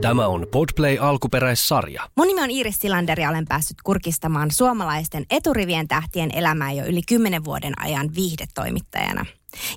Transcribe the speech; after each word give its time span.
Tämä 0.00 0.26
on 0.26 0.46
Podplay 0.50 0.98
alkuperäissarja. 1.00 2.08
Mun 2.16 2.26
nimi 2.26 2.42
on 2.42 2.50
Iiris 2.50 2.78
Silander 2.78 3.20
ja 3.20 3.30
olen 3.30 3.44
päässyt 3.48 3.76
kurkistamaan 3.84 4.50
suomalaisten 4.50 5.26
eturivien 5.30 5.88
tähtien 5.88 6.30
elämää 6.34 6.72
jo 6.72 6.84
yli 6.84 7.00
10 7.08 7.44
vuoden 7.44 7.72
ajan 7.80 8.14
viihdetoimittajana. 8.14 9.26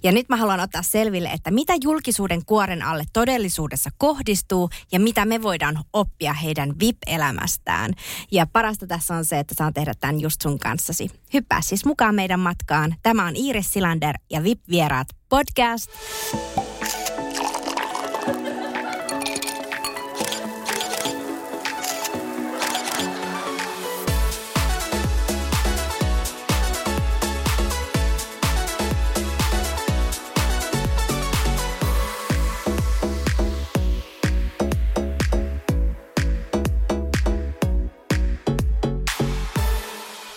Ja 0.04 0.12
nyt 0.12 0.30
mä 0.30 0.36
haluan 0.36 0.60
ottaa 0.60 0.82
selville, 0.82 1.30
että 1.30 1.52
mitä 1.52 1.74
julkisuuden 1.84 2.46
kuoren 2.46 2.82
alle 2.82 3.04
todellisuudessa 3.14 3.90
kohdistuu 3.98 4.70
ja 4.92 5.00
mitä 5.00 5.26
me 5.26 5.42
voidaan 5.42 5.80
oppia 5.94 6.34
heidän 6.34 6.74
VIP-elämästään. 6.80 7.94
Ja 8.32 8.48
parasta 8.54 8.88
tässä 8.88 9.16
on 9.16 9.26
se, 9.26 9.40
että 9.40 9.56
saan 9.58 9.74
tehdä 9.74 9.94
tämän 10.00 10.22
just 10.22 10.42
sun 10.42 10.60
kanssasi. 10.60 11.10
Hyppää 11.34 11.62
siis 11.62 11.86
mukaan 11.86 12.16
meidän 12.16 12.40
matkaan. 12.40 12.96
Tämä 13.04 13.28
on 13.28 13.36
Iiris 13.36 13.74
Silander 13.74 14.16
ja 14.30 14.44
VIP-vieraat 14.44 15.08
podcast. 15.30 15.90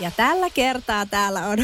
Ja 0.06 0.10
tällä 0.10 0.50
kertaa 0.50 1.06
täällä 1.06 1.46
on 1.46 1.58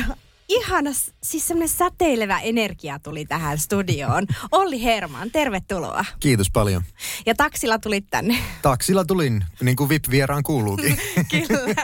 ihana, 0.48 0.90
siis 1.22 1.48
semmoinen 1.48 1.68
säteilevä 1.68 2.38
energia 2.38 2.98
tuli 2.98 3.24
tähän 3.24 3.58
studioon. 3.58 4.26
Olli 4.52 4.82
Herman, 4.82 5.30
tervetuloa. 5.30 6.04
Kiitos 6.20 6.50
paljon. 6.50 6.82
Ja 7.26 7.34
taksilla 7.34 7.78
tulit 7.78 8.06
tänne. 8.10 8.38
Taksilla 8.62 9.04
tulin, 9.04 9.44
niin 9.60 9.76
kuin 9.76 9.88
VIP-vieraan 9.88 10.42
kuuluukin. 10.42 10.98
Kyllä, 11.30 11.74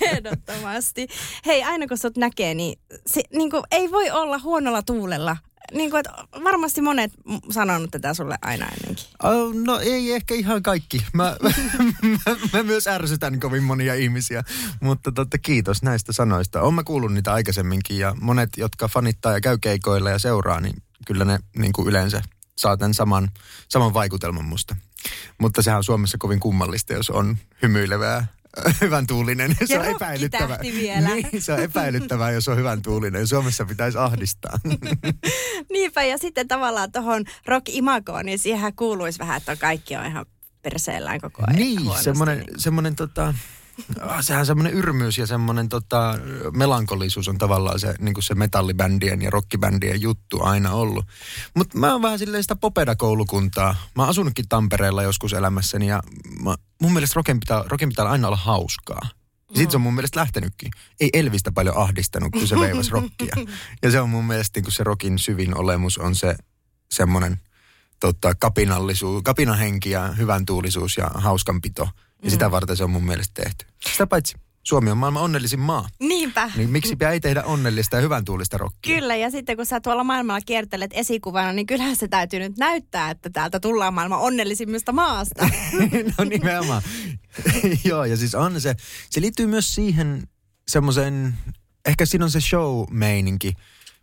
ehdottomasti. 0.00 1.08
Hei, 1.46 1.62
aina 1.62 1.86
kun 1.86 1.98
sut 1.98 2.16
näkee, 2.16 2.54
niin, 2.54 2.78
se, 3.06 3.22
niin 3.32 3.50
kuin, 3.50 3.62
ei 3.70 3.90
voi 3.90 4.10
olla 4.10 4.38
huonolla 4.38 4.82
tuulella. 4.82 5.36
Niin 5.72 5.90
kuin, 5.90 6.00
että 6.00 6.12
varmasti 6.44 6.80
monet 6.80 7.12
sanonut 7.50 7.90
tätä 7.90 8.14
sulle 8.14 8.38
aina 8.42 8.66
ennenkin. 8.66 9.06
Oh, 9.22 9.54
no 9.54 9.78
ei 9.78 10.12
ehkä 10.12 10.34
ihan 10.34 10.62
kaikki. 10.62 11.06
Mä, 11.12 11.36
mä, 12.02 12.36
mä 12.52 12.62
myös 12.62 12.86
ärsytän 12.86 13.40
kovin 13.40 13.62
monia 13.62 13.94
ihmisiä, 13.94 14.42
mutta 14.80 15.12
totta, 15.12 15.38
kiitos 15.38 15.82
näistä 15.82 16.12
sanoista. 16.12 16.62
Olen 16.62 16.74
mä 16.74 16.84
kuullut 16.84 17.12
niitä 17.12 17.32
aikaisemminkin 17.32 17.98
ja 17.98 18.14
monet, 18.20 18.50
jotka 18.56 18.88
fanittaa 18.88 19.32
ja 19.32 19.40
käy 19.40 19.58
keikoilla 19.58 20.10
ja 20.10 20.18
seuraa, 20.18 20.60
niin 20.60 20.82
kyllä 21.06 21.24
ne 21.24 21.38
niin 21.56 21.72
kuin 21.72 21.88
yleensä 21.88 22.22
saa 22.56 22.76
tämän 22.76 22.94
saman, 22.94 23.30
saman 23.68 23.94
vaikutelman 23.94 24.44
musta. 24.44 24.76
Mutta 25.38 25.62
sehän 25.62 25.78
on 25.78 25.84
Suomessa 25.84 26.18
kovin 26.18 26.40
kummallista, 26.40 26.92
jos 26.92 27.10
on 27.10 27.36
hymyilevää 27.62 28.26
hyvän 28.80 29.06
tuulinen. 29.06 29.56
Se 29.64 29.74
Ja 29.74 29.80
on 29.80 29.86
epäilyttävää. 29.86 30.58
vielä. 30.62 31.08
Niin, 31.14 31.42
se 31.42 31.52
on 31.52 31.60
epäilyttävää, 31.62 32.30
jos 32.30 32.48
on 32.48 32.56
hyvän 32.56 32.82
tuulinen. 32.82 33.26
Suomessa 33.26 33.64
pitäisi 33.64 33.98
ahdistaa. 33.98 34.58
Niinpä, 35.72 36.02
ja 36.02 36.18
sitten 36.18 36.48
tavallaan 36.48 36.92
tuohon 36.92 37.24
rock-imagoon, 37.46 38.26
niin 38.26 38.38
siihen 38.38 38.72
kuuluisi 38.76 39.18
vähän, 39.18 39.36
että 39.36 39.56
kaikki 39.56 39.96
on 39.96 40.06
ihan 40.06 40.26
perseellään 40.62 41.20
koko 41.20 41.42
ajan. 41.46 41.56
Niin, 41.56 41.90
semmoinen, 42.00 42.44
semmoinen 42.56 42.96
tota, 42.96 43.34
sehän 44.20 44.46
semmoinen 44.46 44.72
yrmyys 44.72 45.18
ja 45.18 45.26
semmoinen 45.26 45.68
tota, 45.68 46.18
melankolisuus 46.56 47.28
on 47.28 47.38
tavallaan 47.38 47.80
se, 47.80 47.94
niin 47.98 48.14
kuin 48.14 48.24
se 48.24 48.34
metallibändien 48.34 49.22
ja 49.22 49.30
rockibändien 49.30 50.00
juttu 50.00 50.42
aina 50.42 50.72
ollut. 50.72 51.04
Mutta 51.56 51.78
mä 51.78 51.92
oon 51.92 52.02
vähän 52.02 52.18
silleen 52.18 52.44
sitä 52.44 52.56
popeda-koulukuntaa. 52.56 53.74
Mä 53.96 54.02
oon 54.02 54.10
asunutkin 54.10 54.48
Tampereella 54.48 55.02
joskus 55.02 55.32
elämässäni 55.32 55.86
ja 55.86 56.02
mä, 56.42 56.54
mun 56.80 56.92
mielestä 56.92 57.12
rocken 57.16 57.40
pitää, 57.40 57.64
rocken 57.66 57.88
pitää 57.88 58.08
aina 58.08 58.26
olla 58.28 58.36
hauskaa. 58.36 59.08
Ja 59.50 59.56
sit 59.56 59.70
se 59.70 59.76
on 59.76 59.80
mun 59.80 59.94
mielestä 59.94 60.20
lähtenytkin. 60.20 60.70
Ei 61.00 61.10
Elvistä 61.12 61.52
paljon 61.52 61.76
ahdistanut, 61.76 62.32
kun 62.32 62.48
se 62.48 62.60
veivasi 62.60 62.90
rockia. 62.90 63.34
Ja 63.82 63.90
se 63.90 64.00
on 64.00 64.08
mun 64.08 64.24
mielestä 64.24 64.58
niin 64.58 64.64
kuin 64.64 64.72
se 64.72 64.84
rockin 64.84 65.18
syvin 65.18 65.58
olemus 65.58 65.98
on 65.98 66.14
se 66.14 66.36
semmoinen 66.90 67.40
tota, 68.00 68.34
kapinallisuus, 68.34 69.22
kapinahenki 69.22 69.90
ja 69.90 70.08
hyvän 70.08 70.46
tuulisuus 70.46 70.96
ja 70.96 71.10
hauskanpito. 71.14 71.88
Ja 72.22 72.30
sitä 72.30 72.50
varten 72.50 72.76
se 72.76 72.84
on 72.84 72.90
mun 72.90 73.04
mielestä 73.04 73.42
tehty. 73.42 73.66
Sitä 73.92 74.06
paitsi 74.06 74.34
Suomi 74.62 74.90
on 74.90 74.98
maailman 74.98 75.22
onnellisin 75.22 75.60
maa. 75.60 75.88
Niinpä. 76.00 76.50
Niin 76.56 76.70
miksi 76.70 76.96
ei 77.10 77.20
tehdä 77.20 77.42
onnellista 77.42 77.96
ja 77.96 78.02
hyvän 78.02 78.24
tuulista 78.24 78.58
rockia? 78.58 78.94
Kyllä, 78.94 79.16
ja 79.16 79.30
sitten 79.30 79.56
kun 79.56 79.66
sä 79.66 79.80
tuolla 79.80 80.04
maailmalla 80.04 80.40
kiertelet 80.40 80.90
esikuvana, 80.94 81.52
niin 81.52 81.66
kyllähän 81.66 81.96
se 81.96 82.08
täytyy 82.08 82.40
nyt 82.40 82.56
näyttää, 82.58 83.10
että 83.10 83.30
täältä 83.30 83.60
tullaan 83.60 83.94
maailman 83.94 84.20
onnellisimmista 84.20 84.92
maasta. 84.92 85.48
no 86.18 86.24
nimenomaan. 86.24 86.82
Joo, 87.84 88.04
ja 88.04 88.16
siis 88.16 88.34
on 88.34 88.60
se, 88.60 88.74
se 89.10 89.20
liittyy 89.20 89.46
myös 89.46 89.74
siihen 89.74 90.22
semmoiseen, 90.68 91.34
ehkä 91.86 92.06
siinä 92.06 92.24
on 92.24 92.30
se 92.30 92.40
show-meininki 92.40 93.52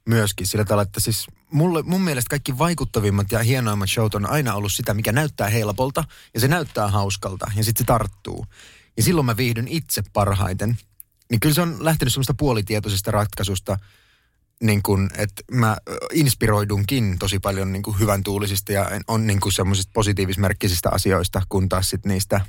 myöskin 0.06 0.48
sillä 0.48 0.66
tavalla, 0.66 0.84
että 0.84 1.00
siis 1.00 1.28
mulle, 1.52 1.82
mun 1.82 2.02
mielestä 2.02 2.30
kaikki 2.30 2.58
vaikuttavimmat 2.58 3.32
ja 3.32 3.40
hienoimmat 3.40 3.90
showt 3.90 4.16
on 4.16 4.30
aina 4.30 4.54
ollut 4.54 4.74
sitä, 4.74 4.94
mikä 4.94 5.12
näyttää 5.12 5.50
helpolta 5.50 6.04
ja 6.34 6.40
se 6.40 6.48
näyttää 6.48 6.88
hauskalta 6.88 7.52
ja 7.56 7.64
sitten 7.64 7.84
se 7.84 7.88
tarttuu. 7.88 8.46
Ja 8.98 9.04
silloin 9.04 9.26
mä 9.26 9.38
viihdyn 9.38 9.68
itse 9.68 10.04
parhaiten. 10.14 10.78
Niin 11.32 11.40
kyllä 11.40 11.56
se 11.56 11.62
on 11.62 11.86
lähtenyt 11.86 12.14
semmoista 12.14 12.34
puolitietoisesta 12.34 13.12
ratkaisusta, 13.12 13.78
niin 14.64 14.84
kuin, 14.84 15.10
että 15.18 15.44
mä 15.52 15.78
inspiroidunkin 16.14 17.20
tosi 17.20 17.40
paljon 17.40 17.72
niin 17.72 17.84
kuin 17.84 18.00
hyvän 18.00 18.24
tuulisista 18.24 18.72
ja 18.72 18.92
on 19.08 19.28
niin 19.28 19.40
kuin 19.40 19.54
semmoisista 19.54 19.92
positiivismerkkisistä 19.94 20.90
asioista, 20.90 21.42
kun 21.50 21.70
taas 21.70 21.90
sit 21.90 22.06
niistä 22.06 22.42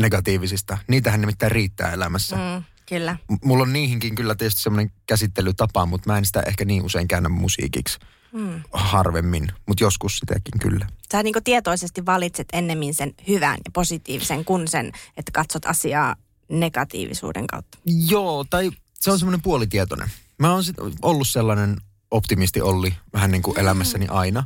negatiivisista. 0.00 0.78
Niitähän 0.88 1.20
nimittäin 1.20 1.52
riittää 1.52 1.92
elämässä. 1.92 2.36
Mm. 2.36 2.64
Kyllä. 2.90 3.16
Mulla 3.44 3.62
on 3.62 3.72
niihinkin 3.72 4.14
kyllä 4.14 4.34
tietysti 4.34 4.60
semmoinen 4.60 4.92
käsittelytapa, 5.06 5.86
mutta 5.86 6.10
mä 6.10 6.18
en 6.18 6.24
sitä 6.24 6.42
ehkä 6.46 6.64
niin 6.64 6.82
usein 6.82 7.08
käännä 7.08 7.28
musiikiksi. 7.28 7.98
Mm. 8.32 8.62
Harvemmin, 8.72 9.48
mutta 9.66 9.84
joskus 9.84 10.18
sitäkin 10.18 10.58
kyllä. 10.60 10.86
Sä 11.12 11.22
niin 11.22 11.34
tietoisesti 11.44 12.06
valitset 12.06 12.48
ennemmin 12.52 12.94
sen 12.94 13.14
hyvän 13.28 13.58
ja 13.64 13.70
positiivisen 13.72 14.44
kuin 14.44 14.68
sen, 14.68 14.92
että 15.16 15.32
katsot 15.32 15.66
asiaa 15.66 16.16
negatiivisuuden 16.48 17.46
kautta. 17.46 17.78
Joo, 17.84 18.44
tai 18.44 18.70
se 19.00 19.10
on 19.10 19.18
semmoinen 19.18 19.42
puolitietoinen. 19.42 20.08
Mä 20.38 20.52
oon 20.52 20.64
sit 20.64 20.76
ollut 21.02 21.28
sellainen 21.28 21.76
optimisti 22.10 22.60
Olli 22.60 22.94
vähän 23.12 23.30
niin 23.30 23.42
kuin 23.42 23.58
elämässäni 23.58 24.06
aina. 24.08 24.44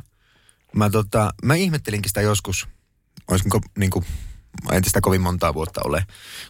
Mä, 0.75 0.89
tota, 0.89 1.33
mä 1.43 1.55
ihmettelinkin 1.55 2.09
sitä 2.09 2.21
joskus, 2.21 2.67
olisinko 3.27 3.61
niin 3.77 3.91
kuin, 3.91 4.05
en 4.71 4.83
sitä 4.83 5.01
kovin 5.01 5.21
montaa 5.21 5.53
vuotta 5.53 5.81
ole, 5.83 6.05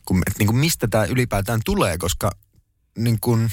kun, 0.05 0.23
että 0.27 0.39
niin 0.39 0.47
kuin 0.47 0.57
mistä 0.57 0.87
tämä 0.87 1.05
ylipäätään 1.05 1.59
tulee, 1.65 1.97
koska 1.97 2.31
niin 2.97 3.19
kuin, 3.21 3.51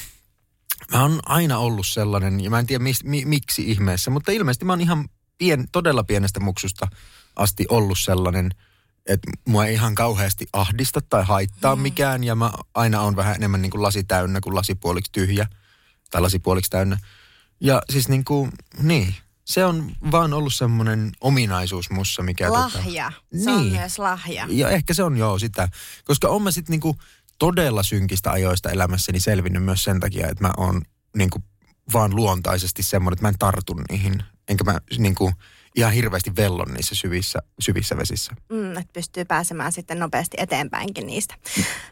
mä 0.92 1.02
oon 1.02 1.20
aina 1.26 1.58
ollut 1.58 1.86
sellainen, 1.86 2.40
ja 2.40 2.50
mä 2.50 2.58
en 2.58 2.66
tiedä 2.66 2.82
mis, 2.82 3.04
mi, 3.04 3.24
miksi 3.24 3.70
ihmeessä, 3.70 4.10
mutta 4.10 4.32
ilmeisesti 4.32 4.64
mä 4.64 4.72
oon 4.72 4.80
ihan 4.80 5.08
pien, 5.38 5.68
todella 5.72 6.04
pienestä 6.04 6.40
muksusta 6.40 6.88
asti 7.36 7.66
ollut 7.68 7.98
sellainen, 7.98 8.50
että 9.06 9.30
mua 9.48 9.66
ei 9.66 9.74
ihan 9.74 9.94
kauheasti 9.94 10.46
ahdista 10.52 11.00
tai 11.00 11.24
haittaa 11.24 11.76
mm. 11.76 11.82
mikään, 11.82 12.24
ja 12.24 12.34
mä 12.34 12.52
aina 12.74 13.00
on 13.00 13.16
vähän 13.16 13.36
enemmän 13.36 13.62
niin 13.62 13.70
kuin 13.70 13.82
lasi 13.82 14.04
täynnä 14.04 14.40
kuin 14.40 14.54
lasipuoliksi 14.54 15.12
tyhjä, 15.12 15.46
tai 16.10 16.20
lasipuoliksi 16.20 16.70
täynnä. 16.70 16.98
Ja 17.60 17.82
siis 17.90 18.08
niin 18.08 18.24
kuin, 18.24 18.52
niin, 18.82 19.14
se 19.44 19.64
on 19.64 19.90
vaan 20.10 20.32
ollut 20.32 20.54
semmoinen 20.54 21.12
ominaisuus 21.20 21.90
mussa, 21.90 22.22
mikä... 22.22 22.48
tota- 22.48 22.52
Lahja. 22.52 23.12
Se 23.44 23.50
on 23.50 23.62
Niin. 23.62 23.72
myös 23.72 23.98
lahja. 23.98 24.46
ja 24.50 24.68
ehkä 24.68 24.94
se 24.94 25.02
on 25.02 25.16
joo 25.16 25.38
sitä. 25.38 25.68
Koska 26.04 26.28
on 26.28 26.42
mä 26.42 26.50
sitten 26.50 26.72
niinku 26.72 26.96
todella 27.38 27.82
synkistä 27.82 28.30
ajoista 28.32 28.70
elämässäni 28.70 29.20
selvinnyt 29.20 29.64
myös 29.64 29.84
sen 29.84 30.00
takia, 30.00 30.28
että 30.28 30.44
mä 30.44 30.50
oon 30.56 30.82
niinku 31.16 31.42
vaan 31.92 32.16
luontaisesti 32.16 32.82
semmoinen, 32.82 33.14
että 33.14 33.24
mä 33.24 33.28
en 33.28 33.38
tartu 33.38 33.74
niihin. 33.90 34.22
Enkä 34.48 34.64
mä 34.64 34.78
niinku 34.98 35.32
ihan 35.76 35.92
hirveästi 35.92 36.36
vellon 36.36 36.74
niissä 36.74 36.94
syvissä, 36.94 37.38
syvissä 37.60 37.96
vesissä. 37.96 38.32
Mm, 38.52 38.76
että 38.76 38.92
pystyy 38.92 39.24
pääsemään 39.24 39.72
sitten 39.72 39.98
nopeasti 39.98 40.36
eteenpäinkin 40.40 41.06
niistä. 41.06 41.34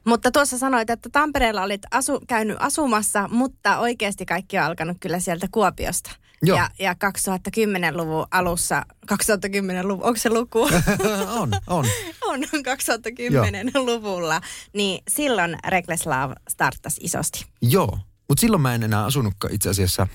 Mutta 0.05 0.31
tuossa 0.31 0.58
sanoit, 0.58 0.91
että 0.91 1.08
Tampereella 1.12 1.62
olit 1.62 1.82
asu, 1.91 2.20
käynyt 2.29 2.56
asumassa, 2.61 3.29
mutta 3.29 3.79
oikeasti 3.79 4.26
kaikki 4.26 4.58
on 4.58 4.64
alkanut 4.64 4.96
kyllä 5.00 5.20
sieltä 5.20 5.46
Kuopiosta. 5.50 6.11
Joo. 6.42 6.58
Ja, 6.58 6.70
ja 6.78 6.92
2010-luvun 6.92 8.26
alussa, 8.31 8.87
2010-luvun, 9.12 10.04
onko 10.04 10.16
se 10.16 10.31
luku? 10.31 10.62
on, 11.40 11.50
on. 11.66 11.84
on 12.31 12.40
2010-luvulla, 12.44 14.40
niin 14.75 15.02
silloin 15.08 15.56
Reckless 15.69 16.06
Love 16.06 16.34
starttasi 16.48 17.00
isosti. 17.04 17.46
Joo, 17.62 17.98
mutta 18.28 18.40
silloin 18.40 18.62
mä 18.62 18.75
en 18.75 18.82
enää 18.82 19.04
asunutkaan 19.04 19.54
itse 19.54 19.69
asiassa 19.69 20.06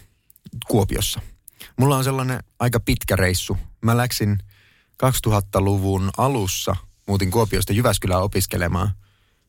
Kuopiossa. 0.67 1.21
Mulla 1.79 1.97
on 1.97 2.03
sellainen 2.03 2.39
aika 2.59 2.79
pitkä 2.79 3.15
reissu. 3.15 3.57
Mä 3.81 3.97
läksin 3.97 4.37
2000-luvun 5.03 6.09
alussa, 6.17 6.75
muutin 7.07 7.31
Kuopiosta 7.31 7.73
Jyväskylään 7.73 8.21
opiskelemaan. 8.23 8.91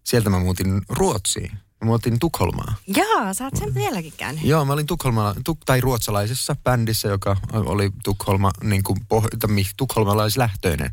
Sieltä 0.04 0.30
mä 0.30 0.38
muutin 0.38 0.82
Ruotsiin. 0.88 1.58
Mä 1.80 1.86
muutin 1.86 2.18
Tukholmaan. 2.18 2.74
Joo, 2.86 3.34
sä 3.34 3.44
oot 3.44 3.56
sen 3.56 3.74
vieläkin 3.74 4.12
käynyt. 4.16 4.44
Joo, 4.44 4.64
mä 4.64 4.72
olin 4.72 4.86
Tukholma, 4.86 5.34
tuk, 5.44 5.58
tai 5.66 5.80
ruotsalaisessa 5.80 6.56
bändissä, 6.64 7.08
joka 7.08 7.36
oli 7.52 7.90
Tukholma, 8.04 8.50
niin 8.62 8.82
kuin 8.82 8.98
poh- 9.00 9.54
tukholmalaislähtöinen. 9.76 10.90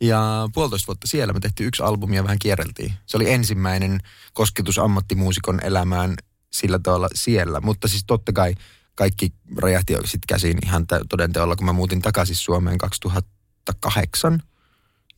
Ja 0.00 0.48
puolitoista 0.54 0.86
vuotta 0.86 1.06
siellä 1.06 1.32
me 1.32 1.40
tehtiin 1.40 1.66
yksi 1.66 1.82
albumi 1.82 2.16
ja 2.16 2.24
vähän 2.24 2.38
kierreltiin. 2.38 2.92
Se 3.06 3.16
oli 3.16 3.32
ensimmäinen 3.32 4.00
kosketus 4.32 4.78
ammattimuusikon 4.78 5.60
elämään 5.62 6.14
sillä 6.52 6.78
tavalla 6.78 7.08
siellä. 7.14 7.60
Mutta 7.60 7.88
siis 7.88 8.04
totta 8.06 8.32
kai 8.32 8.54
kaikki 8.94 9.32
räjähti 9.56 9.94
sitten 9.94 10.26
käsiin 10.28 10.58
ihan 10.64 10.86
tä- 10.86 11.00
todenteolla, 11.08 11.56
kun 11.56 11.66
mä 11.66 11.72
muutin 11.72 12.02
takaisin 12.02 12.36
Suomeen 12.36 12.78
2008. 12.78 14.42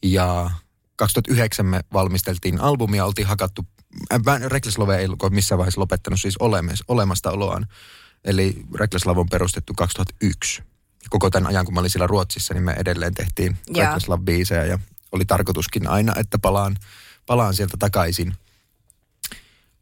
Ja 0.03 0.51
2009 0.97 1.67
me 1.67 1.81
valmisteltiin 1.93 2.61
albumia, 2.61 3.05
oltiin 3.05 3.27
hakattu, 3.29 3.67
äh, 4.13 4.41
Reckless 4.47 4.79
Love 4.79 4.97
ei 4.97 5.09
missään 5.31 5.59
vaiheessa 5.59 5.81
lopettanut 5.81 6.21
siis 6.21 6.37
olemas, 6.37 6.85
olemasta 6.89 7.31
oloaan. 7.31 7.67
Eli 8.25 8.63
Reckless 8.75 9.07
Love 9.07 9.21
on 9.21 9.29
perustettu 9.29 9.73
2001. 9.77 10.63
Ja 11.03 11.09
koko 11.11 11.31
tämän 11.31 11.49
ajan, 11.49 11.65
kun 11.65 11.75
mä 11.75 11.81
olin 11.81 11.91
siellä 11.91 12.07
Ruotsissa, 12.07 12.55
niin 12.55 12.65
me 12.65 12.73
edelleen 12.73 13.15
tehtiin 13.15 13.57
Love-biisejä 14.09 14.65
ja 14.65 14.79
oli 15.13 15.25
tarkoituskin 15.25 15.87
aina, 15.87 16.15
että 16.17 16.39
palaan, 16.39 16.77
palaan 17.27 17.55
sieltä 17.55 17.77
takaisin. 17.79 18.35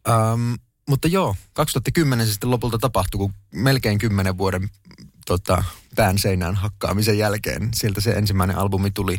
Um, 0.08 0.58
mutta 0.88 1.08
joo, 1.08 1.36
2010 1.52 2.26
se 2.26 2.32
sitten 2.32 2.50
lopulta 2.50 2.78
tapahtui, 2.78 3.18
kun 3.18 3.34
melkein 3.54 3.98
kymmenen 3.98 4.38
vuoden 4.38 4.68
tota, 5.26 5.64
pään 5.96 6.18
seinään 6.18 6.54
hakkaamisen 6.54 7.18
jälkeen 7.18 7.68
sieltä 7.74 8.00
se 8.00 8.10
ensimmäinen 8.10 8.58
albumi 8.58 8.90
tuli. 8.90 9.18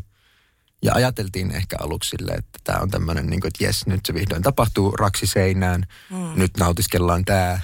Ja 0.81 0.93
ajateltiin 0.93 1.51
ehkä 1.51 1.75
aluksi 1.79 2.09
silleen, 2.09 2.39
että 2.39 2.59
tämä 2.63 2.79
on 2.79 2.89
tämmöinen, 2.89 3.27
niin 3.27 3.41
kuin, 3.41 3.49
että 3.49 3.63
jes, 3.63 3.87
nyt 3.87 4.05
se 4.05 4.13
vihdoin 4.13 4.43
tapahtuu, 4.43 4.91
raksi 4.91 5.27
seinään, 5.27 5.87
mm. 6.09 6.31
nyt 6.35 6.57
nautiskellaan 6.57 7.25
tämä, 7.25 7.59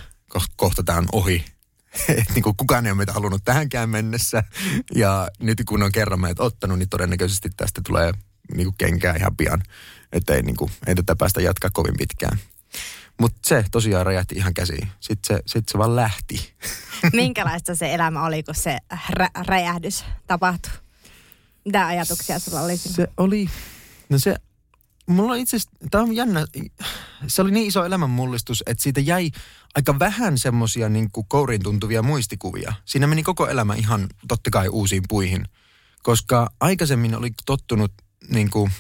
kohta, 0.55 0.83
tämä 0.83 0.97
on 0.97 1.07
ohi. 1.11 1.45
Et 2.17 2.29
niin 2.33 2.43
kuin 2.43 2.57
kukaan 2.57 2.85
ei 2.85 2.91
ole 2.91 2.97
meitä 2.97 3.13
halunnut 3.13 3.43
tähänkään 3.45 3.89
mennessä. 3.89 4.43
Ja 4.95 5.27
nyt 5.39 5.61
kun 5.67 5.83
on 5.83 5.91
kerran 5.91 6.21
meidät 6.21 6.39
ottanut, 6.39 6.79
niin 6.79 6.89
todennäköisesti 6.89 7.49
tästä 7.57 7.81
tulee 7.87 8.11
niin 8.55 8.65
kuin 8.65 8.75
kenkää 8.77 9.15
ihan 9.15 9.37
pian. 9.37 9.63
Että 10.11 10.33
ei, 10.33 10.41
niin 10.41 10.55
kuin, 10.55 10.71
ei 10.87 10.95
tätä 10.95 11.15
päästä 11.15 11.41
jatkaa 11.41 11.69
kovin 11.73 11.97
pitkään. 11.97 12.37
Mutta 13.19 13.39
se 13.45 13.65
tosiaan 13.71 14.05
räjähti 14.05 14.35
ihan 14.35 14.53
käsiin. 14.53 14.87
Sitten 14.99 15.37
se, 15.37 15.43
sit 15.47 15.69
se 15.69 15.77
vaan 15.77 15.95
lähti. 15.95 16.53
Minkälaista 17.13 17.75
se 17.75 17.93
elämä 17.93 18.25
oli, 18.25 18.43
kun 18.43 18.55
se 18.55 18.77
rä- 19.09 19.43
räjähdys 19.47 20.05
tapahtui? 20.27 20.82
Mitä 21.65 21.87
ajatuksia 21.87 22.39
sulla 22.39 22.61
oli? 22.61 22.77
Se 22.77 23.07
oli, 23.17 23.49
no 24.09 24.19
se, 24.19 24.35
mulla 25.07 25.35
itse 25.35 25.57
tämä 25.91 26.03
on 26.03 26.15
jännä, 26.15 26.45
se 27.27 27.41
oli 27.41 27.51
niin 27.51 27.67
iso 27.67 27.85
elämänmullistus, 27.85 28.63
että 28.65 28.83
siitä 28.83 28.99
jäi 28.99 29.31
aika 29.75 29.99
vähän 29.99 30.37
semmosia 30.37 30.89
niin 30.89 31.09
kouriin 31.27 31.63
tuntuvia 31.63 32.03
muistikuvia. 32.03 32.73
Siinä 32.85 33.07
meni 33.07 33.23
koko 33.23 33.47
elämä 33.47 33.75
ihan 33.75 34.07
totta 34.27 34.49
kai 34.49 34.67
uusiin 34.67 35.03
puihin, 35.09 35.45
koska 36.03 36.49
aikaisemmin 36.59 37.15
oli 37.15 37.31
tottunut 37.45 37.91
niin 38.29 38.49
kuin, 38.49 38.71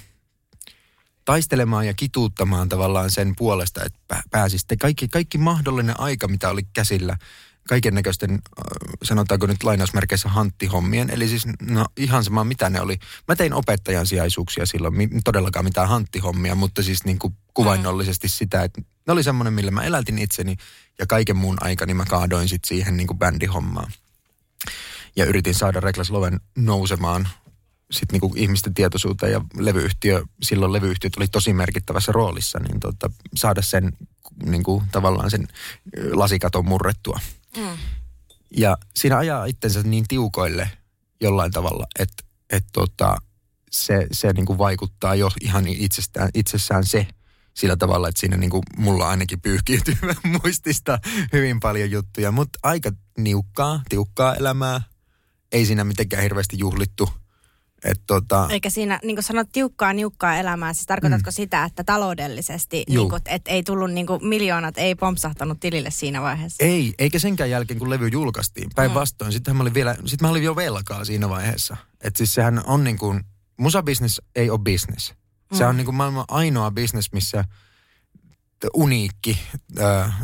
taistelemaan 1.25 1.87
ja 1.87 1.93
kituuttamaan 1.93 2.69
tavallaan 2.69 3.11
sen 3.11 3.33
puolesta, 3.37 3.83
että 3.83 3.99
pä- 4.13 4.23
pääsisi. 4.31 4.65
Te 4.67 4.77
Kaikki, 4.77 5.07
kaikki 5.07 5.37
mahdollinen 5.37 5.99
aika, 5.99 6.27
mitä 6.27 6.49
oli 6.49 6.61
käsillä, 6.73 7.17
kaiken 7.67 7.93
näköisten, 7.93 8.41
sanotaanko 9.03 9.45
nyt 9.45 9.63
lainausmerkeissä 9.63 10.29
hanttihommien, 10.29 11.09
eli 11.09 11.27
siis 11.27 11.43
no, 11.61 11.85
ihan 11.97 12.23
sama 12.23 12.43
mitä 12.43 12.69
ne 12.69 12.81
oli. 12.81 12.97
Mä 13.27 13.35
tein 13.35 13.53
opettajan 13.53 14.07
sijaisuuksia 14.07 14.65
silloin, 14.65 14.93
mi- 14.93 15.09
todellakaan 15.23 15.65
mitään 15.65 15.89
hanttihommia, 15.89 16.55
mutta 16.55 16.83
siis 16.83 17.05
niin 17.05 17.19
kuin 17.19 17.33
kuvainnollisesti 17.53 18.29
sitä, 18.29 18.63
että 18.63 18.81
ne 19.07 19.13
oli 19.13 19.23
semmoinen, 19.23 19.53
millä 19.53 19.71
mä 19.71 19.83
elätin 19.83 20.17
itseni 20.17 20.55
ja 20.99 21.07
kaiken 21.07 21.37
muun 21.37 21.57
aikani 21.61 21.93
mä 21.93 22.05
kaadoin 22.05 22.49
sitten 22.49 22.67
siihen 22.67 22.97
niin 22.97 23.07
kuin 23.07 23.19
bändihommaan. 23.19 23.91
Ja 25.15 25.25
yritin 25.25 25.55
saada 25.55 25.79
Reklas 25.79 26.09
Loven 26.09 26.39
nousemaan 26.57 27.27
sitten 27.91 28.13
niinku 28.13 28.33
ihmisten 28.37 28.73
tietoisuuteen 28.73 29.31
ja 29.31 29.41
levyyhtiö, 29.57 30.23
silloin 30.41 30.73
levyyhtiöt 30.73 31.17
oli 31.17 31.27
tosi 31.27 31.53
merkittävässä 31.53 32.11
roolissa, 32.11 32.59
niin 32.59 32.79
tota, 32.79 33.11
saada 33.35 33.61
sen 33.61 33.97
niinku, 34.45 34.83
tavallaan 34.91 35.31
sen 35.31 35.47
ö, 35.97 36.09
lasikaton 36.13 36.65
murrettua. 36.65 37.19
Ja 38.57 38.77
siinä 38.95 39.17
ajaa 39.17 39.45
itsensä 39.45 39.83
niin 39.83 40.05
tiukoille 40.07 40.69
jollain 41.21 41.51
tavalla, 41.51 41.87
että 41.99 42.23
et 42.49 42.65
tota, 42.73 43.17
se, 43.71 44.07
se 44.11 44.33
niinku 44.33 44.57
vaikuttaa 44.57 45.15
jo 45.15 45.31
ihan 45.41 45.67
itsestään, 45.67 46.29
itsessään 46.33 46.85
se 46.85 47.07
sillä 47.53 47.75
tavalla, 47.75 48.09
että 48.09 48.19
siinä 48.19 48.37
niinku 48.37 48.61
mulla 48.77 49.09
ainakin 49.09 49.41
pyyhkiytyy 49.41 49.97
muistista 50.43 50.99
hyvin 51.33 51.59
paljon 51.59 51.91
juttuja. 51.91 52.31
Mutta 52.31 52.59
aika 52.63 52.91
niukkaa, 53.17 53.81
tiukkaa 53.89 54.35
elämää. 54.35 54.81
Ei 55.51 55.65
siinä 55.65 55.83
mitenkään 55.83 56.23
hirveästi 56.23 56.57
juhlittu. 56.59 57.09
Et 57.83 58.01
tota, 58.07 58.47
Eikä 58.49 58.69
siinä, 58.69 58.99
niin 59.03 59.15
kuin 59.15 59.23
sanot, 59.23 59.47
tiukkaa, 59.51 59.93
niukkaa 59.93 60.35
elämää. 60.35 60.73
Siis 60.73 60.85
tarkoitatko 60.85 61.29
mm. 61.29 61.33
sitä, 61.33 61.63
että 61.63 61.83
taloudellisesti, 61.83 62.83
niin 62.89 63.09
kuin, 63.09 63.21
että 63.25 63.51
ei 63.51 63.63
tullut 63.63 63.91
niin 63.91 64.07
kuin, 64.07 64.27
miljoonat, 64.27 64.77
ei 64.77 64.95
pompsahtanut 64.95 65.59
tilille 65.59 65.91
siinä 65.91 66.21
vaiheessa? 66.21 66.63
Ei, 66.63 66.93
eikä 66.99 67.19
senkään 67.19 67.49
jälkeen, 67.49 67.79
kun 67.79 67.89
levy 67.89 68.07
julkaistiin. 68.07 68.69
Päinvastoin, 68.75 69.29
mm. 69.29 69.33
sittenhän 69.33 69.57
mä 69.57 69.63
olin 69.63 69.73
vielä, 69.73 69.95
sit 70.05 70.21
mä 70.21 70.29
olin 70.29 70.43
jo 70.43 70.55
velkaa 70.55 71.05
siinä 71.05 71.29
vaiheessa. 71.29 71.77
Että 72.01 72.17
siis 72.17 72.33
sehän 72.33 72.61
on 72.65 72.83
niin 72.83 72.97
kuin, 72.97 73.23
musabisnes 73.57 74.21
ei 74.35 74.49
ole 74.49 74.59
business. 74.59 75.13
Se 75.53 75.63
Mm. 75.63 75.69
on 75.69 75.77
niin 75.77 75.85
kuin 75.85 75.95
maailman 75.95 76.25
ainoa 76.27 76.71
business, 76.71 77.09
missä 77.13 77.45
uniikki, 78.73 79.39
äh, 79.81 80.21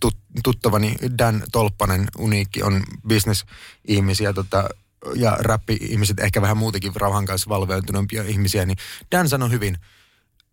tut, 0.00 0.16
tuttavani 0.44 0.96
Dan 1.18 1.42
Tolppanen, 1.52 2.06
uniikki, 2.18 2.62
on 2.62 2.82
business-ihmisiä 3.08 4.32
tota, 4.32 4.68
ja 5.14 5.36
räppi-ihmiset, 5.40 6.20
ehkä 6.20 6.42
vähän 6.42 6.56
muutenkin 6.56 6.96
rauhan 6.96 7.26
kanssa 7.26 7.48
valveutuneempia 7.48 8.22
ihmisiä, 8.22 8.66
niin 8.66 8.78
Dan 9.12 9.28
sanoi 9.28 9.50
hyvin, 9.50 9.76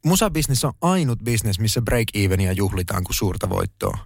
musabisnes 0.06 0.66
on 0.66 0.74
ainut 0.82 1.20
business, 1.20 1.60
missä 1.60 1.82
break-evenia 1.82 2.52
juhlitaan 2.56 3.04
kuin 3.04 3.16
suurta 3.16 3.50
voittoa. 3.50 3.98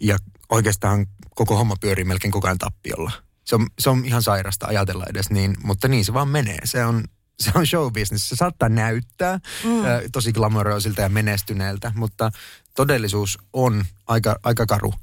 Ja 0.00 0.16
oikeastaan 0.50 1.06
koko 1.34 1.56
homma 1.56 1.74
pyörii 1.80 2.04
melkein 2.04 2.32
koko 2.32 2.46
ajan 2.46 2.58
tappiolla. 2.58 3.12
Se 3.44 3.54
on, 3.54 3.66
se 3.78 3.90
on 3.90 4.04
ihan 4.04 4.22
sairasta 4.22 4.66
ajatella 4.66 5.04
edes 5.10 5.30
niin, 5.30 5.56
mutta 5.62 5.88
niin 5.88 6.04
se 6.04 6.14
vaan 6.14 6.28
menee. 6.28 6.58
Se 6.64 6.84
on, 6.84 7.04
se 7.40 7.50
on 7.54 7.66
show 7.66 7.92
business. 7.92 8.28
Se 8.28 8.36
saattaa 8.36 8.68
näyttää 8.68 9.40
mm. 9.64 9.84
ö, 9.84 10.08
tosi 10.12 10.32
glamouroisilta 10.32 11.00
ja 11.00 11.08
menestyneeltä, 11.08 11.92
mutta 11.94 12.30
todellisuus 12.74 13.38
on 13.52 13.84
aika, 14.06 14.36
aika 14.42 14.66
karu. 14.66 14.94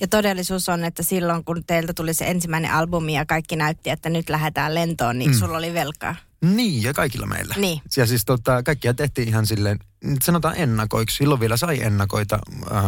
Ja 0.00 0.08
todellisuus 0.08 0.68
on, 0.68 0.84
että 0.84 1.02
silloin 1.02 1.44
kun 1.44 1.64
teiltä 1.64 1.92
tuli 1.94 2.14
se 2.14 2.24
ensimmäinen 2.24 2.70
albumi 2.70 3.14
ja 3.14 3.26
kaikki 3.26 3.56
näytti, 3.56 3.90
että 3.90 4.10
nyt 4.10 4.30
lähdetään 4.30 4.74
lentoon, 4.74 5.18
niin 5.18 5.30
mm. 5.30 5.38
sulla 5.38 5.58
oli 5.58 5.74
velkaa. 5.74 6.16
Niin, 6.40 6.82
ja 6.82 6.94
kaikilla 6.94 7.26
meillä. 7.26 7.54
Niin. 7.58 7.80
Ja 7.96 8.06
siis 8.06 8.24
tota, 8.24 8.62
kaikkia 8.62 8.94
tehtiin 8.94 9.28
ihan 9.28 9.46
silleen, 9.46 9.78
sanotaan 10.22 10.56
ennakoiksi. 10.56 11.16
Silloin 11.16 11.40
vielä 11.40 11.56
sai 11.56 11.82
ennakoita 11.82 12.38
äh, 12.72 12.84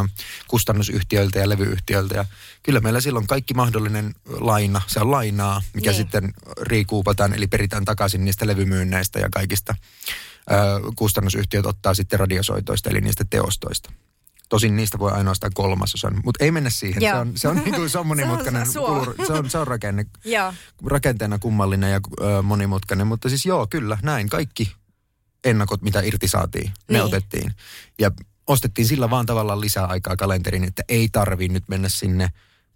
kustannusyhtiöiltä 0.48 1.38
ja 1.38 1.48
levyyhtiöiltä. 1.48 2.14
Ja 2.14 2.24
kyllä 2.62 2.80
meillä 2.80 3.00
silloin 3.00 3.26
kaikki 3.26 3.54
mahdollinen 3.54 4.14
laina, 4.26 4.82
se 4.86 5.00
on 5.00 5.10
lainaa, 5.10 5.62
mikä 5.74 5.90
niin. 5.90 5.96
sitten 5.96 6.34
riikuupataan, 6.60 7.34
eli 7.34 7.46
peritään 7.46 7.84
takaisin 7.84 8.24
niistä 8.24 8.46
levymyynneistä 8.46 9.18
ja 9.20 9.28
kaikista. 9.30 9.74
Äh, 10.52 10.58
kustannusyhtiöt 10.96 11.66
ottaa 11.66 11.94
sitten 11.94 12.20
radiosoitoista, 12.20 12.90
eli 12.90 13.00
niistä 13.00 13.24
teostoista. 13.30 13.92
Tosin 14.52 14.76
niistä 14.76 14.98
voi 14.98 15.12
ainoastaan 15.12 15.52
kolmasosan, 15.54 16.20
mutta 16.24 16.44
ei 16.44 16.50
mennä 16.50 16.70
siihen. 16.70 17.02
Joo. 17.02 17.12
Se 17.12 17.18
on, 17.20 17.32
se 17.36 17.48
on, 17.48 17.56
niin 17.56 17.74
kuin, 17.74 17.90
se 17.90 17.98
on 17.98 18.06
monimutkainen, 18.06 18.70
suo. 18.72 18.88
kulur- 18.88 19.26
se 19.26 19.32
on, 19.32 19.50
se 19.50 19.58
on 19.58 19.66
rakenne, 19.66 20.06
rakenteena 20.86 21.38
kummallinen 21.38 21.92
ja 21.92 22.00
ö, 22.20 22.42
monimutkainen, 22.42 23.06
mutta 23.06 23.28
siis 23.28 23.46
joo, 23.46 23.66
kyllä, 23.70 23.98
näin. 24.02 24.28
Kaikki 24.28 24.72
ennakot, 25.44 25.82
mitä 25.82 26.00
irti 26.00 26.28
saatiin, 26.28 26.66
ne 26.70 26.98
Niin. 26.98 27.02
otettiin. 27.04 27.52
Ja 27.98 28.10
ostettiin 28.46 28.88
sillä 28.88 29.10
vaan 29.10 29.26
tavallaan 29.26 29.60
lisää 29.60 29.86
aikaa 29.86 30.16
kalenteriin, 30.16 30.64
että 30.64 30.82
ei 30.88 31.08
tarvi 31.12 31.48
nyt 31.48 31.64
mennä 31.68 31.88
sinne 31.88 32.28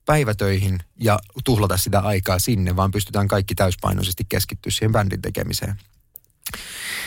päivätöihin 0.07 0.79
ja 1.01 1.19
tuhlata 1.45 1.77
sitä 1.77 2.01
aikaa 2.01 2.39
sinne, 2.39 2.77
vaan 2.77 2.91
pystytään 2.91 3.29
kaikki 3.29 3.55
täyspainoisesti 3.55 4.25
keskittyä 4.29 4.71
siihen 4.71 4.93
bändin 4.93 5.23
tekemiseen. 5.23 5.77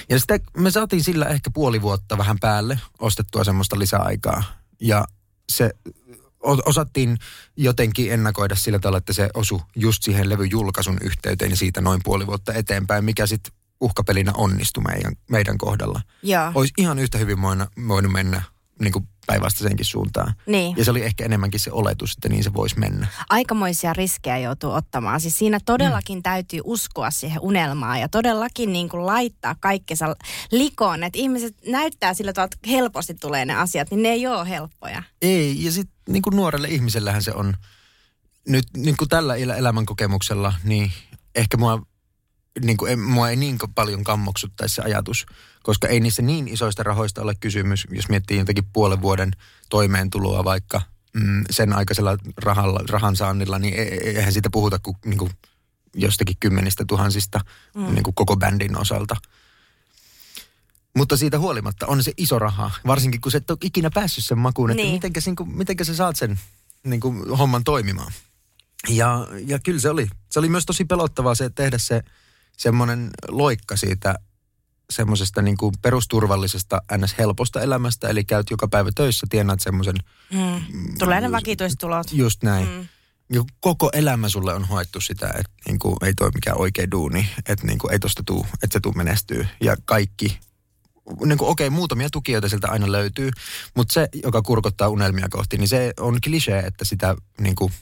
Ja 0.10 0.20
sitä 0.20 0.40
me 0.58 0.72
saatiin 0.72 1.04
sillä 1.04 1.26
ehkä 1.26 1.50
puoli 1.54 1.82
vuotta 1.82 2.18
vähän 2.18 2.38
päälle 2.40 2.80
ostettua 3.00 3.44
semmoista 3.44 3.80
lisäaikaa. 3.80 4.44
Ja 4.82 5.06
se 5.50 5.72
osattiin 6.66 7.18
jotenkin 7.58 8.12
ennakoida 8.12 8.56
sillä 8.56 8.80
tavalla, 8.80 8.98
että 8.98 9.14
se 9.14 9.30
osui 9.34 9.60
just 9.76 10.04
siihen 10.04 10.30
levyn 10.30 10.52
julkaisun 10.52 10.98
yhteyteen 11.02 11.52
ja 11.52 11.58
siitä 11.58 11.82
noin 11.82 12.02
puoli 12.04 12.28
vuotta 12.28 12.54
eteenpäin, 12.54 13.06
mikä 13.06 13.28
sitten 13.28 13.54
uhkapelinä 13.82 14.32
onnistui 14.34 14.84
meidän, 14.84 15.14
meidän 15.30 15.58
kohdalla. 15.58 16.02
Joo. 16.24 16.52
Olisi 16.56 16.74
ihan 16.78 17.00
yhtä 17.00 17.18
hyvin 17.18 17.42
voinut, 17.42 17.70
voinut 17.88 18.12
mennä 18.12 18.42
niin 18.80 18.94
kuin 18.94 19.08
päinvastaisenkin 19.30 19.86
suuntaan. 19.86 20.34
Niin. 20.46 20.78
Ja 20.78 20.86
se 20.86 20.92
oli 20.92 21.04
ehkä 21.04 21.26
enemmänkin 21.26 21.60
se 21.60 21.72
oletus, 21.72 22.12
että 22.12 22.30
niin 22.30 22.44
se 22.44 22.54
voisi 22.54 22.80
mennä. 22.80 23.08
aikamoisia 23.30 23.94
riskejä 23.94 24.38
joutuu 24.38 24.72
ottamaan. 24.72 25.22
Siis 25.22 25.38
siinä 25.38 25.60
todellakin 25.66 26.18
mm. 26.18 26.24
täytyy 26.24 26.62
uskoa 26.64 27.12
siihen 27.12 27.42
unelmaan 27.42 28.00
ja 28.00 28.10
todellakin 28.10 28.74
niin 28.74 28.90
kuin 28.90 29.06
laittaa 29.06 29.56
kaikkensa 29.60 30.16
likoon. 30.52 31.04
Että 31.04 31.20
ihmiset 31.20 31.56
näyttää 31.68 32.14
sillä 32.14 32.34
tavalla, 32.34 32.50
että 32.54 32.70
helposti 32.70 33.14
tulee 33.14 33.46
ne 33.46 33.56
asiat, 33.56 33.92
niin 33.92 34.04
ne 34.04 34.10
ei 34.10 34.28
ole 34.28 34.50
helppoja. 34.50 35.04
Ei, 35.22 35.64
ja 35.64 35.72
sitten 35.72 35.96
niin 36.10 36.22
kuin 36.22 36.36
nuorelle 36.36 36.68
ihmisellähän 36.68 37.24
se 37.24 37.34
on, 37.34 37.54
nyt 38.48 38.66
niin 38.78 38.98
kuin 38.98 39.10
tällä 39.10 39.36
el- 39.36 39.50
elämänkokemuksella, 39.50 40.54
niin 40.64 40.92
ehkä 41.36 41.58
mua, 41.58 41.82
niin 42.62 42.78
kuin, 42.78 42.92
en, 42.92 43.00
mua 43.00 43.30
ei 43.30 43.36
niin 43.36 43.58
paljon 43.76 44.04
kammoksuttaisi 44.04 44.76
se 44.76 44.82
ajatus, 44.82 45.26
koska 45.64 45.88
ei 45.88 46.00
niissä 46.00 46.22
niin 46.22 46.48
isoista 46.48 46.84
rahoista 46.84 47.22
ole 47.22 47.36
kysymys, 47.40 47.88
jos 47.92 48.10
miettii 48.10 48.38
jotenkin 48.38 48.66
puolen 48.74 49.02
vuoden 49.02 49.32
toimeentuloa 49.70 50.44
vaikka 50.44 50.82
mm, 51.14 51.44
sen 51.52 51.74
aikaisella 51.74 52.18
rahalla, 52.38 52.80
rahan 52.90 53.16
saannilla, 53.16 53.60
niin 53.60 53.74
e- 53.74 53.82
e- 53.82 54.18
eihän 54.18 54.34
siitä 54.34 54.50
puhuta 54.52 54.80
kuin, 54.80 54.98
niin 55.06 55.18
kuin 55.18 55.32
jostakin 55.94 56.36
kymmenistä 56.40 56.86
tuhansista 56.88 57.40
mm. 57.76 57.94
niin 57.94 58.04
kuin 58.04 58.16
koko 58.16 58.38
bändin 58.38 58.78
osalta. 58.78 59.16
Mutta 60.98 61.18
siitä 61.18 61.40
huolimatta 61.40 61.88
on 61.88 62.04
se 62.04 62.12
iso 62.18 62.40
raha, 62.40 62.72
varsinkin 62.88 63.22
kun 63.22 63.32
sä 63.32 63.38
et 63.38 63.50
ole 63.50 63.58
ikinä 63.62 63.90
päässyt 63.94 64.26
sen 64.26 64.38
makuun, 64.38 64.72
että 64.72 64.84
Niin. 64.84 64.94
mitenkä, 64.94 65.22
niin 65.26 65.36
kuin, 65.36 65.58
mitenkä 65.58 65.84
sä 65.84 65.96
saat 65.96 66.16
sen 66.16 66.40
niin 66.84 67.00
kuin, 67.00 67.38
homman 67.38 67.64
toimimaan. 67.64 68.14
Ja, 68.88 69.28
ja 69.46 69.60
kyllä 69.60 69.80
se 69.80 69.90
oli. 69.90 70.08
Se 70.30 70.40
oli 70.40 70.50
myös 70.50 70.66
tosi 70.66 70.86
pelottavaa 70.86 71.36
se, 71.36 71.50
tehdä 71.50 71.78
se 71.78 72.02
semmoinen 72.60 73.10
loikka 73.28 73.78
siitä 73.78 74.16
semmoisesta 74.90 75.42
niin 75.42 75.58
kuin 75.58 75.74
perusturvallisesta 75.82 76.82
ns. 76.98 77.18
helposta 77.18 77.62
elämästä, 77.62 78.08
eli 78.10 78.24
käyt 78.26 78.50
joka 78.52 78.68
päivä 78.68 78.90
töissä, 78.96 79.28
tienaat 79.30 79.60
semmoisen, 79.60 79.96
Mm. 80.32 80.62
Tulee 81.00 81.22
ne 81.22 81.32
vakituistulot. 81.32 82.08
just 82.12 82.44
näin. 82.44 82.68
Mm. 82.68 82.88
Mm. 83.38 83.46
Koko 83.60 83.90
elämä 83.94 84.30
sulle 84.30 84.54
on 84.54 84.66
hoettu 84.68 85.02
sitä, 85.02 85.28
että 85.28 85.52
niin 85.68 85.80
kuin, 85.80 85.96
ei 86.02 86.14
toi 86.14 86.30
mikään 86.34 86.58
oikea 86.58 86.92
duuni, 86.92 87.30
että 87.50 87.68
niin 87.68 87.80
kuin, 87.80 87.94
ei 87.94 88.00
tosta 88.00 88.24
tuu, 88.26 88.46
että 88.54 88.74
se 88.74 88.80
tuu 88.80 88.94
menestyy. 88.94 89.48
Ja 89.62 89.78
kaikki, 89.86 90.40
niin 91.26 91.38
kuin, 91.38 91.50
okei, 91.50 91.70
muutamia 91.70 92.10
tukijoita 92.10 92.50
sieltä 92.50 92.68
aina 92.68 92.92
löytyy, 92.92 93.32
mutta 93.76 93.94
se, 93.94 94.10
joka 94.24 94.42
kurkottaa 94.42 94.88
unelmia 94.90 95.28
kohti, 95.30 95.58
niin 95.58 95.68
se 95.68 95.94
on 96.00 96.18
klisee, 96.24 96.60
että 96.60 96.86
sitä 96.86 97.16
niin 97.42 97.56
kuin, 97.56 97.74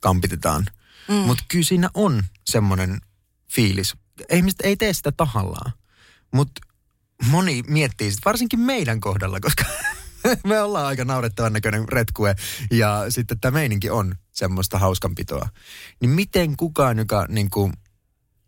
kampitetaan. 0.00 0.66
Mm. 1.08 1.14
Mutta 1.14 1.44
kyllä 1.48 1.64
siinä 1.64 1.88
on 1.94 2.22
semmoinen 2.46 3.00
fiilis. 3.52 3.94
Ihmiset 4.32 4.60
ei 4.60 4.76
tee 4.76 4.92
sitä 4.92 5.12
tahallaan, 5.12 5.72
mutta 6.32 6.60
moni 7.30 7.62
miettii 7.66 8.10
sitä, 8.10 8.22
varsinkin 8.24 8.60
meidän 8.60 9.00
kohdalla, 9.00 9.40
koska 9.40 9.64
me 10.44 10.60
ollaan 10.60 10.86
aika 10.86 11.04
naurettavan 11.04 11.52
näköinen 11.52 11.88
retkue 11.88 12.34
ja 12.70 13.04
sitten 13.08 13.40
tämä 13.40 13.58
meininki 13.58 13.90
on 13.90 14.16
semmoista 14.32 14.78
hauskanpitoa. 14.78 15.48
Niin 16.00 16.10
miten 16.10 16.56
kukaan, 16.56 16.98
joka 16.98 17.26
niin 17.28 17.50
kuin, 17.50 17.72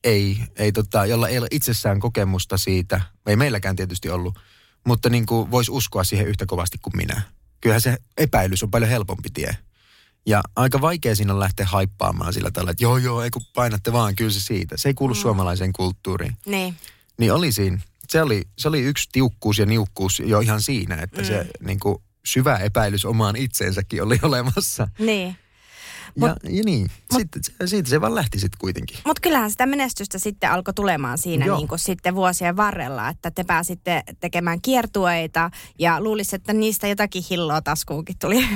ei, 0.05 0.39
ei 0.57 0.73
tota, 0.73 1.07
jolla 1.07 1.29
ei 1.29 1.39
ole 1.39 1.49
itsessään 1.51 2.01
kokemusta 2.01 2.59
siitä, 2.59 3.01
ei 3.27 3.37
meilläkään 3.37 3.77
tietysti 3.77 4.11
ollut, 4.11 4.39
mutta 4.87 5.11
niin 5.11 5.27
voisi 5.29 5.71
uskoa 5.71 6.05
siihen 6.05 6.27
yhtä 6.27 6.47
kovasti 6.47 6.79
kuin 6.79 6.97
minä. 6.97 7.23
Kyllähän 7.61 7.81
se 7.81 7.97
epäilys 8.17 8.63
on 8.63 8.71
paljon 8.71 8.91
helpompi 8.91 9.29
tie. 9.35 9.57
Ja 10.27 10.43
aika 10.57 10.81
vaikea 10.81 11.17
siinä 11.17 11.33
on 11.33 11.41
lähteä 11.41 11.67
haippaamaan 11.67 12.33
sillä 12.33 12.51
tavalla, 12.51 12.71
että 12.71 12.85
joo 12.85 12.97
joo, 12.97 13.23
ei 13.23 13.31
kun 13.31 13.43
painatte 13.55 13.93
vaan, 13.93 14.17
kyllä 14.17 14.31
se 14.31 14.41
siitä. 14.41 14.77
Se 14.77 14.89
ei 14.89 14.95
kuulu 14.95 15.15
mm. 15.15 15.19
suomalaiseen 15.19 15.73
kulttuuriin. 15.73 16.37
Niin. 16.47 16.77
Niin 17.19 17.33
oli 17.33 17.53
siinä. 17.53 17.79
Se 18.09 18.23
oli, 18.23 18.43
se 18.59 18.69
oli 18.69 18.81
yksi 18.81 19.09
tiukkuus 19.13 19.59
ja 19.59 19.67
niukkuus 19.67 20.21
jo 20.21 20.41
ihan 20.41 20.63
siinä, 20.63 20.97
että 20.97 21.21
mm. 21.21 21.27
se 21.27 21.47
niin 21.61 21.81
kuin, 21.81 21.99
syvä 22.25 22.57
epäilys 22.57 23.05
omaan 23.05 23.37
itseensäkin 23.37 24.03
oli 24.03 24.19
olemassa. 24.23 24.89
Niin. 24.99 25.37
Ja, 26.21 26.37
ja 26.51 26.63
niin, 26.65 26.91
sitten, 27.17 27.43
se, 27.45 27.53
siitä 27.67 27.89
se 27.91 28.01
vaan 28.01 28.15
lähti 28.15 28.39
sitten 28.39 28.59
kuitenkin. 28.59 28.99
Mutta 29.05 29.21
kyllähän 29.21 29.51
sitä 29.51 29.67
menestystä 29.67 30.19
sitten 30.19 30.51
alkoi 30.51 30.75
tulemaan 30.75 31.19
siinä 31.19 31.47
Joo. 31.47 31.57
niin 31.59 31.69
kuin 31.69 31.79
sitten 31.79 32.15
vuosien 32.15 32.57
varrella, 32.57 33.09
että 33.09 33.31
te 33.31 33.45
pääsitte 33.45 34.03
tekemään 34.21 34.61
kiertueita 34.63 35.51
ja 35.79 36.01
luulisi, 36.01 36.37
että 36.37 36.53
niistä 36.53 36.89
jotakin 36.89 37.25
hilloa 37.31 37.63
taskuunkin 37.63 38.17
tuli. 38.19 38.49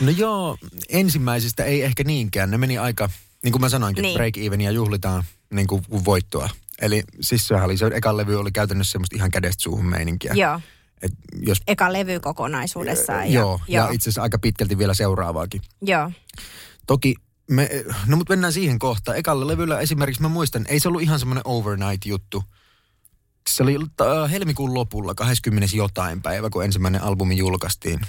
No 0.00 0.10
joo, 0.16 0.56
ensimmäisistä 0.88 1.64
ei 1.64 1.82
ehkä 1.82 2.04
niinkään. 2.04 2.50
Ne 2.50 2.58
meni 2.58 2.78
aika, 2.78 3.10
niin 3.42 3.52
kuin 3.52 3.60
mä 3.60 3.68
sanoinkin, 3.68 4.02
Niin. 4.02 4.08
niin. 4.08 4.16
break 4.18 4.36
evenia 4.36 4.70
juhlitaan 4.70 5.24
niin 5.50 5.66
kuin 5.66 5.82
voittoa. 6.04 6.48
Eli 6.80 7.02
siis 7.20 7.48
sehän 7.48 7.64
oli, 7.64 7.76
se 7.76 7.86
ekan 7.94 8.16
levy 8.16 8.36
oli 8.40 8.52
käytännössä 8.52 8.92
semmoista 8.92 9.16
ihan 9.16 9.30
kädestä 9.30 9.62
suuhun 9.62 9.86
meininkiä. 9.86 10.32
Joo, 10.34 10.60
Et 11.02 11.12
jos, 11.40 11.58
eka 11.66 11.92
levy 11.92 12.20
kokonaisuudessaan. 12.20 13.32
Ja, 13.32 13.40
joo, 13.40 13.60
ja 13.68 13.88
itse 13.92 14.04
asiassa 14.04 14.22
aika 14.22 14.38
pitkälti 14.38 14.78
vielä 14.78 14.94
seuraavaakin. 14.94 15.60
Joo, 15.82 16.10
Toki 16.86 17.14
me, 17.50 17.70
no 18.06 18.16
mutta 18.16 18.32
mennään 18.32 18.52
siihen 18.52 18.78
kohtaan. 18.78 19.18
Ekalla 19.18 19.46
levyllä 19.46 19.80
esimerkiksi 19.80 20.22
mä 20.22 20.28
muistan, 20.28 20.66
ei 20.68 20.80
se 20.80 20.88
ollut 20.88 21.02
ihan 21.02 21.18
semmoinen 21.18 21.46
overnight-juttu. 21.46 22.44
Se 23.48 23.62
oli 23.62 23.76
äh, 24.00 24.30
helmikuun 24.30 24.74
lopulla, 24.74 25.14
20 25.14 25.76
jotain 25.76 26.22
päivä, 26.22 26.50
kun 26.50 26.64
ensimmäinen 26.64 27.02
albumi 27.02 27.36
julkaistiin. 27.36 28.00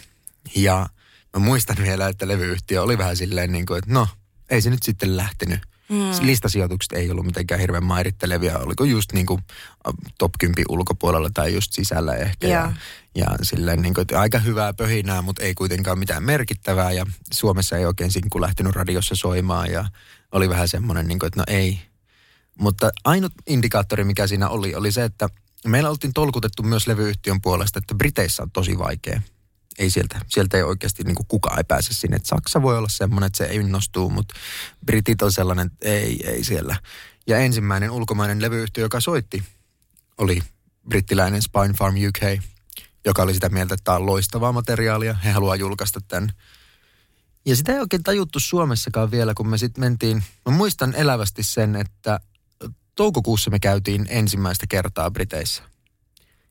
Ja 0.55 0.89
mä 1.33 1.39
muistan 1.39 1.75
vielä, 1.81 2.07
että 2.07 2.27
levyyhtiö 2.27 2.81
oli 2.81 2.97
vähän 2.97 3.17
silleen 3.17 3.51
niin 3.51 3.65
kuin, 3.65 3.77
että 3.77 3.93
no, 3.93 4.07
ei 4.49 4.61
se 4.61 4.69
nyt 4.69 4.83
sitten 4.83 5.17
lähtenyt. 5.17 5.59
Mm. 5.89 6.11
Listasijoitukset 6.21 6.93
ei 6.93 7.11
ollut 7.11 7.25
mitenkään 7.25 7.61
hirveän 7.61 7.83
mairittelevia. 7.83 8.57
Oliko 8.57 8.83
just 8.83 9.13
niin 9.13 9.25
kuin 9.25 9.41
top 10.17 10.31
10 10.39 10.65
ulkopuolella 10.69 11.29
tai 11.33 11.53
just 11.53 11.73
sisällä 11.73 12.15
ehkä. 12.15 12.47
Joo. 12.47 12.55
Ja, 12.55 12.71
ja 13.15 13.27
silleen 13.41 13.81
niin 13.81 13.93
kuin, 13.93 14.05
aika 14.17 14.39
hyvää 14.39 14.73
pöhinää, 14.73 15.21
mutta 15.21 15.43
ei 15.43 15.53
kuitenkaan 15.53 15.99
mitään 15.99 16.23
merkittävää. 16.23 16.91
Ja 16.91 17.05
Suomessa 17.33 17.77
ei 17.77 17.85
oikein 17.85 18.11
sinkku 18.11 18.41
lähtenyt 18.41 18.75
radiossa 18.75 19.15
soimaan 19.15 19.71
ja 19.71 19.85
oli 20.31 20.49
vähän 20.49 20.67
semmoinen, 20.67 21.07
niin 21.07 21.19
kuin, 21.19 21.27
että 21.27 21.39
no 21.39 21.43
ei. 21.47 21.79
Mutta 22.59 22.91
ainut 23.03 23.33
indikaattori, 23.47 24.03
mikä 24.03 24.27
siinä 24.27 24.49
oli, 24.49 24.75
oli 24.75 24.91
se, 24.91 25.03
että 25.03 25.29
meillä 25.67 25.89
oltiin 25.89 26.13
tolkutettu 26.13 26.63
myös 26.63 26.87
levyyhtiön 26.87 27.41
puolesta, 27.41 27.79
että 27.79 27.95
Briteissä 27.95 28.43
on 28.43 28.51
tosi 28.51 28.77
vaikea. 28.77 29.21
Ei 29.79 29.89
sieltä, 29.89 30.19
sieltä 30.27 30.57
ei 30.57 30.63
oikeasti 30.63 31.03
niin 31.03 31.15
kuin 31.15 31.27
kukaan 31.27 31.57
ei 31.57 31.63
pääse 31.63 31.93
sinne. 31.93 32.15
Et 32.15 32.25
Saksa 32.25 32.61
voi 32.61 32.77
olla 32.77 32.89
semmoinen, 32.89 33.27
että 33.27 33.37
se 33.37 33.43
ei 33.43 33.55
innostuu, 33.55 34.09
mutta 34.09 34.33
Britit 34.85 35.21
on 35.21 35.31
sellainen, 35.31 35.67
että 35.67 35.89
ei, 35.89 36.29
ei 36.29 36.43
siellä. 36.43 36.75
Ja 37.27 37.37
ensimmäinen 37.37 37.91
ulkomainen 37.91 38.41
levyyhtiö, 38.41 38.83
joka 38.83 38.99
soitti, 38.99 39.43
oli 40.17 40.41
brittiläinen 40.89 41.41
Spine 41.41 41.73
Farm 41.77 41.95
UK, 42.07 42.41
joka 43.05 43.23
oli 43.23 43.33
sitä 43.33 43.49
mieltä, 43.49 43.73
että 43.73 43.83
tämä 43.83 43.97
on 43.97 44.05
loistavaa 44.05 44.51
materiaalia. 44.51 45.13
He 45.13 45.31
haluaa 45.31 45.55
julkaista 45.55 45.99
tämän. 46.07 46.29
Ja 47.45 47.55
sitä 47.55 47.73
ei 47.73 47.79
oikein 47.79 48.03
tajuttu 48.03 48.39
Suomessakaan 48.39 49.11
vielä, 49.11 49.33
kun 49.33 49.47
me 49.47 49.57
sitten 49.57 49.81
mentiin. 49.83 50.23
Mä 50.45 50.55
muistan 50.55 50.95
elävästi 50.95 51.43
sen, 51.43 51.75
että 51.75 52.19
toukokuussa 52.95 53.51
me 53.51 53.59
käytiin 53.59 54.05
ensimmäistä 54.09 54.65
kertaa 54.69 55.11
Briteissä. 55.11 55.63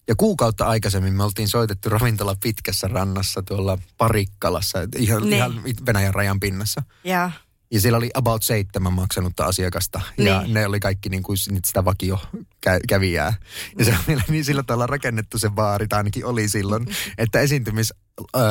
Ja 0.08 0.14
kuukautta 0.16 0.66
aikaisemmin 0.66 1.14
me 1.14 1.24
oltiin 1.24 1.48
soitettu 1.48 1.88
ravintola 1.88 2.34
pitkässä 2.42 2.88
rannassa 2.88 3.42
tuolla 3.42 3.78
Parikkalassa, 3.98 4.78
ihan, 4.98 5.22
Niin. 5.22 5.32
ihan 5.32 5.62
Venäjän 5.86 6.14
rajan 6.14 6.40
pinnassa. 6.40 6.82
ja 7.04 7.30
Ja 7.70 7.80
siellä 7.80 7.96
oli 7.96 8.10
about 8.14 8.42
seitsemän 8.42 8.92
maksanutta 8.92 9.44
asiasiakasta. 9.44 10.00
Ja 10.18 10.40
Niin. 10.42 10.54
ne 10.54 10.66
oli 10.66 10.80
kaikki 10.80 11.08
niin 11.08 11.22
kuin 11.22 11.38
sit 11.38 11.64
sitä 11.64 11.84
vakio 11.84 12.18
kä- 12.66 12.80
kävijää. 12.88 13.34
Ja 13.78 13.84
se 13.84 13.90
on 13.90 13.98
vielä 14.08 14.22
niin 14.28 14.44
sillä 14.44 14.62
tavalla 14.62 14.86
rakennettu 14.86 15.38
se 15.38 15.50
baari, 15.50 15.88
tai 15.88 15.96
ainakin 15.96 16.24
oli 16.26 16.48
silloin, 16.48 16.86
että 17.18 17.40
esiintymis 17.40 17.92
öö, 18.36 18.42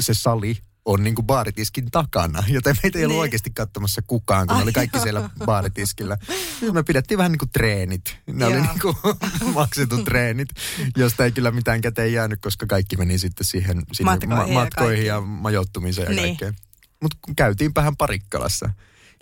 se 0.00 0.14
sali 0.14 0.56
on 0.92 1.04
niin 1.04 1.14
kuin 1.14 1.26
baaritiskin 1.26 1.90
takana. 1.90 2.44
Joten 2.48 2.76
meitä 2.82 2.98
ei 2.98 3.04
ollut 3.04 3.14
Niin. 3.14 3.20
oikeasti 3.20 3.50
katsomassa 3.50 4.02
kukaan, 4.06 4.46
kun 4.46 4.56
ne 4.56 4.62
oli 4.62 4.72
kaikki 4.72 5.00
siellä 5.00 5.30
baaritiskillä. 5.44 6.18
Ja 6.62 6.72
me 6.72 6.82
pidettiin 6.82 7.18
vähän 7.18 7.32
niin 7.32 7.38
kuin 7.38 7.50
treenit. 7.50 8.16
Ne 8.26 8.46
oli 8.46 8.54
Joo. 8.54 8.62
niin 8.64 8.80
kuin 8.80 8.96
maksetut 9.54 10.04
treenit, 10.04 10.48
josta 10.96 11.24
ei 11.24 11.32
kyllä 11.32 11.50
mitään 11.50 11.80
käteen 11.80 12.12
jäänyt, 12.12 12.40
koska 12.40 12.66
kaikki 12.66 12.96
meni 12.96 13.18
sitten 13.18 13.44
siihen, 13.46 13.82
sinne 13.92 14.10
Matkoihin 14.12 14.48
ja 14.48 14.54
matkoihin 14.60 15.06
ja 15.06 15.20
majoittumiseen 15.20 16.04
ja 16.08 16.14
Niin. 16.14 16.22
kaikkeen. 16.28 16.56
Mutta 17.02 17.16
käytiin 17.36 17.72
vähän 17.74 17.96
Parikkalassa. 17.96 18.70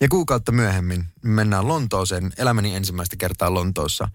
Ja 0.00 0.08
kuukautta 0.08 0.52
myöhemmin 0.52 1.04
mennään 1.22 1.68
Lontooseen, 1.68 2.32
elämäni 2.36 2.74
ensimmäistä 2.74 3.16
kertaa 3.16 3.54
Lontoossa. 3.54 4.08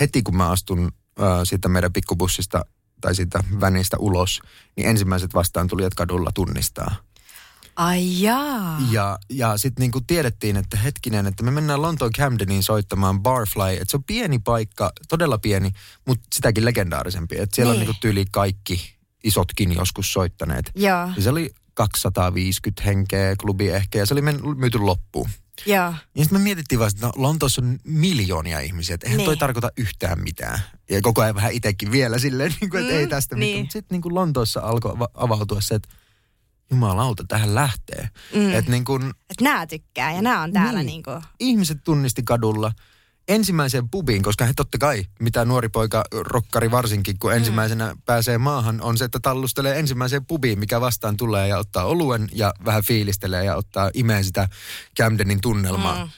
Heti 0.00 0.22
kun 0.22 0.36
mä 0.36 0.50
astun 0.50 0.92
äh, 1.20 1.26
siitä 1.44 1.68
meidän 1.68 1.92
pikkubussista 1.92 2.64
tai 3.00 3.14
siitä 3.14 3.44
vänistä 3.60 3.96
ulos, 4.00 4.40
niin 4.76 4.88
ensimmäiset 4.88 5.34
vastaan 5.34 5.68
tulijat 5.68 5.94
kadulla 5.94 6.30
tunnistaa. 6.34 6.96
ai 7.76 8.22
jaa. 8.22 8.78
Ja, 8.90 9.18
ja 9.30 9.58
sitten 9.58 9.82
niinku 9.82 10.00
tiedettiin, 10.06 10.56
että 10.56 10.76
hetkinen, 10.76 11.26
että 11.26 11.42
me 11.44 11.50
mennään 11.50 11.82
Lontoon 11.82 12.12
Camdeniin 12.12 12.62
soittamaan 12.62 13.22
Barfly. 13.22 13.72
Että 13.72 13.84
se 13.88 13.96
on 13.96 14.04
pieni 14.04 14.38
paikka, 14.38 14.92
todella 15.08 15.38
pieni, 15.38 15.70
mutta 16.06 16.26
sitäkin 16.34 16.64
legendaarisempi. 16.64 17.38
Että 17.38 17.56
siellä 17.56 17.72
Niin. 17.72 17.80
on 17.80 17.86
niinku 17.86 17.98
tyyli 18.00 18.24
kaikki 18.30 18.94
isotkin 19.24 19.74
joskus 19.74 20.12
soittaneet. 20.12 20.70
Joo. 20.74 21.08
Ja 21.16 21.22
se 21.22 21.30
oli 21.30 21.50
250 21.74 22.82
henkeä 22.82 23.36
klubi 23.40 23.68
ehkä 23.68 23.98
ja 23.98 24.06
se 24.06 24.14
oli 24.14 24.22
myyty 24.56 24.78
loppuun. 24.78 25.30
Joo. 25.66 25.76
Ja 25.76 25.94
sitten 26.24 26.38
me 26.38 26.42
mietittiin 26.42 26.78
vaan, 26.78 26.90
että 26.94 27.06
no, 27.06 27.12
Lontoossa 27.16 27.62
on 27.62 27.78
miljoonia 27.84 28.60
ihmisiä, 28.60 28.94
että 28.94 29.06
eihän 29.06 29.16
niin. 29.16 29.24
toi 29.24 29.34
Niin. 29.34 29.38
tarkoita 29.40 29.70
yhtään 29.76 30.20
mitään. 30.20 30.60
Ja 30.90 31.00
koko 31.02 31.22
ajan 31.22 31.34
vähän 31.34 31.52
itsekin 31.52 31.92
vielä 31.92 32.18
silleen, 32.18 32.54
niin 32.60 32.70
kuin, 32.70 32.80
että 32.82 32.94
Mm, 32.94 32.98
ei 33.00 33.06
tästä 33.06 33.34
mitään. 33.36 33.50
niin. 33.52 33.60
Mutta 33.62 33.72
sitten 33.72 33.94
niin 33.94 34.02
kuin 34.02 34.14
Lontoossa 34.14 34.60
alkoi 34.60 34.92
ava- 34.92 35.10
avautua 35.14 35.60
se, 35.60 35.74
että 35.74 35.88
jumalauta, 36.70 37.24
tähän 37.28 37.54
lähtee. 37.54 38.08
Mm. 38.34 38.54
Että 38.54 38.70
niin 38.70 38.84
kuin 38.84 39.02
Että 39.10 39.44
nää 39.44 39.66
tykkää 39.66 40.12
ja 40.12 40.22
nää 40.22 40.40
on 40.42 40.52
täällä 40.52 40.82
Niin. 40.82 40.86
niinku... 40.86 41.10
ihmiset 41.40 41.78
tunnisti 41.84 42.22
kadulla 42.22 42.72
ensimmäiseen 43.28 43.88
pubiin, 43.88 44.22
koska 44.22 44.44
he 44.44 44.52
totta 44.56 44.78
kai, 44.78 45.04
mitä 45.20 45.44
nuori 45.44 45.68
poika, 45.68 46.04
rokkari 46.12 46.70
varsinkin, 46.70 47.18
kun 47.18 47.34
ensimmäisenä 47.34 47.96
pääsee 48.04 48.38
maahan, 48.38 48.80
on 48.80 48.98
se, 48.98 49.04
että 49.04 49.20
tallustelee 49.20 49.78
ensimmäiseen 49.78 50.26
pubiin, 50.26 50.58
mikä 50.58 50.80
vastaan 50.80 51.16
tulee 51.16 51.48
ja 51.48 51.58
ottaa 51.58 51.84
oluen 51.84 52.28
ja 52.32 52.54
vähän 52.64 52.84
fiilistelee 52.84 53.44
ja 53.44 53.56
ottaa 53.56 53.90
imee 53.94 54.22
sitä 54.22 54.48
Camdenin 54.98 55.40
tunnelmaa. 55.40 56.04
Mm. 56.04 56.10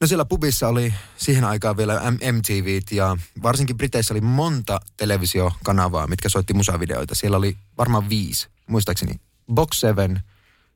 No 0.00 0.06
siellä 0.06 0.24
pubissa 0.24 0.68
oli 0.68 0.94
siihen 1.16 1.44
aikaan 1.44 1.76
vielä 1.76 2.02
MTVt 2.10 2.92
ja 2.92 3.16
varsinkin 3.42 3.76
Briteissä 3.76 4.14
oli 4.14 4.20
monta 4.20 4.80
televisiokanavaa, 4.96 6.06
mitkä 6.06 6.28
soitti 6.28 6.54
musavideoita. 6.54 7.14
Siellä 7.14 7.36
oli 7.36 7.56
varmaan 7.78 8.08
viisi, 8.08 8.48
muistaakseni. 8.66 9.14
Box 9.54 9.80
7, 9.80 10.22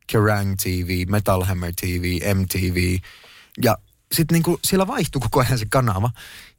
Kerrang 0.07 0.54
TV, 0.62 1.04
Metal 1.09 1.45
Hammer 1.45 1.73
TV, 1.81 2.35
MTV. 2.35 2.99
Ja 3.62 3.78
sitten 4.13 4.35
niinku 4.35 4.59
siellä 4.65 4.87
vaihtui 4.87 5.21
koko 5.21 5.41
ajan 5.41 5.59
se 5.59 5.67
kanava. 5.71 6.11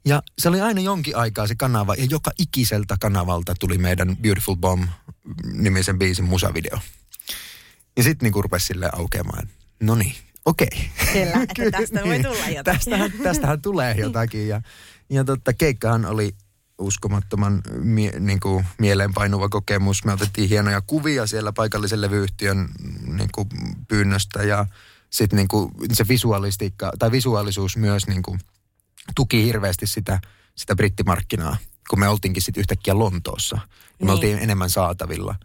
Ja 0.06 0.24
se 0.40 0.50
oli 0.50 0.62
aina 0.62 0.82
jonkin 0.82 1.16
aikaa 1.18 1.48
se 1.48 1.56
kanava 1.56 1.96
ja 1.96 2.06
joka 2.10 2.32
ikiseltä 2.40 2.98
kanavalta 3.02 3.54
tuli 3.60 3.78
meidän 3.78 4.18
Beautiful 4.18 4.56
Bomb-nimisen 4.56 6.00
biisin 6.00 6.26
musavideo. 6.26 6.80
Ja 7.98 8.04
sitten 8.04 8.26
niinku 8.26 8.42
rupesi 8.42 8.66
silleen 8.66 8.96
aukeamaan. 8.98 9.50
No 9.80 9.96
niin, 9.96 10.16
okei. 10.46 10.70
Kyllä, 11.14 11.44
että 11.44 11.72
tästä 11.72 12.00
voi 12.04 12.10
Niin. 12.10 12.24
tulla 12.24 12.48
jotain. 12.50 12.78
Tästähän, 12.78 13.12
tästähän 13.24 13.62
tulee 13.62 13.96
jotakin. 13.98 14.48
Ja, 14.48 14.62
ja 15.10 15.24
totta, 15.24 15.54
keikkahan 15.54 16.06
oli 16.06 16.36
uskomattoman 16.78 17.62
mie, 17.80 18.20
niin 18.20 18.40
kuin 18.40 18.66
mieleenpainuva 18.80 19.50
kokemus. 19.50 20.06
Me 20.06 20.14
otettiin 20.14 20.50
hienoja 20.50 20.82
kuvia 20.82 21.28
siellä 21.28 21.54
paikallisen 21.54 22.02
levyyhtiön 22.02 22.70
niin 23.18 23.30
kuin 23.36 23.50
pyynnöstä 23.88 24.44
ja 24.44 24.66
sitten 25.16 25.38
niin 25.38 25.48
kuin 25.48 25.72
se 25.94 26.08
visualistiikka 26.08 26.92
tai 27.00 27.12
visuaalisuus 27.12 27.78
myös 27.78 28.08
niin 28.08 28.24
kuin 28.24 28.40
tuki 29.16 29.44
hirveästi 29.46 29.88
sitä, 29.88 30.20
sitä 30.56 30.76
brittimarkkinaa, 30.76 31.58
kun 31.90 32.00
me 32.00 32.08
oltiinkin 32.08 32.42
sitten 32.44 32.60
yhtäkkiä 32.62 33.00
Lontoossa. 33.00 33.56
Ja 33.56 33.62
me 34.00 34.06
Niin. 34.06 34.10
oltiin 34.10 34.38
enemmän 34.40 34.70
saatavilla. 34.70 35.36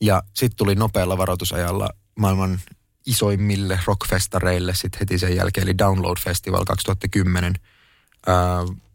Ja 0.00 0.22
sitten 0.34 0.56
tuli 0.56 0.74
nopealla 0.74 1.18
varoitusajalla 1.18 1.90
maailman 2.18 2.60
isoimmille 3.06 3.80
rockfestareille 3.86 4.74
sitten 4.74 4.98
heti 5.00 5.18
sen 5.18 5.36
jälkeen, 5.36 5.64
eli 5.68 5.78
Download 5.78 6.18
Festival 6.20 6.64
2010, 6.64 7.54
ää, 8.26 8.34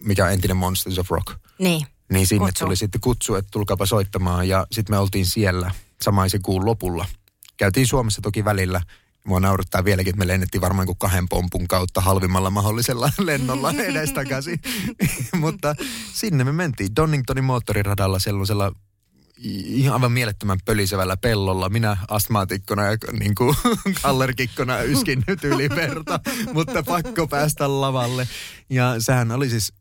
mikä 0.03 0.25
on 0.25 0.31
entinen 0.31 0.57
Monsters 0.57 0.99
of 0.99 1.11
Rock. 1.11 1.27
Niin. 1.59 1.87
Niin 2.13 2.27
sinne 2.27 2.45
Kutsu. 2.45 2.65
tuli 2.65 2.75
sitten 2.75 3.01
kutsu, 3.01 3.35
että 3.35 3.49
tulkaapa 3.51 3.85
soittamaan 3.85 4.47
ja 4.47 4.67
sitten 4.71 4.93
me 4.95 4.99
oltiin 4.99 5.25
siellä 5.25 5.71
samaisen 6.01 6.41
kuun 6.41 6.65
lopulla. 6.65 7.05
Käytiin 7.57 7.87
Suomessa 7.87 8.21
toki 8.21 8.45
välillä. 8.45 8.81
Mua 9.27 9.39
naurattaa 9.39 9.85
vieläkin, 9.85 10.09
että 10.09 10.19
me 10.19 10.27
lennettiin 10.27 10.61
varmaan 10.61 10.85
kuin 10.85 10.97
kahden 10.97 11.29
pompun 11.29 11.67
kautta 11.67 12.01
halvimmalla 12.01 12.49
mahdollisella 12.49 13.09
lennolla 13.19 13.71
edestakaisin. 13.71 14.59
Mutta 15.39 15.75
sinne 16.13 16.43
me 16.43 16.51
mentiin 16.51 16.95
Doningtonin 16.95 17.43
moottoriradalla 17.43 18.19
sellaisella 18.19 18.71
ihan 19.43 19.93
aivan 19.93 20.11
mielettömän 20.11 20.59
pölisevällä 20.65 21.17
pellolla. 21.17 21.69
Minä 21.69 21.97
astmaatikkona 22.07 22.83
ja 22.83 22.97
niin 23.19 23.35
kuin 23.35 23.55
allergikkona 24.03 24.81
yskin 24.81 25.23
nyt 25.27 25.43
yli 25.43 25.69
verta, 25.69 26.19
mutta 26.53 26.83
pakko 26.83 27.27
päästä 27.27 27.81
lavalle. 27.81 28.27
Ja 28.69 28.95
sehän 28.99 29.31
oli 29.31 29.49
siis 29.49 29.73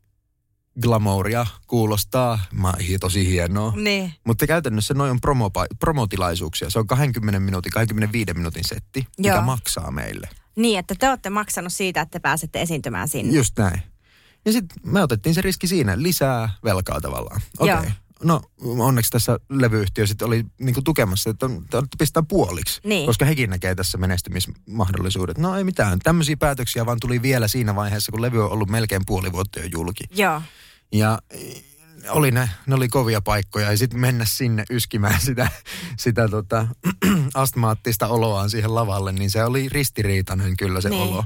glamouria, 0.82 1.46
kuulostaa 1.66 2.38
mä, 2.52 2.72
tosi 3.00 3.26
hienoa. 3.26 3.72
Niin. 3.76 4.12
Mutta 4.24 4.46
käytännössä 4.46 4.94
noin 4.94 5.10
on 5.10 5.20
promo, 5.20 5.50
promotilaisuuksia. 5.78 6.70
Se 6.70 6.78
on 6.78 6.86
20 6.86 7.40
minuutin, 7.40 7.72
25 7.72 8.34
minuutin 8.34 8.64
setti, 8.64 9.06
mikä 9.18 9.28
Joo. 9.28 9.42
maksaa 9.42 9.90
meille. 9.90 10.28
Niin, 10.56 10.78
että 10.78 10.94
te 10.98 11.08
olette 11.08 11.30
maksanut 11.30 11.72
siitä, 11.72 12.00
että 12.00 12.10
te 12.10 12.18
pääsette 12.18 12.62
esiintymään 12.62 13.08
sinne. 13.08 13.36
Just 13.36 13.58
näin. 13.58 13.82
Ja 14.44 14.52
sitten 14.52 14.92
me 14.92 15.02
otettiin 15.02 15.34
se 15.34 15.42
riski 15.42 15.66
siinä, 15.66 16.02
lisää 16.02 16.48
velkaa 16.64 17.00
tavallaan. 17.00 17.40
Okei. 17.58 17.72
Joo. 17.72 17.80
Okay. 17.80 17.92
No 18.24 18.40
onneksi 18.62 19.10
tässä 19.10 19.38
levyyhtiö 19.48 20.06
sitten 20.06 20.26
oli 20.28 20.44
niinku 20.60 20.82
tukemassa, 20.82 21.30
että 21.30 21.46
on- 21.46 21.88
pistää 21.98 22.22
puoliksi. 22.28 22.80
Niin. 22.84 23.06
Koska 23.06 23.24
hekin 23.24 23.50
näkee 23.50 23.74
tässä 23.74 23.98
menestymismahdollisuudet. 23.98 25.38
No 25.38 25.56
ei 25.56 25.64
mitään, 25.64 25.98
tämmöisiä 25.98 26.36
päätöksiä 26.36 26.86
vaan 26.86 26.98
tuli 27.00 27.22
vielä 27.22 27.48
siinä 27.48 27.74
vaiheessa, 27.74 28.12
kun 28.12 28.22
levy 28.22 28.44
on 28.44 28.50
ollut 28.50 28.70
melkein 28.70 29.02
puoli 29.06 29.32
vuotta 29.32 29.60
jo 29.60 29.68
julki. 29.72 30.04
Joo. 30.14 30.42
Ja 30.92 31.18
eh, 31.30 31.64
oli 32.08 32.30
ne, 32.30 32.50
ne 32.66 32.74
oli 32.74 32.88
kovia 32.88 33.20
paikkoja 33.20 33.70
ja 33.70 33.78
sitten 33.78 34.00
mennä 34.00 34.24
sinne 34.24 34.64
yskimään 34.70 35.20
sitä, 35.20 35.48
sitä 35.98 36.28
tota, 36.28 36.66
astmaattista 37.34 38.08
oloaan 38.08 38.50
siihen 38.50 38.74
lavalle, 38.74 39.12
niin 39.12 39.30
se 39.30 39.44
oli 39.44 39.68
ristiriitainen 39.68 40.56
kyllä 40.56 40.80
se 40.80 40.88
Niin. 40.88 41.02
olo. 41.02 41.24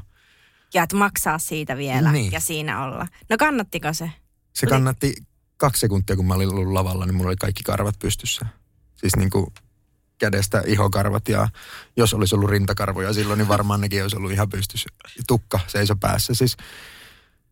Ja 0.75 0.83
että 0.83 0.97
maksaa 0.97 1.39
siitä 1.39 1.77
vielä 1.77 2.13
Niin. 2.13 2.33
ja 2.33 2.41
siinä 2.41 2.85
olla. 2.85 3.07
No 3.31 3.37
kannattiko 3.39 3.93
se? 3.93 4.11
Se 4.55 4.67
Oli- 4.67 4.71
kannatti 4.71 5.15
kaksi 5.57 5.81
sekuntia, 5.81 6.17
kun 6.17 6.27
mä 6.27 6.35
olin 6.35 6.49
ollut 6.55 6.73
lavalla, 6.73 7.07
niin 7.07 7.15
mulla 7.15 7.29
oli 7.29 7.37
kaikki 7.37 7.63
karvat 7.63 7.99
pystyssä. 7.99 8.47
Siis 8.97 9.17
niin 9.17 9.31
kuin 9.31 9.47
kädestä 10.19 10.63
ihokarvat 10.67 11.29
ja 11.29 11.49
jos 11.97 12.15
olisi 12.15 12.35
ollut 12.35 12.51
rintakarvoja 12.51 13.13
silloin, 13.13 13.39
niin 13.39 13.49
varmaan 13.49 13.81
nekin 13.81 14.03
olisi 14.03 14.17
ollut 14.17 14.33
ihan 14.33 14.49
pystyssä. 14.49 14.89
Tukka 15.27 15.61
seiso 15.67 15.97
päässä. 15.97 16.35
Siis 16.35 16.57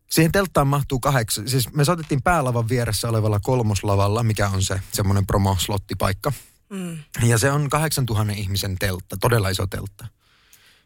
siihen 0.09 0.31
telttaan 0.31 0.67
mahtuu 0.67 0.99
kahdeksan. 0.99 1.49
Siis 1.49 1.73
me 1.73 1.85
soitettiin 1.85 2.21
päälavan 2.21 2.69
vieressä 2.69 3.09
olevalla 3.09 3.39
kolmoslavalla, 3.39 4.23
mikä 4.23 4.49
on 4.49 4.63
se 4.63 4.81
semmoinen 4.91 5.25
promoslottipaikka. 5.25 6.31
Mm. 6.69 6.97
Ja 7.23 7.37
se 7.37 7.51
on 7.51 7.69
8000 7.69 8.33
ihmisen 8.33 8.75
teltta, 8.79 9.17
todella 9.17 9.49
iso 9.49 9.67
teltta. 9.67 10.07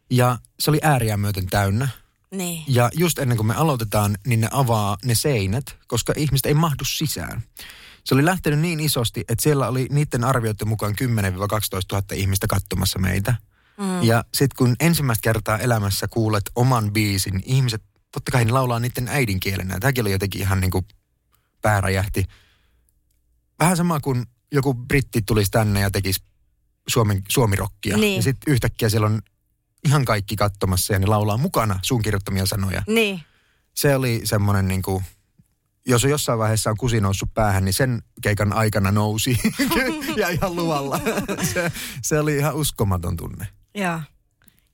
Ja 0.10 0.38
se 0.60 0.72
oli 0.72 0.80
ääriä 0.84 1.18
myöten 1.18 1.48
täynnä. 1.48 1.88
Niin. 2.32 2.64
Ja 2.68 2.90
just 2.94 3.20
ennen 3.20 3.38
kuin 3.38 3.48
me 3.48 3.56
aloitetaan, 3.56 4.18
niin 4.26 4.42
ne 4.42 4.48
avaa 4.52 4.98
ne 5.06 5.16
seinät, 5.16 5.66
koska 5.88 6.14
ihmiset 6.18 6.46
ei 6.46 6.54
mahdu 6.54 6.86
sisään. 6.86 7.44
Se 8.04 8.14
oli 8.16 8.26
lähtenyt 8.26 8.60
niin 8.60 8.80
isosti, 8.80 9.20
että 9.20 9.44
siellä 9.44 9.68
oli 9.68 9.88
niiden 9.92 10.24
arvioiden 10.24 10.68
mukaan 10.68 10.96
10-12 11.02 11.06
000 11.92 12.04
ihmistä 12.14 12.48
katsomassa 12.48 13.00
meitä. 13.00 13.36
Mm. 13.78 14.04
Ja 14.04 14.24
sitten 14.34 14.58
kun 14.58 14.76
ensimmäistä 14.80 15.22
kertaa 15.22 15.58
elämässä 15.58 16.08
kuulet 16.08 16.44
oman 16.56 16.94
biisin, 16.94 17.44
ihmiset, 17.46 17.84
totta 18.14 18.32
kai 18.32 18.46
ne 18.46 18.52
laulaa 18.52 18.80
niiden 18.80 19.08
äidinkielenä. 19.08 19.80
Tämäkin 19.80 20.04
oli 20.04 20.12
jotenkin 20.12 20.42
ihan 20.42 20.62
niin 20.62 20.72
kuin 20.72 20.86
pääräjähti. 21.62 22.26
Vähän 23.60 23.78
sama 23.78 24.00
kuin 24.00 24.26
joku 24.52 24.74
britti 24.74 25.22
tulisi 25.22 25.52
tänne 25.52 25.80
ja 25.80 25.92
tekisi 25.92 26.24
Suomen, 26.88 27.22
suomirokkia. 27.30 27.98
Niin. 27.98 28.16
Ja 28.16 28.22
sitten 28.24 28.54
yhtäkkiä 28.54 28.90
siellä 28.90 29.08
on 29.08 29.22
ihan 29.86 30.06
kaikki 30.06 30.36
katsomassa 30.36 30.94
ja 30.94 31.00
ne 31.00 31.06
laulaa 31.06 31.38
mukana 31.38 31.80
sun 31.82 32.02
kirjoittamia 32.02 32.46
sanoja. 32.46 32.84
Niin. 32.88 33.22
Se 33.74 33.96
oli 33.96 34.22
semmoinen 34.24 34.68
niin 34.68 34.82
kuin, 34.82 35.04
jos 35.86 36.04
on 36.04 36.10
jossain 36.10 36.40
vaiheessa 36.40 36.70
on 36.70 36.78
kusi 36.78 37.02
noussut 37.02 37.34
päähän, 37.34 37.66
niin 37.66 37.74
sen 37.74 38.04
keikan 38.22 38.54
aikana 38.54 38.92
nousi 38.92 39.40
ja 40.22 40.30
ihan 40.30 40.56
luvalla. 40.56 41.00
se, 41.54 41.72
se 42.02 42.20
oli 42.20 42.38
ihan 42.38 42.56
uskomaton 42.56 43.18
tunne. 43.18 43.48
Joo. 43.76 44.00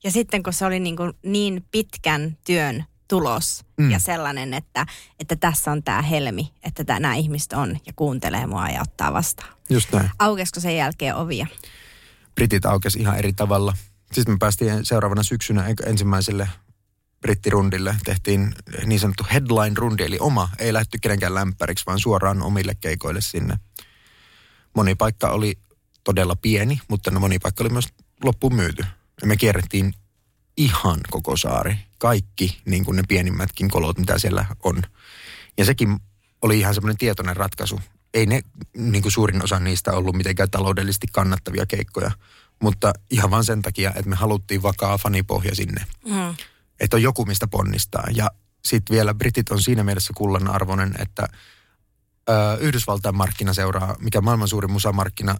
Ja 0.04 0.10
sitten 0.10 0.42
kun 0.42 0.52
se 0.52 0.64
oli 0.64 0.80
niin, 0.80 0.96
kuin 0.96 1.12
niin 1.22 1.64
pitkän 1.70 2.36
työn 2.44 2.84
tulos 3.10 3.64
Mm. 3.80 3.90
ja 3.90 3.98
sellainen, 3.98 4.54
että, 4.54 4.86
että 5.18 5.36
tässä 5.36 5.72
on 5.72 5.82
tämä 5.82 6.02
helmi, 6.02 6.52
että 6.62 6.84
tää, 6.84 7.00
nämä 7.00 7.14
ihmiset 7.14 7.52
on 7.52 7.76
ja 7.86 7.92
kuuntelee 7.96 8.46
mua 8.46 8.68
ja 8.68 8.82
ottaa 8.82 9.12
vastaan. 9.12 9.48
Just 9.70 9.92
näin. 9.92 10.10
Aukesko 10.18 10.60
sen 10.60 10.76
jälkeen 10.76 11.16
ovia? 11.16 11.46
Britit 12.34 12.66
aukesi 12.66 12.98
ihan 12.98 13.18
eri 13.18 13.32
tavalla. 13.32 13.76
Sitten 14.12 14.34
me 14.34 14.38
päästiin 14.38 14.86
seuraavana 14.86 15.22
syksynä 15.22 15.64
ensimmäiselle 15.86 16.48
brittirundille. 17.20 17.96
Tehtiin 18.04 18.54
niin 18.86 19.00
sanottu 19.00 19.26
headline-rundi, 19.32 20.02
eli 20.04 20.16
oma. 20.20 20.48
Ei 20.58 20.72
lähdetty 20.72 20.98
kenenkään 20.98 21.34
lämpäriksi, 21.34 21.86
vaan 21.86 21.98
suoraan 22.00 22.42
omille 22.42 22.74
keikoille 22.74 23.20
sinne. 23.20 23.56
Moni 24.76 24.94
paikka 24.94 25.30
oli 25.30 25.58
todella 26.04 26.36
pieni, 26.36 26.80
mutta 26.88 27.10
no 27.10 27.20
moni 27.20 27.38
paikka 27.38 27.64
oli 27.64 27.70
myös 27.72 27.88
loppuun 28.24 28.54
myyty. 28.54 28.84
Ja 29.20 29.26
me 29.26 29.36
kierrettiin 29.36 29.94
ihan 30.56 31.00
koko 31.10 31.36
saari. 31.36 31.78
Kaikki, 31.98 32.60
niin 32.64 32.84
kuin 32.84 32.96
ne 32.96 33.02
pienimmätkin 33.08 33.70
kolot, 33.70 33.98
mitä 33.98 34.18
siellä 34.18 34.46
on. 34.62 34.82
Ja 35.58 35.64
sekin 35.64 36.00
oli 36.42 36.58
ihan 36.58 36.74
semmoinen 36.74 36.98
tietoinen 36.98 37.36
ratkaisu. 37.36 37.80
Ei 38.14 38.26
ne, 38.26 38.40
niin 38.76 39.02
kuin 39.02 39.12
suurin 39.12 39.44
osa 39.44 39.60
niistä 39.60 39.92
ollut 39.92 40.16
mitenkään 40.16 40.50
taloudellisesti 40.50 41.06
kannattavia 41.12 41.66
keikkoja, 41.66 42.10
mutta 42.62 42.92
ihan 43.10 43.30
vain 43.30 43.44
sen 43.44 43.62
takia, 43.62 43.90
että 43.90 44.10
me 44.10 44.16
haluttiin 44.16 44.62
vakaa 44.62 44.98
fanipohja 44.98 45.54
sinne. 45.54 45.86
Mm. 46.04 46.34
Että 46.80 46.96
on 46.96 47.02
joku, 47.02 47.24
mistä 47.24 47.46
ponnistaa. 47.46 48.06
Ja 48.14 48.30
sitten 48.64 48.94
vielä 48.94 49.14
britit 49.14 49.50
on 49.50 49.62
siinä 49.62 49.84
mielessä 49.84 50.12
kullan 50.16 50.48
arvoinen, 50.48 50.94
että 50.98 51.28
ö, 52.28 52.58
Yhdysvaltain 52.60 53.16
markkina 53.16 53.54
seuraa, 53.54 53.96
mikä 53.98 54.18
on 54.18 54.24
maailman 54.24 54.48
suurin 54.48 54.72
musamarkkina, 54.72 55.36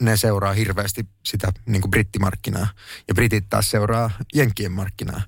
ne 0.00 0.16
seuraa 0.16 0.52
hirveästi 0.52 1.06
sitä 1.26 1.52
niin 1.66 1.82
kuin 1.82 1.90
brittimarkkinaa. 1.90 2.68
Ja 3.08 3.14
britit 3.14 3.48
taas 3.48 3.70
seuraa 3.70 4.10
jenkkien 4.34 4.72
markkinaa. 4.72 5.22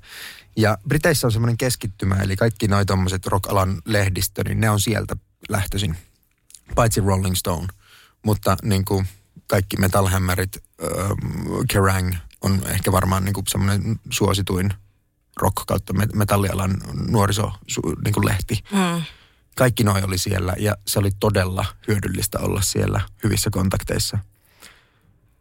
Ja 0.57 0.79
Briteissä 0.89 1.27
on 1.27 1.33
semmoinen 1.33 1.57
keskittymä, 1.57 2.15
eli 2.15 2.37
kaikki 2.37 2.69
noi 2.69 2.87
tommoset 2.87 3.27
rock-alan 3.27 3.83
lehdistö, 3.85 4.45
niin 4.45 4.61
ne 4.61 4.71
on 4.71 4.81
sieltä 4.81 5.17
lähtöisin. 5.49 5.97
Paitsi 6.75 7.01
Rolling 7.01 7.35
Stone. 7.35 7.67
Mutta 8.23 8.57
niin 8.63 8.85
kuin 8.85 9.09
kaikki 9.47 9.77
Metal 9.77 10.07
Hammerit, 10.07 10.57
äh, 10.57 10.91
Kerrang 11.69 12.15
on 12.41 12.63
ehkä 12.67 12.93
varmaan 12.93 13.25
niin 13.25 13.35
kuin 13.35 13.45
semmoinen 13.49 14.01
suosituin 14.11 14.75
rock 15.37 15.57
kautta 15.67 15.93
metallialan 16.15 16.77
nuoriso 17.09 17.53
niin 18.05 18.15
kuin 18.15 18.27
lehti. 18.27 18.65
Mm. 18.73 19.03
Kaikki 19.57 19.85
noi 19.85 20.03
oli 20.03 20.19
siellä 20.19 20.55
ja 20.59 20.77
se 20.87 20.99
oli 20.99 21.11
todella 21.21 21.65
hyödyllistä 21.89 22.39
olla 22.39 22.61
siellä 22.61 23.01
hyvissä 23.25 23.51
kontakteissa. 23.51 24.19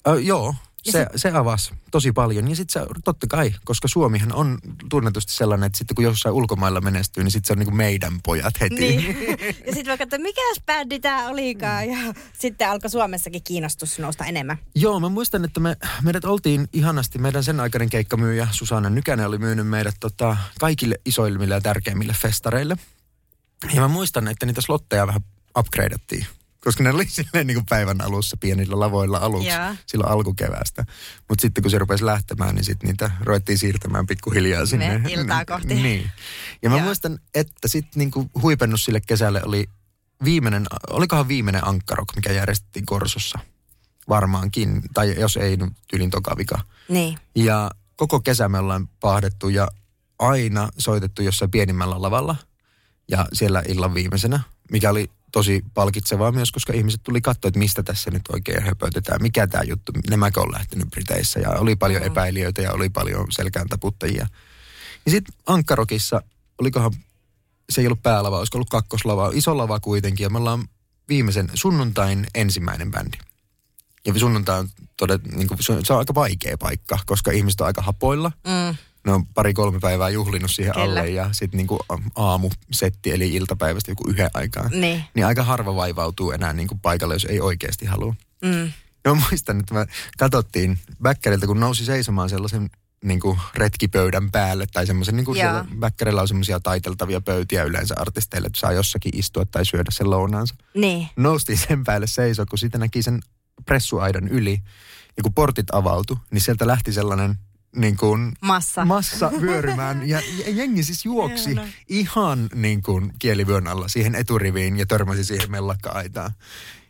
Ö, 0.08 0.20
joo, 0.20 0.56
se, 0.84 1.08
se 1.16 1.30
avasi 1.30 1.74
tosi 1.92 2.12
paljon. 2.12 2.50
Ja 2.50 2.56
sitten 2.56 2.84
se, 2.84 2.90
totta 3.04 3.28
kai, 3.28 3.54
koska 3.66 3.88
Suomihan 3.88 4.34
on 4.34 4.58
tunnetusti 4.90 5.34
sellainen, 5.34 5.68
että 5.68 5.78
sitten 5.78 5.96
kun 5.96 6.04
jossain 6.04 6.36
ulkomailla 6.36 6.82
menestyy, 6.82 7.24
niin 7.24 7.32
sitten 7.32 7.48
se 7.48 7.54
on 7.54 7.60
niin 7.60 7.68
kuin 7.68 7.78
meidän 7.78 8.22
pojat 8.24 8.62
heti. 8.62 8.76
Niin. 8.76 9.18
Ja 9.66 9.74
sitten 9.74 9.88
vaikka, 9.88 10.04
että 10.04 10.18
mikä 10.18 10.42
bändi 10.66 11.00
tämä 11.00 11.30
olikaan. 11.30 11.88
Ja 11.90 11.98
sitten 12.40 12.70
alkoi 12.70 12.90
Suomessakin 12.90 13.44
kiinnostus 13.44 14.00
nousta 14.00 14.26
enemmän. 14.26 14.58
Joo, 14.76 15.00
mä 15.00 15.10
muistan, 15.10 15.46
että 15.46 15.60
me, 15.60 15.78
meidät 16.02 16.26
oltiin 16.26 16.68
ihanasti, 16.74 17.20
meidän 17.20 17.44
sen 17.44 17.60
aikainen 17.60 17.90
keikkamyyjä 17.90 18.48
Susanna 18.52 18.90
Nykänen 18.90 19.28
oli 19.28 19.38
myynyt 19.38 19.68
meidät 19.68 19.96
tota, 20.00 20.38
kaikille 20.60 20.96
isoimmille 21.06 21.54
ja 21.54 21.62
tärkeimmille 21.62 22.14
festareille. 22.22 22.78
Ja 23.74 23.82
mä 23.82 23.88
muistan, 23.88 24.28
että 24.28 24.46
niitä 24.46 24.62
slotteja 24.62 25.08
vähän 25.08 25.22
upgradeattiin 25.58 26.28
koska 26.66 26.84
ne 26.84 26.90
oli 26.90 27.06
silleen 27.08 27.48
niin 27.48 27.56
kuin 27.56 27.66
päivän 27.70 28.02
alussa 28.02 28.38
pienillä 28.38 28.80
lavoilla 28.80 29.18
aluksi 29.18 29.48
yeah. 29.48 29.78
silloin 29.86 30.12
alkukeväästä. 30.12 30.86
Mutta 31.30 31.42
sitten 31.42 31.62
kun 31.62 31.72
se 31.72 31.78
rupesi 31.78 32.06
lähtemään, 32.06 32.56
niin 32.56 32.66
sitten 32.66 32.88
niitä 32.88 33.12
ruvettiin 33.22 33.58
siirtämään 33.58 34.08
pikkuhiljaa 34.08 34.66
sinne. 34.66 34.98
Me 34.98 35.12
iltaa 35.12 35.46
kohti. 35.46 35.76
niin. 35.76 36.12
Ja 36.62 36.70
mä 36.70 36.76
yeah. 36.76 36.86
muistan, 36.86 37.20
että 37.36 37.68
sitten 37.68 38.00
niin 38.00 38.30
huipennus 38.42 38.86
sille 38.86 39.02
kesälle 39.08 39.42
oli 39.46 39.68
viimeinen, 40.24 40.66
olikohan 40.90 41.28
viimeinen 41.28 41.68
ankkarok, 41.68 42.08
mikä 42.16 42.32
järjestettiin 42.32 42.86
Korsossa. 42.86 43.40
Varmaankin, 44.10 44.82
tai 44.94 45.20
jos 45.20 45.38
ei, 45.38 45.58
nyt 45.58 45.74
tyylin 45.88 46.10
toka 46.10 46.38
vika. 46.38 46.60
Niin. 46.90 47.18
Ja 47.36 47.72
koko 47.96 48.20
kesä 48.20 48.50
me 48.50 48.60
ollaan 48.60 48.88
pahdettu 49.00 49.50
ja 49.50 49.68
aina 50.20 50.70
soitettu 50.78 51.22
jossain 51.22 51.52
pienimmällä 51.52 52.02
lavalla. 52.02 52.36
Ja 53.08 53.28
siellä 53.34 53.64
illan 53.68 53.94
viimeisenä, 53.94 54.40
mikä 54.72 54.90
oli 54.90 55.10
tosi 55.32 55.62
palkitsevaa 55.74 56.32
myös, 56.32 56.52
koska 56.52 56.74
ihmiset 56.74 57.04
tuli 57.04 57.22
katsoa, 57.22 57.50
että 57.50 57.60
mistä 57.60 57.84
tässä 57.84 58.12
nyt 58.12 58.22
oikein 58.34 58.64
höpötetään, 58.64 59.22
mikä 59.22 59.48
tämä 59.48 59.64
juttu, 59.64 59.92
nämäkö 60.10 60.42
on 60.42 60.52
lähtenyt 60.52 60.90
Briteissä 60.90 61.40
ja 61.40 61.50
oli 61.50 61.76
paljon 61.76 62.02
mm. 62.02 62.08
epäilijöitä 62.08 62.62
ja 62.62 62.72
oli 62.72 62.90
paljon 62.90 63.32
selkään 63.32 63.68
taputtajia. 63.68 64.28
Ja 65.06 65.12
sitten 65.12 65.36
Ankkarokissa, 65.46 66.22
olikohan, 66.58 66.92
se 67.70 67.82
ei 67.82 67.88
ollut 67.88 68.04
päälava, 68.04 68.40
olisiko 68.40 68.58
ollut 68.58 68.70
kakkoslava, 68.70 69.32
iso 69.34 69.58
lava 69.58 69.80
kuitenkin 69.80 70.24
ja 70.24 70.30
me 70.30 70.38
ollaan 70.38 70.68
viimeisen 71.10 71.50
sunnuntain 71.54 72.28
ensimmäinen 72.36 72.92
bändi. 72.92 73.18
Ja 74.06 74.20
sunnuntai 74.20 74.60
on 74.60 74.70
todet, 74.98 75.32
niin 75.32 75.48
kuin, 75.48 75.64
se 75.64 75.94
on 75.94 76.00
aika 76.00 76.16
vaikea 76.16 76.58
paikka, 76.58 77.00
koska 77.06 77.32
ihmiset 77.32 77.62
on 77.62 77.68
aika 77.68 77.82
hapoilla. 77.82 78.32
Mm 78.48 78.76
ne 79.06 79.12
on 79.12 79.26
pari-kolme 79.26 79.80
päivää 79.80 80.10
juhlinut 80.10 80.52
siihen 80.52 80.74
Kyllä. 80.74 80.86
alle 80.86 81.10
ja 81.10 81.30
sitten 81.32 81.58
niinku 81.58 81.80
aamusetti 82.16 83.12
eli 83.12 83.34
iltapäivästä 83.34 83.92
joku 83.92 84.10
yhden 84.10 84.30
aikaan. 84.34 84.72
Niin. 84.72 85.04
niin 85.14 85.26
aika 85.26 85.44
harva 85.44 85.76
vaivautuu 85.76 86.32
enää 86.32 86.54
niinku 86.54 86.80
paikalle, 86.82 87.16
jos 87.16 87.26
ei 87.26 87.42
oikeasti 87.42 87.86
halua. 87.86 88.16
Mm. 88.42 88.72
No 89.06 89.16
muistan, 89.16 89.60
että 89.60 89.74
me 89.74 89.86
katsottiin 90.18 90.80
Bäkkäriltä, 91.02 91.48
kun 91.48 91.60
nousi 91.60 91.86
seisomaan 91.86 92.30
sellaisen 92.30 92.70
niin 93.04 93.20
kuin 93.20 93.40
retkipöydän 93.56 94.32
päälle 94.32 94.66
tai 94.74 94.88
semmoisen, 94.88 95.16
niin 95.16 95.26
kuin 95.26 95.36
siellä 95.36 95.66
on 96.22 96.28
semmoisia 96.28 96.60
taiteltavia 96.60 97.22
pöytiä 97.22 97.64
yleensä 97.64 97.96
artisteille, 97.98 98.48
että 98.48 98.60
saa 98.60 98.72
jossakin 98.72 99.18
istua 99.18 99.46
tai 99.46 99.66
syödä 99.66 99.92
sen 99.92 100.10
lounaansa. 100.10 100.56
Niin. 100.74 101.08
Noustiin 101.16 101.58
sen 101.58 101.84
päälle 101.84 102.08
seisoa, 102.08 102.46
kun 102.46 102.60
sitten 102.60 102.82
näki 102.82 103.04
sen 103.04 103.20
pressuaidan 103.66 104.28
yli 104.28 104.62
ja 105.18 105.24
kun 105.24 105.34
portit 105.34 105.68
avautui, 105.72 106.18
niin 106.32 106.42
sieltä 106.42 106.68
lähti 106.68 106.94
sellainen 106.94 107.36
niin 107.76 107.98
kuin 107.98 108.32
massa. 108.42 108.86
massa 108.86 109.32
vyörymään. 109.42 110.10
Ja, 110.10 110.22
jengi 110.48 110.84
siis 110.84 111.06
juoksi 111.06 111.56
ihan 111.90 112.50
niin 112.56 112.84
kuin 112.84 113.14
kielivyön 113.20 113.68
alla 113.68 113.88
siihen 113.88 114.16
eturiviin 114.16 114.78
ja 114.78 114.86
törmäsi 114.86 115.24
siihen 115.24 115.52
mellakka-aitaan. 115.52 116.32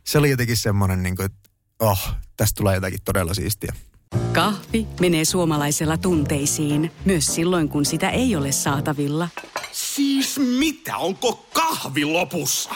Se 0.04 0.18
oli 0.18 0.30
jotenkin 0.30 0.58
semmoinen, 0.58 1.04
niin 1.04 1.16
kuin, 1.16 1.26
että 1.26 1.50
oh, 1.80 2.10
tästä 2.38 2.58
tulee 2.58 2.76
jotakin 2.76 3.00
todella 3.06 3.34
siistiä. 3.34 3.74
Kahvi 4.34 4.88
menee 5.00 5.26
suomalaisella 5.26 5.98
tunteisiin, 5.98 6.92
myös 7.06 7.36
silloin 7.36 7.70
kun 7.70 7.86
sitä 7.86 8.10
ei 8.10 8.36
ole 8.36 8.52
saatavilla. 8.52 9.30
Siis 9.72 10.40
mitä, 10.40 10.98
onko 10.98 11.46
kahvi 11.54 12.06
lopussa? 12.06 12.70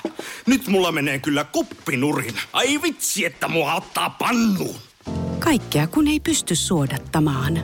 Nyt 0.46 0.68
mulla 0.68 0.92
menee 0.92 1.20
kyllä 1.20 1.44
kuppinurin. 1.44 2.36
Ai 2.54 2.82
vitsi, 2.82 3.26
että 3.26 3.48
mua 3.48 3.74
ottaa 3.74 4.10
pannuun. 4.10 4.76
Kaikkea 5.46 5.88
kun 5.88 6.08
ei 6.08 6.20
pysty 6.20 6.56
suodattamaan. 6.56 7.60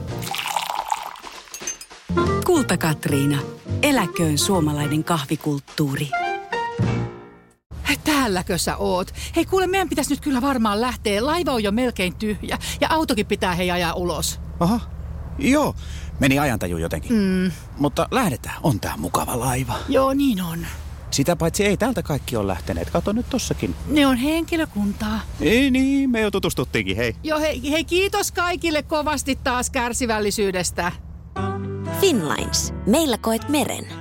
Kulta 2.46 2.78
Katriina. 2.78 3.38
Eläköön 3.82 4.38
suomalainen 4.38 5.04
kahvikulttuuri. 5.04 6.10
Täälläkö 8.04 8.58
sä 8.58 8.78
oot? 8.78 9.14
Hei 9.36 9.46
kuule, 9.46 9.68
meidän 9.68 9.90
pitäisi 9.90 10.10
nyt 10.10 10.22
kyllä 10.22 10.42
varmaan 10.42 10.82
lähteä. 10.82 11.26
Laiva 11.26 11.52
on 11.52 11.64
jo 11.64 11.72
melkein 11.72 12.16
tyhjä 12.16 12.58
ja 12.82 12.88
autokin 12.90 13.26
pitää 13.26 13.56
hei 13.56 13.72
ajaa 13.72 13.94
ulos. 13.94 14.40
Aha, 14.60 14.80
joo. 15.40 15.76
Meni 16.20 16.40
ajantaju 16.40 16.78
jotenkin. 16.78 17.14
Mm. 17.14 17.52
Mutta 17.78 18.08
lähdetään, 18.12 18.56
on 18.64 18.80
tää 18.80 18.98
mukava 18.98 19.40
laiva. 19.40 19.74
Joo, 19.90 20.14
niin 20.14 20.42
on. 20.42 20.66
Sitä 21.12 21.36
paitsi 21.36 21.66
ei 21.66 21.78
täältä 21.78 22.04
kaikki 22.04 22.36
ole 22.36 22.48
lähteneet. 22.48 22.90
Kato 22.90 23.12
nyt 23.12 23.30
tossakin. 23.30 23.76
Ne 23.88 24.08
on 24.08 24.18
henkilökuntaa. 24.18 25.20
Ei 25.42 25.72
niin, 25.72 26.10
me 26.10 26.22
jo 26.22 26.32
tutustuttiinkin, 26.32 26.98
hei. 26.98 27.16
Joo, 27.24 27.40
hei, 27.40 27.72
hei 27.72 27.84
kiitos 27.84 28.32
kaikille 28.32 28.84
kovasti 28.84 29.40
taas 29.44 29.70
kärsivällisyydestä. 29.70 30.92
Finlines. 32.02 32.74
Meillä 32.86 33.18
koet 33.18 33.50
meren. 33.50 34.01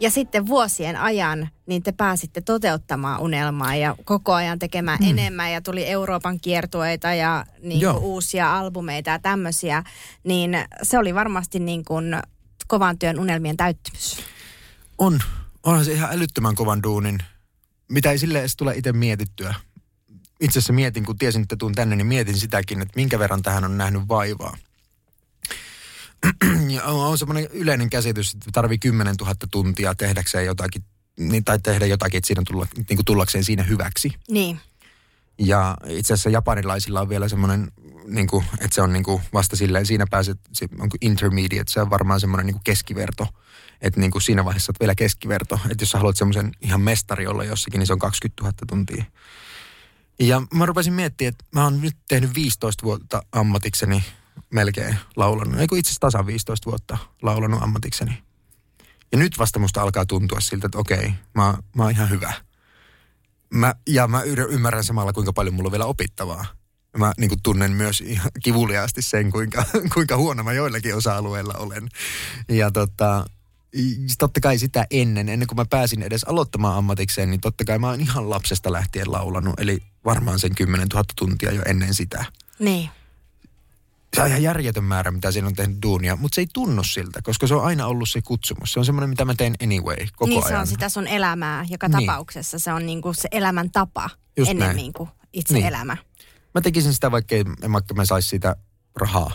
Ja 0.00 0.10
sitten 0.10 0.46
vuosien 0.46 0.96
ajan 0.96 1.48
niin 1.66 1.82
te 1.82 1.92
pääsitte 1.92 2.40
toteuttamaan 2.40 3.20
unelmaa 3.20 3.74
ja 3.74 3.96
koko 4.04 4.32
ajan 4.32 4.58
tekemään 4.58 4.98
mm. 5.00 5.10
enemmän 5.10 5.52
ja 5.52 5.60
tuli 5.60 5.86
Euroopan 5.86 6.40
kiertueita 6.40 7.14
ja 7.14 7.44
niin 7.62 7.80
kuin 7.80 7.96
uusia 7.96 8.58
albumeita 8.58 9.10
ja 9.10 9.18
tämmöisiä. 9.18 9.82
Niin 10.24 10.58
se 10.82 10.98
oli 10.98 11.14
varmasti 11.14 11.58
niin 11.58 11.84
kuin 11.84 12.16
kovan 12.66 12.98
työn 12.98 13.20
unelmien 13.20 13.56
täyttymys? 13.56 14.20
On. 14.98 15.20
Onhan 15.62 15.84
se 15.84 15.92
ihan 15.92 16.12
älyttömän 16.12 16.54
kovan 16.54 16.82
duunin, 16.82 17.18
mitä 17.88 18.10
ei 18.10 18.18
sille 18.18 18.38
edes 18.38 18.56
tule 18.56 18.74
itse 18.76 18.92
mietittyä. 18.92 19.54
Itse 20.40 20.58
asiassa 20.58 20.72
mietin, 20.72 21.04
kun 21.04 21.18
tiesin, 21.18 21.42
että 21.42 21.56
tuun 21.56 21.74
tänne, 21.74 21.96
niin 21.96 22.06
mietin 22.06 22.38
sitäkin, 22.38 22.82
että 22.82 22.92
minkä 22.96 23.18
verran 23.18 23.42
tähän 23.42 23.64
on 23.64 23.78
nähnyt 23.78 24.08
vaivaa. 24.08 24.56
On 26.84 27.18
semmoinen 27.18 27.48
yleinen 27.52 27.90
käsitys, 27.90 28.34
että 28.34 28.50
tarvii 28.52 28.78
10 28.78 29.14
000 29.20 29.34
tuntia 29.50 29.94
tehdäkseen 29.94 30.46
jotakin, 30.46 30.84
niin, 31.18 31.44
tai 31.44 31.58
tehdä 31.58 31.86
jotakin, 31.86 32.18
että 32.18 32.26
siinä 32.26 32.42
tulla, 32.46 32.66
niin 32.76 32.96
kuin 32.96 33.04
tullakseen 33.04 33.44
siinä 33.44 33.62
hyväksi. 33.62 34.14
Niin. 34.30 34.60
Ja 35.38 35.76
itse 35.88 36.14
asiassa 36.14 36.30
japanilaisilla 36.30 37.00
on 37.00 37.08
vielä 37.08 37.28
semmoinen 37.28 37.72
niin 38.06 38.26
kuin, 38.26 38.44
että 38.52 38.74
se 38.74 38.82
on 38.82 38.92
niin 38.92 39.04
kuin 39.04 39.22
vasta 39.32 39.56
silleen, 39.56 39.86
siinä 39.86 40.06
pääset, 40.10 40.40
se 40.52 40.68
on 40.78 40.88
kuin 40.88 40.98
intermediate, 41.00 41.72
se 41.72 41.80
on 41.80 41.90
varmaan 41.90 42.20
semmoinen 42.20 42.46
niin 42.46 42.54
kuin 42.54 42.64
keskiverto. 42.64 43.28
Että 43.80 44.00
niin 44.00 44.10
kuin 44.10 44.22
siinä 44.22 44.44
vaiheessa 44.44 44.70
olet 44.70 44.80
vielä 44.80 44.94
keskiverto. 44.94 45.60
Että 45.70 45.82
jos 45.82 45.90
sä 45.90 45.98
haluat 45.98 46.16
semmoisen 46.16 46.52
ihan 46.60 46.80
mestari 46.80 47.26
olla 47.26 47.44
jossakin, 47.44 47.78
niin 47.78 47.86
se 47.86 47.92
on 47.92 47.98
20 47.98 48.42
000 48.42 48.54
tuntia. 48.66 49.04
Ja 50.20 50.42
mä 50.54 50.66
rupesin 50.66 50.92
miettimään, 50.92 51.28
että 51.28 51.44
mä 51.52 51.64
oon 51.64 51.80
nyt 51.80 51.96
tehnyt 52.08 52.34
15 52.34 52.84
vuotta 52.84 53.22
ammatikseni 53.32 54.04
melkein 54.50 54.96
laulanut. 55.16 55.60
Eikö 55.60 55.78
itse 55.78 55.88
asiassa 55.88 56.00
tasan 56.00 56.26
15 56.26 56.70
vuotta 56.70 56.98
laulanut 57.22 57.62
ammatikseni. 57.62 58.22
Ja 59.12 59.18
nyt 59.18 59.38
vasta 59.38 59.58
musta 59.58 59.82
alkaa 59.82 60.06
tuntua 60.06 60.40
siltä, 60.40 60.66
että 60.66 60.78
okei, 60.78 61.14
mä, 61.34 61.54
mä 61.76 61.82
oon 61.82 61.90
ihan 61.90 62.10
hyvä. 62.10 62.32
Mä, 63.54 63.74
ja 63.88 64.08
mä 64.08 64.22
ymmärrän 64.22 64.84
samalla, 64.84 65.12
kuinka 65.12 65.32
paljon 65.32 65.54
mulla 65.54 65.68
on 65.68 65.72
vielä 65.72 65.86
opittavaa 65.86 66.46
Mä 66.98 67.12
niin 67.18 67.28
kuin 67.28 67.42
tunnen 67.42 67.72
myös 67.72 68.00
ihan 68.00 68.30
kivuliaasti 68.42 69.02
sen, 69.02 69.30
kuinka, 69.30 69.64
kuinka 69.94 70.16
huono 70.16 70.42
mä 70.42 70.52
joillakin 70.52 70.96
osa-alueilla 70.96 71.54
olen. 71.56 71.88
Ja 72.48 72.70
tota, 72.70 73.24
totta 74.18 74.40
kai 74.40 74.58
sitä 74.58 74.86
ennen, 74.90 75.28
ennen 75.28 75.48
kuin 75.48 75.56
mä 75.56 75.64
pääsin 75.70 76.02
edes 76.02 76.24
aloittamaan 76.24 76.78
ammatikseen, 76.78 77.30
niin 77.30 77.40
totta 77.40 77.64
kai 77.64 77.78
mä 77.78 77.88
oon 77.88 78.00
ihan 78.00 78.30
lapsesta 78.30 78.72
lähtien 78.72 79.12
laulanut. 79.12 79.60
Eli 79.60 79.78
varmaan 80.04 80.38
sen 80.38 80.54
10 80.54 80.88
000 80.88 81.04
tuntia 81.16 81.52
jo 81.52 81.62
ennen 81.66 81.94
sitä. 81.94 82.24
Niin. 82.58 82.90
Se 84.14 84.22
on 84.22 84.28
ihan 84.28 84.42
järjetön 84.42 84.84
määrä, 84.84 85.10
mitä 85.10 85.30
siinä 85.32 85.48
on 85.48 85.54
tehnyt 85.54 85.82
duunia, 85.82 86.16
mutta 86.16 86.34
se 86.34 86.40
ei 86.40 86.46
tunnu 86.52 86.84
siltä, 86.84 87.22
koska 87.22 87.46
se 87.46 87.54
on 87.54 87.64
aina 87.64 87.86
ollut 87.86 88.08
se 88.10 88.22
kutsumus. 88.22 88.72
Se 88.72 88.78
on 88.78 88.84
semmoinen, 88.84 89.10
mitä 89.10 89.24
mä 89.24 89.34
teen 89.34 89.54
anyway, 89.62 89.96
koko 90.16 90.26
niin 90.26 90.38
ajan. 90.38 90.48
se 90.48 90.58
on 90.58 90.66
sitä 90.66 90.88
sun 90.88 91.06
elämää 91.06 91.64
joka 91.68 91.88
Niin. 91.88 92.06
tapauksessa. 92.06 92.58
Se 92.58 92.72
on 92.72 92.86
niinku 92.86 93.12
se 93.12 93.28
elämän 93.32 93.70
tapa 93.70 94.10
Just 94.36 94.50
ennemmin 94.50 94.76
näin. 94.76 94.92
kuin 94.92 95.08
itse 95.32 95.54
Niin. 95.54 95.66
elämä. 95.66 95.96
Mä 96.54 96.60
tekisin 96.60 96.94
sitä, 96.94 97.10
vaikka, 97.10 97.34
ei, 97.34 97.44
vaikka 97.72 97.94
mä 97.94 98.04
sais 98.04 98.28
siitä 98.30 98.56
rahaa. 98.96 99.30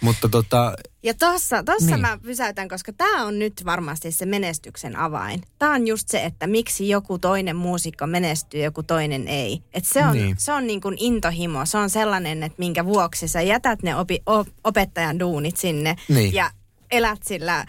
Mutta 0.00 0.28
tota, 0.28 0.76
Ja 1.02 1.14
tossa, 1.14 1.62
tossa 1.62 1.86
Niin. 1.90 2.00
mä 2.00 2.18
pysäytän, 2.22 2.68
koska 2.68 2.92
tämä 2.92 3.24
on 3.24 3.38
nyt 3.38 3.62
varmasti 3.64 4.12
se 4.12 4.26
menestyksen 4.26 4.96
avain. 4.96 5.42
Tämä 5.58 5.72
on 5.74 5.86
just 5.86 6.08
se, 6.08 6.24
että 6.24 6.46
miksi 6.46 6.88
joku 6.88 7.18
toinen 7.18 7.56
muusikko 7.56 8.06
menestyy, 8.06 8.62
joku 8.62 8.82
toinen 8.82 9.28
ei. 9.28 9.62
Et 9.74 9.84
se 9.84 10.04
on, 10.06 10.12
Niin. 10.16 10.36
se 10.38 10.52
on 10.52 10.66
niin 10.66 10.80
kuin 10.80 10.94
intohimo. 10.98 11.66
Se 11.66 11.78
on 11.78 11.90
sellainen, 11.90 12.42
että 12.42 12.58
minkä 12.58 12.84
vuoksi 12.84 13.28
sä 13.28 13.40
jätät 13.42 13.82
ne 13.82 13.96
opi, 13.96 14.22
op, 14.26 14.48
opettajan 14.64 15.18
duunit 15.20 15.56
sinne 15.56 15.96
Niin. 16.08 16.34
ja 16.34 16.50
elät 16.90 17.22
sillä, 17.22 17.64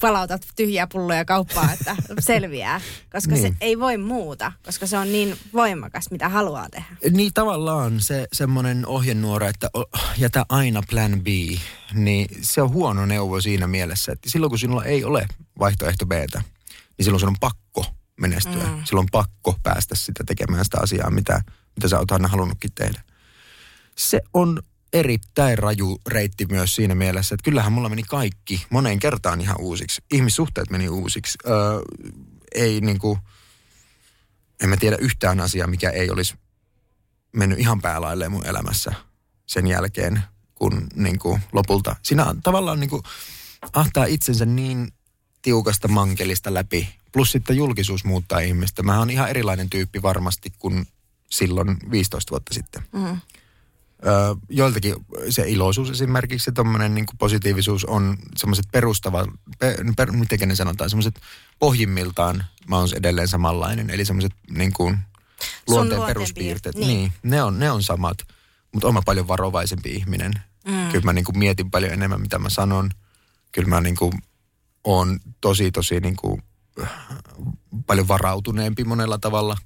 palautat 0.00 0.46
tyhjiä 0.56 0.86
pulloja 0.92 1.24
kauppaan, 1.24 1.70
että 1.72 1.96
selviää. 2.20 2.80
Koska 3.12 3.34
Niin. 3.34 3.42
se 3.42 3.56
ei 3.60 3.78
voi 3.78 3.96
muuta, 3.98 4.52
koska 4.64 4.86
se 4.86 4.98
on 4.98 5.12
niin 5.12 5.36
voimakas, 5.52 6.10
mitä 6.10 6.28
haluaa 6.28 6.68
tehdä. 6.70 6.86
niin 7.10 7.32
tavallaan 7.34 8.00
se 8.00 8.28
semmoinen 8.32 8.86
ohjenuora, 8.86 9.48
että 9.48 9.70
jätä 10.18 10.46
aina 10.48 10.82
plan 10.90 11.20
B, 11.22 11.26
niin 11.94 12.26
se 12.42 12.62
on 12.62 12.70
huono 12.72 13.06
neuvo 13.06 13.40
siinä 13.40 13.66
mielessä, 13.66 14.12
että 14.12 14.30
silloin 14.30 14.50
kun 14.50 14.58
sinulla 14.58 14.84
ei 14.84 15.04
ole 15.04 15.26
vaihtoehto 15.58 16.06
Btä, 16.06 16.42
niin 16.98 17.04
silloin 17.04 17.20
sun 17.20 17.28
on 17.28 17.36
pakko 17.40 17.86
menestyä. 18.20 18.66
Mm. 18.66 18.82
Silloin 18.84 19.04
on 19.04 19.08
pakko 19.12 19.56
päästä 19.62 19.94
sitä 19.94 20.24
tekemään 20.26 20.64
sitä 20.64 20.78
asiaa, 20.80 21.10
mitä, 21.10 21.42
mitä 21.76 21.88
sä 21.88 21.98
oot 21.98 22.10
aina 22.12 22.28
halunnutkin 22.28 22.72
tehdä. 22.74 23.02
Se 23.96 24.20
on 24.34 24.62
erittäin 24.92 25.58
raju 25.58 26.00
reitti 26.08 26.46
myös 26.46 26.74
siinä 26.74 26.94
mielessä, 26.94 27.34
että 27.34 27.44
kyllähän 27.44 27.72
mulla 27.72 27.88
meni 27.88 28.02
kaikki 28.02 28.66
moneen 28.70 28.98
kertaan 28.98 29.40
ihan 29.40 29.56
uusiksi. 29.60 30.02
Ihmissuhteet 30.12 30.70
meni 30.70 30.88
uusiksi. 30.88 31.38
Öö, 31.46 31.54
ei 32.54 32.80
niinku, 32.80 33.18
en 34.62 34.68
mä 34.68 34.76
tiedä 34.76 34.96
yhtään 34.96 35.40
asiaa, 35.40 35.66
mikä 35.66 35.90
ei 35.90 36.10
olisi 36.10 36.34
mennyt 37.32 37.58
ihan 37.58 37.80
päälailleen 37.80 38.32
mun 38.32 38.46
elämässä 38.46 38.92
sen 39.46 39.66
jälkeen, 39.66 40.22
kun 40.54 40.86
niin 40.94 41.18
kuin 41.18 41.40
lopulta, 41.52 41.96
siinä 42.02 42.24
on 42.24 42.42
tavallaan 42.42 42.80
niin 42.80 42.90
kuin 42.90 43.02
ahtaa 43.72 44.04
itsensä 44.04 44.46
niin 44.46 44.92
tiukasta 45.42 45.88
mankelista 45.88 46.54
läpi. 46.54 46.88
Plus 47.12 47.32
sitten 47.32 47.56
julkisuus 47.56 48.04
muuttaa 48.04 48.40
ihmistä. 48.40 48.82
Mä 48.82 48.98
oon 48.98 49.10
ihan 49.10 49.28
erilainen 49.28 49.70
tyyppi 49.70 50.02
varmasti 50.02 50.52
kuin 50.58 50.86
silloin 51.30 51.76
15 51.90 52.30
vuotta 52.30 52.54
sitten. 52.54 52.82
Mm. 52.92 53.20
Joiltakin 54.48 54.94
se 55.28 55.48
iloisuus 55.48 55.90
esimerkiksi, 55.90 56.44
se 56.44 56.52
tommonen 56.52 56.94
niin 56.94 57.06
positiivisuus 57.18 57.84
on 57.84 58.16
semmoiset 58.36 58.64
perustava, 58.72 59.26
per, 59.58 59.84
per, 59.96 60.12
miten 60.12 60.48
ne 60.48 60.54
sanotaan, 60.56 60.90
semmoiset 60.90 61.20
pohjimmiltaan 61.58 62.44
mä 62.68 62.76
oon 62.78 62.88
edelleen 62.96 63.28
samanlainen. 63.28 63.90
Eli 63.90 64.04
semmoiset 64.04 64.32
niin 64.50 64.72
kuin 64.72 64.98
luonteen 65.68 65.98
luonteen 65.98 66.14
peruspiirteet. 66.14 66.74
piir- 66.76 66.78
Niin. 66.78 66.88
niin. 66.88 67.12
niin, 67.22 67.30
ne 67.30 67.42
on, 67.42 67.58
ne 67.58 67.70
on 67.70 67.82
samat. 67.82 68.18
Mutta 68.72 68.86
oon 68.88 68.94
mä 68.94 69.02
paljon 69.04 69.28
varovaisempi 69.28 69.90
ihminen. 69.90 70.32
Mm. 70.66 70.88
Kyllä 70.92 71.04
mä 71.04 71.12
niin 71.12 71.24
kuin 71.24 71.38
mietin 71.38 71.70
paljon 71.70 71.92
enemmän, 71.92 72.20
mitä 72.20 72.38
mä 72.38 72.50
sanon. 72.50 72.90
Kyllä 73.52 73.68
mä 73.68 73.80
niin 73.80 73.96
kuin 73.96 74.12
oon 74.84 75.20
tosi, 75.40 75.70
tosi 75.72 76.00
niin 76.00 76.16
kuin, 76.16 76.42
äh, 76.82 76.90
paljon 77.86 78.08
varautuneempi 78.08 78.84
monella 78.84 79.18
tavalla. 79.18 79.56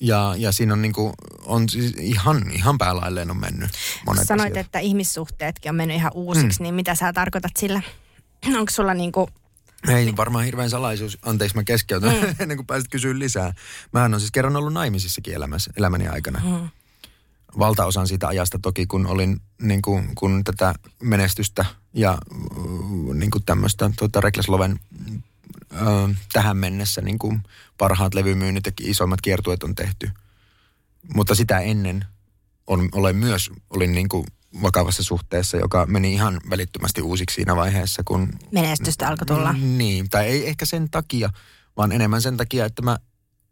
Ja, 0.00 0.34
ja 0.38 0.52
siinä 0.52 0.72
on, 0.72 0.82
niin 0.82 0.92
kuin, 0.92 1.12
on 1.44 1.68
siis 1.68 1.94
ihan, 1.98 2.50
ihan 2.52 2.78
päälailleen 2.78 3.30
on 3.30 3.36
mennyt 3.36 3.70
monet 4.06 4.26
Sanoit, 4.26 4.52
asiat. 4.52 4.66
että 4.66 4.78
ihmissuhteetkin 4.78 5.70
on 5.70 5.76
mennyt 5.76 5.96
ihan 5.96 6.12
uusiksi, 6.14 6.60
mm. 6.60 6.62
niin 6.62 6.74
mitä 6.74 6.94
sä 6.94 7.12
tarkoitat 7.12 7.52
sillä? 7.58 7.82
Onko 8.58 8.70
sulla 8.70 8.94
niinku, 8.94 9.28
Ei 9.88 10.16
varmaan 10.16 10.44
hirveän 10.44 10.70
salaisuus. 10.70 11.18
Anteeksi, 11.22 11.56
mä 11.56 11.64
keskeytän 11.64 12.16
mm. 12.16 12.34
ennen 12.40 12.56
kuin 12.56 12.66
pääsit 12.66 12.90
kysyä 12.90 13.18
lisää. 13.18 13.52
Mähän 13.92 14.14
on 14.14 14.20
siis 14.20 14.32
kerran 14.32 14.56
ollut 14.56 14.72
naimisissakin 14.72 15.34
elämässä, 15.34 15.70
elämäni 15.76 16.08
aikana. 16.08 16.40
Mm. 16.44 16.68
Valtaosan 17.58 18.08
siitä 18.08 18.28
ajasta 18.28 18.58
toki, 18.62 18.86
kun 18.86 19.06
olin 19.06 19.40
niin 19.62 19.82
kuin, 19.82 20.14
kun 20.14 20.44
tätä 20.44 20.74
menestystä 21.02 21.64
ja 21.92 22.18
uh, 22.56 23.14
niin 23.14 23.30
kuin 23.30 23.44
tämmöistä 23.44 23.90
tuota, 23.98 24.20
Reckless 24.20 24.48
Loven 24.48 24.80
ö, 25.72 26.14
tähän 26.32 26.56
mennessä 26.56 27.02
niin 27.02 27.18
kuin 27.18 27.42
parhaat 27.78 28.14
levymyynnit 28.14 28.66
ja 28.66 28.72
isoimmat 28.80 29.20
kiertueet 29.20 29.62
on 29.62 29.74
tehty. 29.74 30.10
Mutta 31.14 31.34
sitä 31.34 31.58
ennen 31.58 32.04
on, 32.66 32.88
olen 32.92 33.16
myös, 33.16 33.50
olin 33.70 33.92
niin 33.92 34.08
kuin 34.08 34.26
vakavassa 34.62 35.02
suhteessa, 35.02 35.56
joka 35.56 35.86
meni 35.86 36.12
ihan 36.12 36.40
välittömästi 36.50 37.02
uusiksi 37.02 37.34
siinä 37.34 37.56
vaiheessa, 37.56 38.02
kun 38.04 38.28
menestystä 38.52 39.08
alkoi 39.08 39.26
tulla? 39.26 39.52
niin, 39.52 40.10
tai 40.10 40.26
ei 40.26 40.48
ehkä 40.48 40.64
sen 40.64 40.90
takia, 40.90 41.30
vaan 41.76 41.92
enemmän 41.92 42.22
sen 42.22 42.36
takia, 42.36 42.64
että 42.64 42.82
mä 42.82 42.98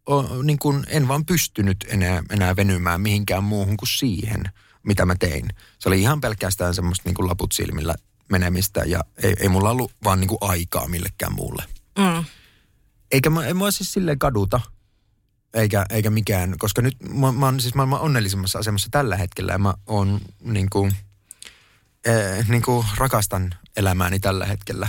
o, 0.06 0.42
niin 0.42 0.58
kun 0.58 0.84
en 0.88 1.08
vaan 1.08 1.26
pystynyt 1.26 1.84
enää, 1.88 2.22
enää 2.30 2.56
venymään 2.56 3.00
mihinkään 3.00 3.44
muuhun 3.44 3.76
kuin 3.76 3.88
siihen, 3.88 4.44
mitä 4.82 5.06
mä 5.06 5.14
tein. 5.14 5.48
Se 5.78 5.88
oli 5.88 6.00
ihan 6.00 6.20
pelkästään 6.20 6.74
semmoista 6.74 7.08
niin 7.08 7.14
kuin 7.14 7.28
laput 7.28 7.52
silmillä 7.52 7.94
menemistä 8.28 8.80
ja 8.86 9.00
ei, 9.22 9.34
ei 9.40 9.48
mulla 9.48 9.70
ollut 9.70 9.92
vaan 10.04 10.20
niin 10.20 10.28
kuin 10.28 10.38
aikaa 10.40 10.88
millekään 10.88 11.32
muulle. 11.32 11.64
Mm. 11.98 12.24
Eikä 13.10 13.30
mä, 13.30 13.46
en 13.46 13.56
mua 13.56 13.70
siis 13.70 13.92
silleen 13.92 14.18
kaduta, 14.18 14.60
eikä, 15.54 15.86
eikä 15.90 16.10
mikään, 16.10 16.54
koska 16.58 16.82
nyt 16.82 16.96
mä, 17.08 17.32
mä 17.32 17.46
oon 17.46 17.60
siis 17.60 17.74
maailman 17.74 18.00
onnellisimmassa 18.00 18.58
asemassa 18.58 18.88
tällä 18.90 19.16
hetkellä 19.16 19.52
ja 19.52 19.58
mä 19.58 19.74
oon 19.86 20.20
niin 20.40 20.70
kuin, 20.70 20.92
eh, 22.04 22.48
niin 22.48 22.62
kuin 22.62 22.86
rakastan 22.96 23.54
elämääni 23.76 24.20
tällä 24.20 24.46
hetkellä. 24.46 24.88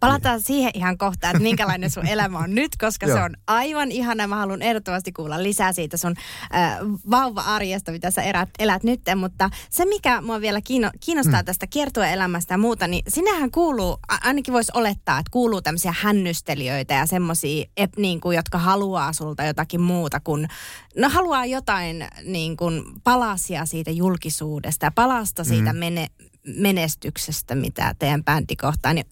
Palataan 0.00 0.42
siihen 0.42 0.70
ihan 0.74 0.98
kohtaan, 0.98 1.36
että 1.36 1.42
minkälainen 1.42 1.90
sun 1.90 2.06
elämä 2.06 2.38
on 2.38 2.54
nyt, 2.54 2.76
koska 2.80 3.06
se 3.06 3.22
on 3.22 3.34
aivan 3.46 3.92
ihana. 3.92 4.26
Mä 4.26 4.36
haluan 4.36 4.62
ehdottomasti 4.62 5.12
kuulla 5.12 5.42
lisää 5.42 5.72
siitä 5.72 5.96
sun 5.96 6.14
äh, 6.54 6.78
vauva-arjesta, 7.10 7.92
mitä 7.92 8.10
sä 8.10 8.22
erät, 8.22 8.48
elät 8.58 8.82
nyt. 8.84 9.00
Mutta 9.16 9.50
se, 9.70 9.84
mikä 9.84 10.20
mua 10.20 10.40
vielä 10.40 10.60
kiinno, 10.60 10.90
kiinnostaa 11.00 11.42
mm. 11.42 11.44
tästä 11.44 11.66
kiertueelämästä 11.66 12.54
ja 12.54 12.58
muuta, 12.58 12.86
niin 12.86 13.02
sinähän 13.08 13.50
kuuluu, 13.50 13.98
ainakin 14.08 14.54
voisi 14.54 14.72
olettaa, 14.74 15.18
että 15.18 15.30
kuuluu 15.30 15.62
tämmöisiä 15.62 15.94
hännystelijöitä 16.00 16.94
ja 16.94 17.06
semmoisia, 17.06 17.64
niin 17.96 18.20
kuin, 18.20 18.36
jotka 18.36 18.58
haluaa 18.58 19.12
sulta 19.12 19.44
jotakin 19.44 19.80
muuta 19.80 20.20
kuin, 20.20 20.48
no 20.96 21.08
haluaa 21.08 21.46
jotain 21.46 22.08
niin 22.24 22.56
kuin 22.56 22.82
palasia 23.04 23.66
siitä 23.66 23.90
julkisuudesta 23.90 24.86
ja 24.86 24.90
palasta 24.90 25.44
siitä 25.44 25.72
Mm. 25.72 25.78
mene, 25.78 26.06
menestyksestä, 26.46 27.54
mitä 27.54 27.94
teidän 27.98 28.24
bändi 28.24 28.56
kohtaa, 28.56 28.92
niin 28.92 29.06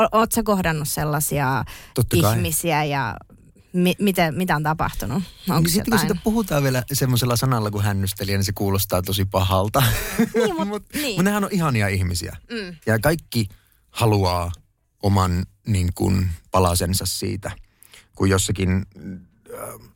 o- 0.00 0.18
oot 0.18 0.32
sä 0.32 0.42
kohdannut 0.42 0.88
sellaisia 0.88 1.64
Totta 1.94 2.16
kai. 2.22 2.36
ihmisiä 2.36 2.84
ja 2.84 3.16
mi- 3.72 3.96
mitä, 3.98 4.32
mitä 4.32 4.56
on 4.56 4.62
tapahtunut? 4.62 5.22
Onko 5.48 5.60
Niin 5.60 5.70
Sitten 5.70 5.90
kun 5.90 5.98
siitä 5.98 6.14
puhutaan 6.24 6.62
vielä 6.62 6.82
semmoisella 6.92 7.36
sanalla 7.36 7.70
kuin 7.70 7.84
hännystelijä, 7.84 8.38
niin 8.38 8.44
se 8.44 8.52
kuulostaa 8.52 9.02
tosi 9.02 9.24
pahalta. 9.24 9.82
Niin, 10.34 10.56
mut- 10.56 10.68
Mut- 10.72 10.86
niin. 10.94 11.16
mut 11.16 11.24
nehän 11.24 11.44
on 11.44 11.50
ihania 11.52 11.88
ihmisiä. 11.88 12.36
Mm. 12.50 12.76
Ja 12.86 12.98
kaikki 12.98 13.48
haluaa 13.90 14.52
oman 15.02 15.46
niin 15.66 15.90
kuin, 15.94 16.30
palasensa 16.50 17.06
siitä, 17.06 17.50
kun 18.14 18.30
jossakin... 18.30 18.86
Äh, 19.54 19.90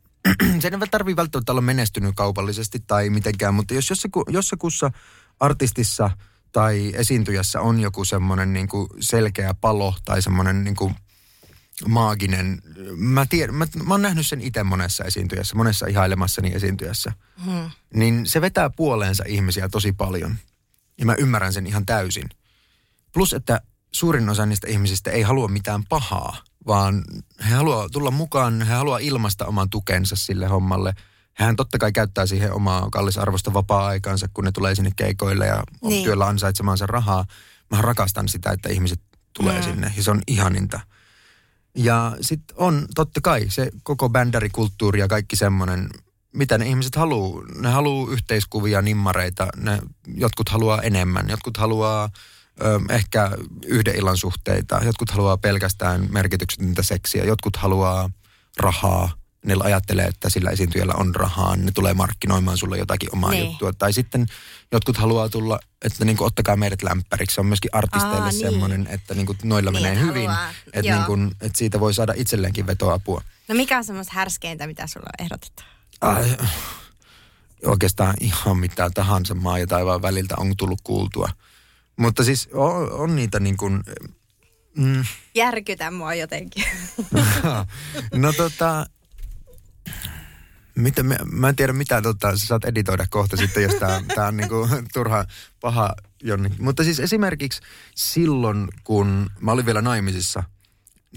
se 0.61 0.67
ei 0.67 0.87
tarvitse 0.91 1.15
välttämättä 1.17 1.51
olla 1.51 1.61
menestynyt 1.61 2.15
kaupallisesti 2.15 2.79
tai 2.87 3.09
mitenkään, 3.09 3.53
mutta 3.53 3.73
jos 3.73 3.89
jossaku, 3.89 4.23
jossakussa 4.29 4.91
artistissa 5.39 6.09
tai 6.55 6.91
esiintyjässä 6.95 7.61
on 7.61 7.79
joku 7.79 8.05
semmoinen 8.05 8.53
niin 8.53 8.67
kuin 8.67 8.87
selkeä 8.99 9.53
palo 9.53 9.95
tai 10.05 10.21
semmoinen 10.21 10.63
niin 10.63 10.75
kuin 10.75 10.95
maaginen, 11.87 12.61
mä, 12.95 13.25
tiedän, 13.25 13.55
mä, 13.55 13.65
mä 13.85 13.93
oon 13.93 14.01
nähnyt 14.01 14.27
sen 14.27 14.41
itse 14.41 14.63
monessa 14.63 15.03
esiintyjässä, 15.03 15.55
monessa 15.55 15.87
ihailemassani 15.87 16.53
esiintyjässä, 16.53 17.13
Hmm. 17.45 17.69
niin 17.93 18.25
se 18.25 18.41
vetää 18.41 18.69
puoleensa 18.69 19.23
ihmisiä 19.27 19.69
tosi 19.69 19.91
paljon. 19.91 20.35
Ja 20.97 21.05
mä 21.05 21.15
ymmärrän 21.15 21.53
sen 21.53 21.67
ihan 21.67 21.85
täysin. 21.85 22.29
Plus, 23.13 23.33
että 23.33 23.61
suurin 23.91 24.29
osa 24.29 24.45
niistä 24.45 24.67
ihmisistä 24.67 25.11
ei 25.11 25.21
halua 25.21 25.47
mitään 25.47 25.83
pahaa, 25.89 26.37
vaan 26.67 27.03
he 27.49 27.55
haluaa 27.55 27.89
tulla 27.89 28.11
mukaan, 28.11 28.61
he 28.61 28.73
haluaa 28.73 28.99
ilmaista 28.99 29.45
oman 29.45 29.69
tukensa 29.69 30.15
sille 30.15 30.47
hommalle. 30.47 30.93
Hän 31.37 31.55
totta 31.55 31.77
kai 31.77 31.91
käyttää 31.91 32.25
siihen 32.25 32.53
omaa 32.53 32.89
kallisarvoista 32.91 33.53
vapaa-aikaansa, 33.53 34.27
kun 34.33 34.43
ne 34.43 34.51
tulee 34.51 34.75
sinne 34.75 34.91
keikoille 34.95 35.45
ja 35.45 35.63
on 35.81 35.89
Niin. 35.89 36.03
työllä 36.03 36.27
ansaitsemaansa 36.27 36.85
rahaa. 36.87 37.25
Mä 37.71 37.81
rakastan 37.81 38.27
sitä, 38.27 38.51
että 38.51 38.69
ihmiset 38.69 38.99
tulee 39.33 39.57
Mm. 39.57 39.63
sinne 39.63 39.93
ja 39.97 40.03
se 40.03 40.11
on 40.11 40.21
ihaninta. 40.27 40.79
Ja 41.75 42.17
sitten 42.21 42.57
on 42.59 42.85
totta 42.95 43.21
kai 43.21 43.45
se 43.49 43.71
koko 43.83 44.09
bändärikulttuuri 44.09 44.99
ja 44.99 45.07
kaikki 45.07 45.35
semmoinen, 45.35 45.89
mitä 46.33 46.57
ne 46.57 46.67
ihmiset 46.69 46.95
haluaa. 46.95 47.43
Ne 47.59 47.69
haluaa 47.69 48.11
yhteiskuvia, 48.11 48.81
nimmareita, 48.81 49.47
ne, 49.57 49.81
jotkut 50.15 50.49
haluaa 50.49 50.81
enemmän, 50.81 51.29
jotkut 51.29 51.57
haluaa 51.57 52.09
ö, 52.61 52.79
ehkä 52.89 53.31
yhden 53.65 53.95
illan 53.95 54.17
suhteita, 54.17 54.81
jotkut 54.83 55.09
haluaa 55.09 55.37
pelkästään 55.37 56.07
merkityksetöntä 56.11 56.83
seksiä, 56.83 57.23
jotkut 57.23 57.55
haluaa 57.55 58.09
rahaa, 58.57 59.11
ne 59.45 59.55
ajattelee, 59.63 60.05
että 60.05 60.29
sillä 60.29 60.49
esiintyjällä 60.49 60.93
on 60.97 61.15
rahaa, 61.15 61.55
ne 61.55 61.71
tulee 61.71 61.93
markkinoimaan 61.93 62.57
sulle 62.57 62.77
jotakin 62.77 63.09
omaa 63.13 63.31
Niin. 63.31 63.45
juttua. 63.45 63.73
Tai 63.73 63.93
sitten 63.93 64.25
jotkut 64.71 64.97
haluaa 64.97 65.29
tulla, 65.29 65.59
että 65.81 66.05
niin 66.05 66.17
kuin, 66.17 66.27
ottakaa 66.27 66.55
meidät 66.57 66.83
lämpäriksi. 66.83 67.33
Se 67.35 67.41
on 67.41 67.47
myöskin 67.47 67.69
artisteille 67.73 68.17
Aa, 68.19 68.29
niin. 68.31 68.39
semmoinen, 68.41 68.87
että 68.89 69.13
niin 69.13 69.25
kuin, 69.25 69.37
noilla 69.43 69.71
Niin, 69.71 69.83
menee 69.83 69.99
hyvin. 69.99 70.29
haluaa, 70.29 70.53
Että, 70.73 70.79
joo. 70.89 70.97
niin 70.97 71.05
kuin, 71.05 71.31
että 71.41 71.57
siitä 71.57 71.79
voi 71.79 71.93
saada 71.93 72.13
itselleenkin 72.15 72.67
vetoapua. 72.67 73.21
No 73.47 73.55
mikä 73.55 73.77
on 73.77 73.83
semmoista 73.83 74.13
härskeintä, 74.15 74.67
mitä 74.67 74.87
sulla 74.87 75.09
ehdotetaan? 75.19 75.67
Ai, 76.01 76.37
oikeastaan 77.65 78.13
ihan 78.19 78.57
mitä 78.57 78.89
tahansa 78.93 79.35
maa 79.35 79.59
ja 79.59 79.67
taivaan 79.67 80.01
väliltä 80.01 80.35
on 80.37 80.57
tullut 80.57 80.81
kuultua. 80.83 81.29
Mutta 81.97 82.23
siis 82.23 82.49
on, 82.53 82.91
on 82.91 83.15
niitä 83.15 83.39
niin 83.39 83.57
kuin, 83.57 83.83
mm, 84.77 85.05
Järkytä 85.35 85.91
mua 85.91 86.13
jotenkin. 86.15 86.63
no 88.13 88.33
tota, 88.33 88.85
mitä, 90.75 91.03
mä, 91.03 91.17
mä 91.31 91.49
en 91.49 91.55
tiedä 91.55 91.73
mitä 91.73 92.01
tota, 92.01 92.37
sä 92.37 92.47
saat 92.47 92.65
editoida 92.65 93.05
kohta 93.09 93.37
sitten, 93.37 93.63
jos 93.63 93.75
tää, 93.75 94.01
tää 94.15 94.27
on 94.27 94.37
niinku 94.37 94.67
turha 94.93 95.25
paha 95.61 95.95
jonnekin. 96.23 96.63
Mutta 96.63 96.83
siis 96.83 96.99
esimerkiksi 96.99 97.61
silloin, 97.95 98.67
kun 98.83 99.29
mä 99.39 99.51
olin 99.51 99.65
vielä 99.65 99.81
naimisissa, 99.81 100.43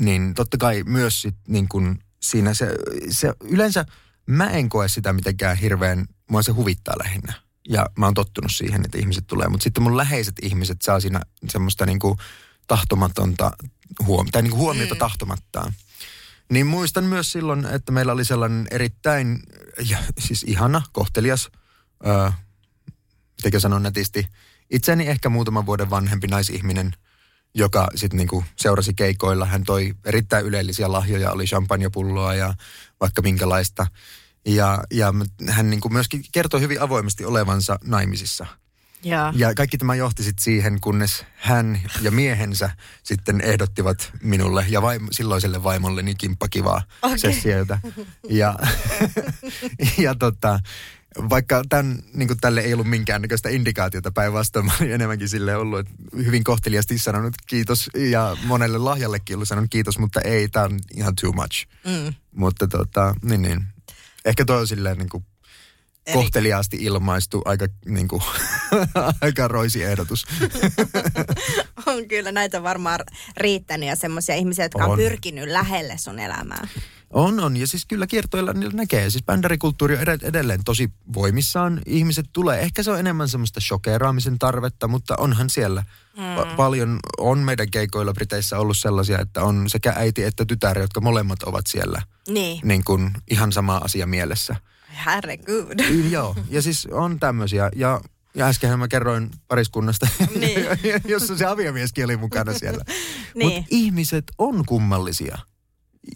niin 0.00 0.34
totta 0.34 0.56
kai 0.56 0.82
myös 0.86 1.22
sit 1.22 1.36
niin 1.48 1.68
kun 1.68 1.98
siinä 2.22 2.54
se, 2.54 2.74
se, 3.10 3.32
yleensä 3.40 3.84
mä 4.26 4.50
en 4.50 4.68
koe 4.68 4.88
sitä 4.88 5.12
mitenkään 5.12 5.56
hirveän, 5.56 6.06
mua 6.30 6.42
se 6.42 6.52
huvittaa 6.52 6.94
lähinnä. 7.04 7.32
Ja 7.68 7.86
mä 7.98 8.06
oon 8.06 8.14
tottunut 8.14 8.52
siihen, 8.54 8.84
että 8.84 8.98
ihmiset 8.98 9.26
tulee. 9.26 9.48
Mutta 9.48 9.64
sitten 9.64 9.82
mun 9.82 9.96
läheiset 9.96 10.34
ihmiset 10.42 10.82
saa 10.82 11.00
siinä 11.00 11.20
semmoista 11.48 11.86
niinku 11.86 12.16
tahtomatonta 12.66 13.50
huom- 14.06 14.28
tai 14.32 14.42
niinku 14.42 14.58
huomiota 14.58 14.94
mm. 14.94 14.98
tahtomattaan. 14.98 15.72
Niin 16.52 16.66
muistan 16.66 17.04
myös 17.04 17.32
silloin, 17.32 17.66
että 17.66 17.92
meillä 17.92 18.12
oli 18.12 18.24
sellainen 18.24 18.66
erittäin, 18.70 19.42
ja, 19.90 19.98
siis 20.18 20.42
ihana, 20.42 20.82
kohtelias, 20.92 21.50
öö, 22.06 22.30
mitenkä 23.36 23.60
sanon 23.60 23.82
nätisti, 23.82 24.28
itseni 24.70 25.06
ehkä 25.06 25.28
muutaman 25.28 25.66
vuoden 25.66 25.90
vanhempi 25.90 26.26
naisihminen, 26.26 26.92
joka 27.54 27.88
sitten 27.94 28.18
niinku 28.18 28.44
seurasi 28.56 28.94
keikoilla. 28.94 29.46
Hän 29.46 29.64
toi 29.64 29.94
erittäin 30.04 30.46
ylellisiä 30.46 30.92
lahjoja, 30.92 31.32
oli 31.32 31.44
champagnepulloa 31.44 32.34
ja 32.34 32.54
vaikka 33.00 33.22
minkälaista. 33.22 33.86
Ja, 34.46 34.84
ja 34.90 35.14
hän 35.48 35.70
niinku 35.70 35.88
myöskin 35.88 36.24
kertoi 36.32 36.60
hyvin 36.60 36.80
avoimesti 36.80 37.24
olevansa 37.24 37.78
naimisissa. 37.84 38.46
Joo. 39.02 39.32
Ja 39.36 39.54
kaikki 39.54 39.78
tämä 39.78 39.94
johti 39.94 40.22
sitten 40.22 40.44
siihen, 40.44 40.80
kunnes 40.80 41.24
hän 41.36 41.80
ja 42.00 42.10
miehensä 42.10 42.70
sitten 43.02 43.40
ehdottivat 43.40 44.12
minulle 44.22 44.66
ja 44.68 44.80
vaim- 44.80 45.08
silloiselle 45.10 45.62
vaimolle 45.62 46.02
niin 46.02 46.16
kimppakivaa 46.16 46.82
okay. 47.02 47.18
sessiota. 47.18 47.78
Ja, 48.28 48.54
ja 50.04 50.14
tota, 50.14 50.60
vaikka 51.30 51.62
tämän, 51.68 51.98
niin 52.14 52.40
tälle 52.40 52.60
ei 52.60 52.72
ollut 52.72 52.88
minkäännäköistä 52.88 53.48
indikaatiota 53.48 54.12
päinvastoin, 54.12 54.66
mä 54.66 54.72
olin 54.80 54.92
enemmänkin 54.92 55.28
sille 55.28 55.56
ollut 55.56 55.78
että 55.78 55.92
hyvin 56.16 56.44
kohteliasti 56.44 56.98
sanonut 56.98 57.34
kiitos 57.46 57.90
ja 58.10 58.36
monelle 58.44 58.78
lahjallekin 58.78 59.36
ollut 59.36 59.48
sanonut 59.48 59.70
kiitos, 59.70 59.98
mutta 59.98 60.20
ei, 60.20 60.48
tämä 60.48 60.64
on 60.64 60.78
ihan 60.94 61.14
too 61.20 61.32
much. 61.32 61.66
Mm. 61.84 62.14
Mutta 62.34 62.68
tota, 62.68 63.14
niin 63.22 63.42
niin. 63.42 63.64
Ehkä 64.24 64.44
toi 64.44 64.60
on 64.60 64.68
silleen 64.68 64.98
niin 64.98 65.08
kuin 65.08 65.24
kohteliaasti 66.12 66.76
ilmaistu 66.80 67.42
aika, 67.44 67.66
niin 67.86 68.08
kuin, 68.08 68.22
aika 69.22 69.48
roisi 69.48 69.82
ehdotus. 69.84 70.26
On 71.86 72.08
kyllä 72.08 72.32
näitä 72.32 72.62
varmaan 72.62 73.00
riittänyt 73.36 73.88
ja 73.88 73.96
semmoisia 73.96 74.34
ihmisiä, 74.34 74.64
jotka 74.64 74.84
on. 74.84 74.90
On. 74.90 74.96
pyrkinyt 74.98 75.48
lähelle 75.48 75.98
sun 75.98 76.18
elämää. 76.18 76.68
On, 77.10 77.40
on. 77.40 77.56
Ja 77.56 77.66
siis 77.66 77.86
kyllä 77.86 78.06
kiertoilla 78.06 78.52
niillä 78.52 78.76
näkee. 78.76 79.10
Siis 79.10 79.24
bändärikulttuuri 79.24 79.94
on 79.96 80.00
ed- 80.02 80.22
edelleen 80.28 80.64
tosi 80.64 80.90
voimissaan. 81.14 81.80
Ihmiset 81.86 82.26
tulee. 82.32 82.60
Ehkä 82.60 82.82
se 82.82 82.90
on 82.90 82.98
enemmän 82.98 83.28
semmoista 83.28 83.60
shokeraamisen 83.60 84.38
tarvetta, 84.38 84.88
mutta 84.88 85.14
onhan 85.18 85.50
siellä 85.50 85.84
mm. 86.16 86.36
pa- 86.36 86.56
paljon, 86.56 86.98
on 87.18 87.38
meidän 87.38 87.70
keikoilla 87.70 88.12
Briteissä 88.12 88.58
ollut 88.58 88.76
sellaisia, 88.78 89.18
että 89.20 89.42
on 89.42 89.70
sekä 89.70 89.92
äiti 89.96 90.24
että 90.24 90.44
tytär, 90.44 90.78
jotka 90.78 91.00
molemmat 91.00 91.42
ovat 91.42 91.66
siellä 91.66 92.02
Niin. 92.28 92.60
niin 92.64 92.84
kuin 92.84 93.10
ihan 93.30 93.52
sama 93.52 93.76
asia 93.76 94.06
mielessä. 94.06 94.56
Herregud. 95.06 95.80
Joo, 96.10 96.36
ja 96.50 96.62
siis 96.62 96.88
on 96.90 97.20
tämmöisiä. 97.20 97.70
Ja, 97.76 98.00
ja 98.34 98.46
äskenhän 98.46 98.78
mä 98.78 98.88
kerroin 98.88 99.30
pariskunnasta, 99.48 100.08
Niin. 100.38 100.66
jossa 101.12 101.36
se 101.36 101.46
aviomieskin 101.46 102.04
oli 102.04 102.16
mukana 102.16 102.54
siellä. 102.58 102.84
Niin. 103.34 103.52
Mutta 103.52 103.68
ihmiset 103.70 104.24
on 104.38 104.64
kummallisia. 104.66 105.38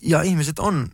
Ja 0.02 0.22
ihmiset 0.22 0.58
on 0.58 0.88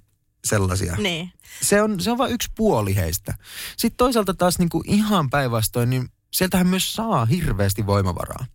sellaisia. 0.44 0.96
Niin. 0.96 1.32
Se 1.62 1.82
on, 1.82 2.00
se 2.00 2.10
on 2.10 2.18
vain 2.18 2.32
yksi 2.32 2.48
puoli 2.56 2.96
heistä. 2.96 3.34
Sitten 3.76 3.96
toisaalta 3.96 4.34
taas 4.34 4.58
niin 4.58 4.68
kuin 4.68 4.82
ihan 4.86 5.30
päinvastoin, 5.30 5.90
niin 5.90 6.08
sieltähän 6.32 6.66
myös 6.66 6.92
saa 6.92 7.24
hirveästi 7.24 7.86
voimavaraa. 7.86 8.46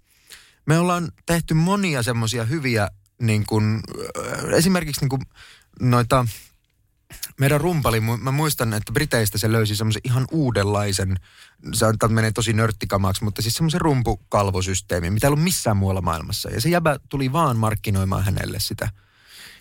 Me 0.65 0.79
ollaan 0.79 1.11
tehty 1.25 1.53
monia 1.53 2.03
semmoisia 2.03 2.43
hyviä, 2.45 2.89
niin 3.21 3.45
kuin, 3.45 3.79
esimerkiksi 4.55 5.01
niin 5.01 5.09
kuin 5.09 5.21
noita, 5.79 6.27
meidän 7.39 7.61
rumpali, 7.61 7.99
mä 7.99 8.31
muistan, 8.31 8.73
että 8.73 8.91
Briteistä 8.91 9.37
se 9.37 9.51
löysi 9.51 9.75
semmoisen 9.75 10.01
ihan 10.05 10.27
uudenlaisen, 10.31 11.19
se 11.73 11.85
menee 12.07 12.31
tosi 12.31 12.53
nörttikamaksi, 12.53 13.23
mutta 13.23 13.41
siis 13.41 13.53
semmoisen 13.53 13.81
rumpukalvosysteemi, 13.81 15.09
mitä 15.09 15.27
ei 15.27 15.29
ollut 15.29 15.43
missään 15.43 15.77
muualla 15.77 16.01
maailmassa. 16.01 16.49
Ja 16.49 16.61
se 16.61 16.69
jäbä 16.69 16.99
tuli 17.09 17.31
vaan 17.31 17.57
markkinoimaan 17.57 18.23
hänelle 18.23 18.59
sitä. 18.59 18.89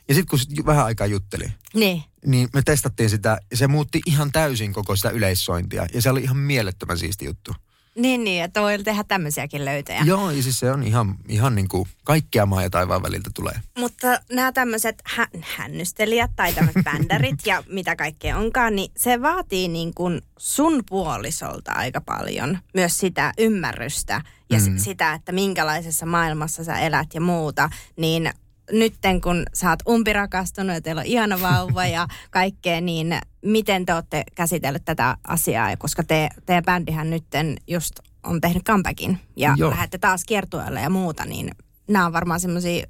Ja 0.09 0.15
sitten 0.15 0.29
kun 0.31 0.39
sit 0.39 0.67
vähän 0.67 0.85
aikaa 0.85 1.07
jutteli, 1.07 1.45
Niin. 1.75 2.03
niin 2.27 2.49
me 2.55 2.63
testattiin 2.63 3.11
sitä 3.11 3.39
ja 3.51 3.57
se 3.57 3.67
muutti 3.67 4.01
ihan 4.07 4.33
täysin 4.33 4.73
koko 4.73 4.97
sitä 4.97 5.11
yleissointia. 5.11 5.87
Ja 5.95 6.03
se 6.03 6.11
oli 6.11 6.23
ihan 6.23 6.37
mielettömän 6.37 6.99
siisti 6.99 7.25
juttu. 7.25 7.55
Niin, 7.97 8.25
niin, 8.25 8.45
että 8.45 8.61
voi 8.61 8.79
tehdä 8.79 9.05
tämmöisiäkin 9.05 9.65
löytöjä. 9.65 10.03
Joo, 10.05 10.31
ja 10.31 10.43
siis 10.43 10.59
se 10.59 10.71
on 10.71 10.83
ihan, 10.83 11.15
ihan 11.29 11.55
niin 11.55 11.69
kuin 11.69 11.89
kaikkea 12.05 12.47
maa 12.47 12.63
ja 12.63 12.71
taivaan 12.71 13.03
väliltä 13.03 13.31
tulee. 13.35 13.55
Mutta 13.79 14.21
nämä 14.33 14.53
tämmöiset 14.53 15.03
hä- 15.05 15.29
hännystelijät 15.41 16.31
tai 16.37 16.53
tämmöiset 16.53 16.85
bändärit 16.93 17.47
ja 17.47 17.63
mitä 17.69 17.97
kaikkea 17.97 18.39
onkaan, 18.39 18.77
niin 18.77 18.93
se 18.97 19.23
vaatii 19.23 19.69
niin 19.69 19.95
kuin 19.95 20.23
sun 20.39 20.83
puolisolta 20.89 21.73
aika 21.73 22.01
paljon 22.01 22.59
myös 22.75 22.99
sitä 22.99 23.33
ymmärrystä 23.39 24.21
ja 24.51 24.59
mm. 24.59 24.79
sitä, 24.79 25.13
että 25.13 25.33
minkälaisessa 25.33 26.07
maailmassa 26.07 26.65
sä 26.65 26.79
elät 26.79 27.15
ja 27.15 27.21
muuta. 27.21 27.71
Niin 27.97 28.31
nytten 28.73 29.21
kun 29.21 29.43
sä 29.55 29.71
oot 29.71 29.79
umpirakastunut 29.89 30.75
ja 30.75 30.81
teillä 30.81 31.01
on 31.01 31.07
ihana 31.07 31.41
vauva 31.41 31.87
ja 31.87 32.09
kaikkea, 32.31 32.81
niin 32.81 33.19
miten 33.43 33.87
te 33.87 33.95
olette 33.95 34.25
käsitellyt 34.35 34.85
tätä 34.85 35.17
asiaa? 35.29 35.77
Koska 35.77 36.05
te, 36.05 36.29
teidän 36.47 36.65
bändihän 36.65 37.11
nytten 37.11 37.57
just 37.67 37.95
on 38.23 38.41
tehnyt 38.41 38.65
comebackin 38.65 39.21
ja 39.37 39.55
Joo. 39.57 39.71
lähdette 39.71 39.99
taas 39.99 40.25
kiertueelle 40.25 40.81
ja 40.81 40.91
muuta, 40.91 41.25
niin 41.25 41.51
nämä 41.89 42.07
on 42.07 42.13
varmaan 42.13 42.41
semmoisia 42.41 42.87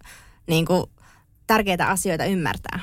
niin 0.46 0.66
kuin, 0.66 0.86
tärkeitä 1.46 1.86
asioita 1.86 2.24
ymmärtää. 2.24 2.80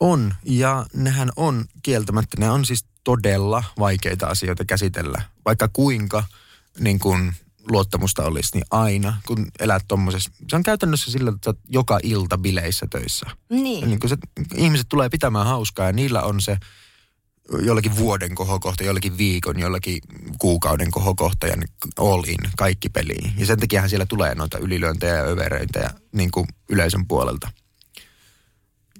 On, 0.00 0.34
ja 0.44 0.86
nehän 0.94 1.30
on 1.36 1.64
kieltämättä, 1.82 2.36
ne 2.40 2.50
on 2.50 2.64
siis 2.64 2.84
todella 3.04 3.64
vaikeita 3.78 4.26
asioita 4.26 4.64
käsitellä. 4.64 5.22
Vaikka 5.44 5.68
kuinka 5.72 6.24
niin 6.78 6.98
kuin 6.98 7.32
luottamusta 7.68 8.24
olisi, 8.24 8.50
niin 8.54 8.64
aina 8.70 9.20
kun 9.26 9.46
elät 9.60 9.84
tommosessa, 9.88 10.30
se 10.50 10.56
on 10.56 10.62
käytännössä 10.62 11.10
sillä, 11.10 11.32
että 11.34 11.54
joka 11.68 11.98
ilta 12.02 12.38
bileissä 12.38 12.86
töissä. 12.90 13.26
Niin. 13.50 13.88
Niin 13.88 14.00
kuin 14.00 14.08
se, 14.10 14.16
ihmiset 14.54 14.86
tulee 14.88 15.08
pitämään 15.08 15.46
hauskaa 15.46 15.86
ja 15.86 15.92
niillä 15.92 16.22
on 16.22 16.40
se 16.40 16.56
jollakin 17.62 17.96
vuoden 17.96 18.34
kohokohta, 18.34 18.84
jollakin 18.84 19.18
viikon, 19.18 19.60
jollakin 19.60 19.98
kuukauden 20.38 20.90
kohokohta 20.90 21.46
ja 21.46 21.56
all 21.98 22.24
in, 22.26 22.50
kaikki 22.56 22.88
peliin. 22.88 23.32
Ja 23.36 23.46
sen 23.46 23.60
takiahan 23.60 23.90
siellä 23.90 24.06
tulee 24.06 24.34
noita 24.34 24.58
ylilyöntejä 24.58 25.14
ja 25.14 25.24
överöintejä 25.24 25.90
niin 26.12 26.30
kuin 26.30 26.46
yleisön 26.68 27.06
puolelta. 27.06 27.50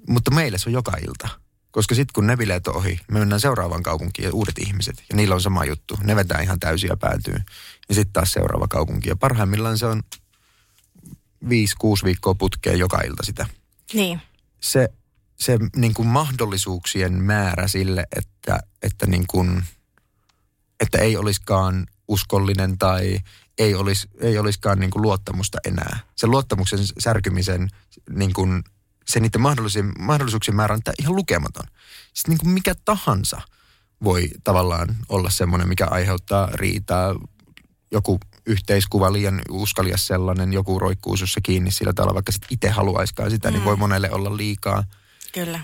Mutta 0.07 0.31
meille 0.31 0.57
se 0.57 0.69
on 0.69 0.73
joka 0.73 0.91
ilta. 1.07 1.27
Koska 1.71 1.95
sitten 1.95 2.13
kun 2.13 2.27
ne 2.27 2.37
bileet 2.37 2.67
on 2.67 2.75
ohi, 2.75 2.99
me 3.11 3.19
mennään 3.19 3.41
seuraavaan 3.41 3.83
kaupunkiin 3.83 4.25
ja 4.25 4.33
uudet 4.33 4.59
ihmiset. 4.59 5.03
Ja 5.09 5.15
niillä 5.15 5.35
on 5.35 5.41
sama 5.41 5.65
juttu. 5.65 5.97
Ne 6.03 6.15
vetää 6.15 6.41
ihan 6.41 6.59
täysiä 6.59 6.97
päätyy. 6.99 7.35
Ja 7.91 7.95
sitten 7.95 8.13
taas 8.13 8.31
seuraava 8.31 8.67
kaupunki. 8.67 9.09
Ja 9.09 9.15
parhaimmillaan 9.15 9.77
se 9.77 9.85
on 9.85 10.01
5-6 11.45 11.47
viikkoa 12.03 12.35
putkeen 12.35 12.79
joka 12.79 13.01
ilta 13.01 13.23
sitä 13.23 13.45
Niin. 13.93 14.21
se, 14.59 14.89
se 15.39 15.59
niin 15.75 15.93
kuin 15.93 16.07
mahdollisuuksien 16.07 17.13
määrä 17.13 17.67
sille, 17.67 18.07
että, 18.15 18.59
että, 18.81 19.05
niin 19.05 19.27
kuin, 19.27 19.63
että 20.79 20.97
ei 20.97 21.17
olisikaan 21.17 21.87
uskollinen 22.07 22.77
tai 22.77 23.19
ei, 23.57 23.75
olisi, 23.75 24.09
ei 24.19 24.37
olisikaan 24.37 24.79
niin 24.79 24.91
kuin 24.91 25.01
luottamusta 25.01 25.57
enää. 25.67 25.99
Se 26.15 26.27
luottamuksen 26.27 26.79
särkymisen, 26.99 27.69
niin 28.09 28.33
kuin, 28.33 28.63
se 29.07 29.19
niiden 29.19 29.41
mahdollisuuksien, 29.41 29.93
mahdollisuuksien 29.99 30.55
määrä 30.55 30.73
on 30.73 30.81
ihan 30.99 31.15
lukematon. 31.15 31.65
Sitten 32.13 32.31
niin 32.31 32.39
kuin 32.39 32.49
mikä 32.49 32.75
tahansa 32.85 33.41
voi 34.03 34.29
tavallaan 34.43 34.95
olla 35.09 35.29
semmoinen, 35.29 35.69
mikä 35.69 35.87
aiheuttaa 35.87 36.49
riitaa. 36.53 37.15
Joku 37.91 38.19
yhteiskuva 38.45 39.13
liian 39.13 39.41
uskalias 39.49 40.07
sellainen, 40.07 40.53
joku 40.53 40.79
roikkuu 40.79 41.17
sussa 41.17 41.41
kiinni 41.41 41.71
sillä 41.71 41.93
tavalla, 41.93 42.13
vaikka 42.13 42.31
sit 42.31 42.45
itse 42.49 42.69
haluaiskaan 42.69 43.31
sitä, 43.31 43.49
mm. 43.49 43.53
niin 43.53 43.65
voi 43.65 43.75
monelle 43.75 44.11
olla 44.11 44.37
liikaa. 44.37 44.83
Kyllä. 45.33 45.63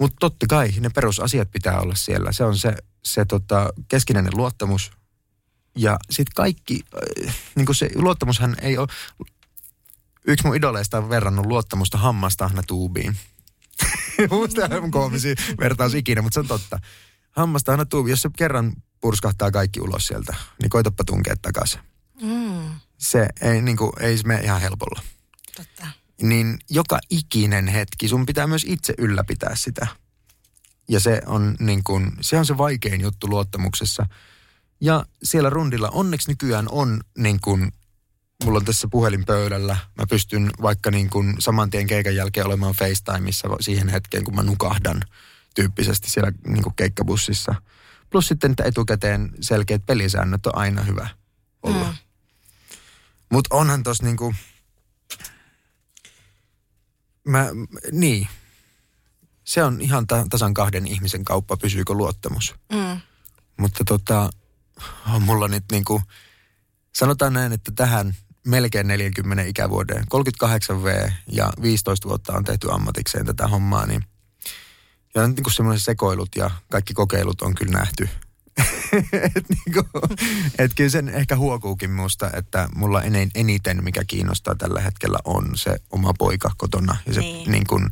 Mutta 0.00 0.16
totta 0.20 0.46
kai 0.46 0.72
ne 0.80 0.90
perusasiat 0.90 1.50
pitää 1.50 1.80
olla 1.80 1.94
siellä. 1.94 2.32
Se 2.32 2.44
on 2.44 2.58
se, 2.58 2.76
se 3.04 3.24
tota, 3.24 3.72
keskinäinen 3.88 4.36
luottamus. 4.36 4.90
Ja 5.76 5.96
sitten 6.10 6.32
kaikki, 6.34 6.80
äh, 7.26 7.34
niin 7.54 7.74
se 7.74 7.90
luottamushan 7.94 8.56
ei 8.62 8.78
ole, 8.78 8.88
yksi 10.26 10.46
mun 10.46 10.56
idoleista 10.56 10.98
on 10.98 11.08
verrannut 11.08 11.46
luottamusta 11.46 11.98
hammastahna-tuubiin. 11.98 13.16
Muista 14.30 14.68
on 14.82 14.90
koomisi 14.90 15.34
vertaus 15.60 15.94
ikinä, 15.94 16.22
mutta 16.22 16.34
se 16.34 16.40
on 16.40 16.46
totta. 16.48 16.78
Hammastahna-tuubi, 17.30 18.10
jos 18.10 18.22
se 18.22 18.30
kerran 18.36 18.72
purskahtaa 19.00 19.50
kaikki 19.50 19.80
ulos 19.80 20.06
sieltä, 20.06 20.34
niin 20.62 20.70
koitapa 20.70 21.04
tunkea 21.04 21.34
takaisin. 21.42 21.80
Mm, 22.22 22.70
Se 22.98 23.28
ei, 23.40 23.62
niin 23.62 23.76
kuin, 23.76 23.92
ei 24.00 24.18
se 24.18 24.26
mene 24.26 24.40
ihan 24.40 24.60
helpolla. 24.60 25.02
totta. 25.56 25.86
Niin 26.22 26.58
joka 26.70 26.98
ikinen 27.10 27.66
hetki, 27.68 28.08
sun 28.08 28.26
pitää 28.26 28.46
myös 28.46 28.64
itse 28.68 28.94
ylläpitää 28.98 29.56
sitä. 29.56 29.86
Ja 30.88 31.00
se 31.00 31.22
on, 31.26 31.56
niin 31.60 31.84
kuin, 31.84 32.12
se 32.20 32.38
on 32.38 32.46
se 32.46 32.58
vaikein 32.58 33.00
juttu 33.00 33.28
luottamuksessa. 33.28 34.06
Ja 34.80 35.04
siellä 35.22 35.50
rundilla 35.50 35.88
onneksi 35.88 36.30
nykyään 36.30 36.66
on 36.70 37.00
niin 37.18 37.40
kuin, 37.40 37.72
mulla 38.44 38.58
on 38.58 38.64
tässä 38.64 38.88
puhelin 38.90 39.24
pöydällä. 39.24 39.76
Mä 39.98 40.06
pystyn 40.10 40.50
vaikka 40.62 40.90
niin 40.90 41.10
kuin 41.10 41.34
saman 41.38 41.70
tien 41.70 41.86
keikan 41.86 42.14
jälkeen 42.14 42.46
olemaan 42.46 42.74
FaceTimeissa 42.74 43.48
siihen 43.60 43.88
hetkeen, 43.88 44.24
kun 44.24 44.34
mä 44.34 44.42
nukahdan 44.42 45.02
tyyppisesti 45.54 46.10
siellä 46.10 46.32
niin 46.46 46.62
kuin 46.62 46.74
keikkabussissa. 46.76 47.54
Plus 48.10 48.28
sitten, 48.28 48.50
että 48.50 48.64
etukäteen 48.64 49.34
selkeät 49.40 49.86
pelisäännöt 49.86 50.46
on 50.46 50.56
aina 50.56 50.82
hyvä 50.82 51.08
olla. 51.62 51.84
Mm. 51.84 51.94
Mutta 53.32 53.54
onhan 53.56 53.82
tos 53.82 54.02
niinku, 54.02 54.34
mä, 57.24 57.46
niin, 57.92 58.28
se 59.44 59.64
on 59.64 59.80
ihan 59.80 60.06
ta- 60.06 60.26
tasan 60.30 60.54
kahden 60.54 60.86
ihmisen 60.86 61.24
kauppa, 61.24 61.56
pysyykö 61.56 61.92
luottamus. 61.92 62.54
Mm. 62.72 63.00
Mutta 63.56 63.84
tota, 63.84 64.30
on 65.14 65.22
mulla 65.22 65.48
nyt 65.48 65.64
niinku, 65.72 66.02
sanotaan 66.94 67.32
näin, 67.32 67.52
että 67.52 67.72
tähän 67.74 68.14
melkein 68.46 68.88
40 68.88 69.42
ikävuoden, 69.42 70.04
38 70.08 70.84
V 70.84 71.10
ja 71.32 71.52
15 71.62 72.08
vuotta 72.08 72.32
on 72.32 72.44
tehty 72.44 72.72
ammatikseen 72.72 73.26
tätä 73.26 73.48
hommaa, 73.48 73.86
niin 73.86 74.04
ja 75.20 75.28
nyt 75.28 75.36
niinku 75.36 75.50
semmoiset 75.50 75.84
sekoilut 75.84 76.28
ja 76.36 76.50
kaikki 76.70 76.94
kokeilut 76.94 77.42
on 77.42 77.54
kyllä 77.54 77.78
nähty. 77.78 78.08
et, 79.36 79.44
niinku, 79.48 79.88
et 80.58 80.74
kyllä 80.74 80.90
sen 80.90 81.08
ehkä 81.08 81.36
huokuukin 81.36 81.90
musta, 81.90 82.30
että 82.32 82.68
mulla 82.74 83.02
eniten, 83.34 83.84
mikä 83.84 84.04
kiinnostaa 84.04 84.54
tällä 84.54 84.80
hetkellä, 84.80 85.18
on 85.24 85.50
se 85.54 85.76
oma 85.90 86.14
poika 86.18 86.50
kotona. 86.56 86.96
Ja 87.06 87.14
se 87.14 87.20
Niin. 87.20 87.50
niin 87.50 87.66
kuin, 87.66 87.90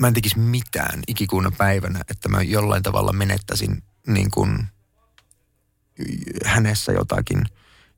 mä 0.00 0.08
en 0.08 0.14
tekisi 0.14 0.38
mitään 0.38 1.00
ikikuuna 1.08 1.50
päivänä, 1.58 2.00
että 2.10 2.28
mä 2.28 2.42
jollain 2.42 2.82
tavalla 2.82 3.12
menettäisin 3.12 3.82
niin 4.06 4.30
kuin, 4.30 4.66
hänessä 6.44 6.92
jotakin. 6.92 7.44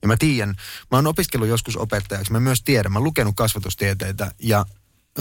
Ja 0.03 0.09
mä 0.09 0.17
tiedän, 0.17 0.55
mä 0.91 0.99
oon 0.99 1.07
opiskellut 1.07 1.49
joskus 1.49 1.77
opettajaksi, 1.77 2.33
mä 2.33 2.41
myös 2.41 2.63
tiedän, 2.63 2.93
mä 2.93 2.99
oon 2.99 3.05
lukenut 3.05 3.37
kasvatustieteitä 3.37 4.33
ja 4.39 4.67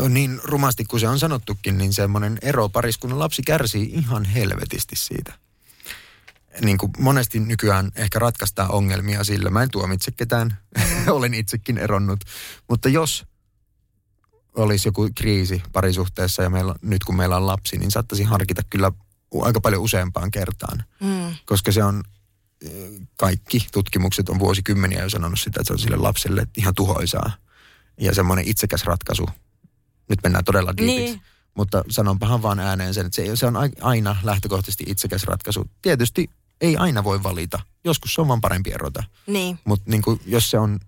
niin 0.10 0.40
rumasti 0.44 0.86
kuin 0.86 1.00
se 1.00 1.08
on 1.08 1.20
sanottukin, 1.20 1.78
niin 1.78 1.94
semmoinen 1.94 2.38
ero 2.42 2.70
pariskunnan 2.70 3.20
lapsi 3.20 3.42
kärsii 3.42 3.84
ihan 3.94 4.26
helvetisti 4.26 4.96
siitä. 4.96 5.34
Niin 6.62 6.78
kuin 6.78 6.92
monesti 7.00 7.40
nykyään 7.40 7.92
ehkä 7.96 8.20
ratkaistaan 8.20 8.72
ongelmia 8.72 9.24
sillä. 9.24 9.50
Mä 9.50 9.64
en 9.64 9.72
tuomitse 9.72 10.12
ketään, 10.12 10.58
olen 11.08 11.34
itsekin 11.34 11.78
eronnut. 11.78 12.20
Mutta 12.70 12.90
jos 12.90 13.26
olisi 14.56 14.88
joku 14.88 15.10
kriisi 15.16 15.64
parisuhteessa 15.74 16.44
ja 16.44 16.50
meillä, 16.50 16.76
nyt 16.82 17.04
kun 17.04 17.16
meillä 17.16 17.38
on 17.38 17.48
lapsi, 17.48 17.78
niin 17.78 17.92
saattaisi 17.92 18.24
harkita 18.24 18.62
kyllä 18.70 18.92
aika 19.42 19.62
paljon 19.62 19.82
useampaan 19.82 20.32
kertaan. 20.32 20.84
Mm. 21.00 21.36
Koska 21.46 21.72
se 21.72 21.84
on, 21.84 22.04
eh, 22.62 22.72
kaikki 23.18 23.68
tutkimukset 23.72 24.30
on 24.30 24.40
vuosikymmeniä 24.40 25.04
jo 25.04 25.10
sanonut 25.10 25.40
sitä, 25.40 25.62
että 25.62 25.68
se 25.68 25.74
on 25.74 25.80
sille 25.80 25.98
lapselle 25.98 26.48
ihan 26.58 26.76
tuhoisaa. 26.76 27.32
Ja 28.00 28.16
semmoinen 28.16 28.48
itsekäs 28.48 28.84
ratkaisu. 28.84 29.30
Nyt 30.14 30.24
mennään 30.24 30.46
todella 30.46 30.78
diipiksi. 30.78 31.04
Niin. 31.14 31.22
Mutta 31.54 31.84
sanonpahan 31.90 32.42
vaan 32.42 32.60
ääneen 32.60 32.94
sen, 32.94 33.06
että 33.06 33.16
se, 33.16 33.36
se 33.36 33.46
on 33.46 33.58
ai- 33.58 33.72
aina 33.82 34.16
lähtökohtaisesti 34.24 34.84
itsekäs 34.88 35.24
ratkaisu. 35.24 35.70
Tietysti 35.82 36.30
ei 36.62 36.78
aina 36.78 37.04
voi 37.04 37.24
valita. 37.24 37.60
Joskus 37.84 38.14
se 38.14 38.22
on 38.22 38.28
vaan 38.28 38.42
parempi 38.42 38.72
erota. 38.72 39.04
Niin. 39.28 39.60
Mutta 39.66 39.92
niin 39.92 40.02
jos 40.26 40.52
se 40.52 40.60
on 40.60 40.80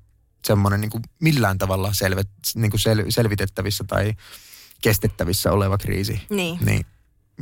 semmoinen 0.46 0.82
niin 0.82 0.92
millään 1.22 1.58
tavalla 1.58 1.94
selvet, 1.94 2.28
niin 2.56 2.72
kuin 2.72 2.82
sel, 2.82 3.04
selvitettävissä 3.10 3.84
tai 3.88 4.14
kestettävissä 4.82 5.52
oleva 5.52 5.78
kriisi, 5.78 6.22
Niin. 6.30 6.58
niin 6.66 6.86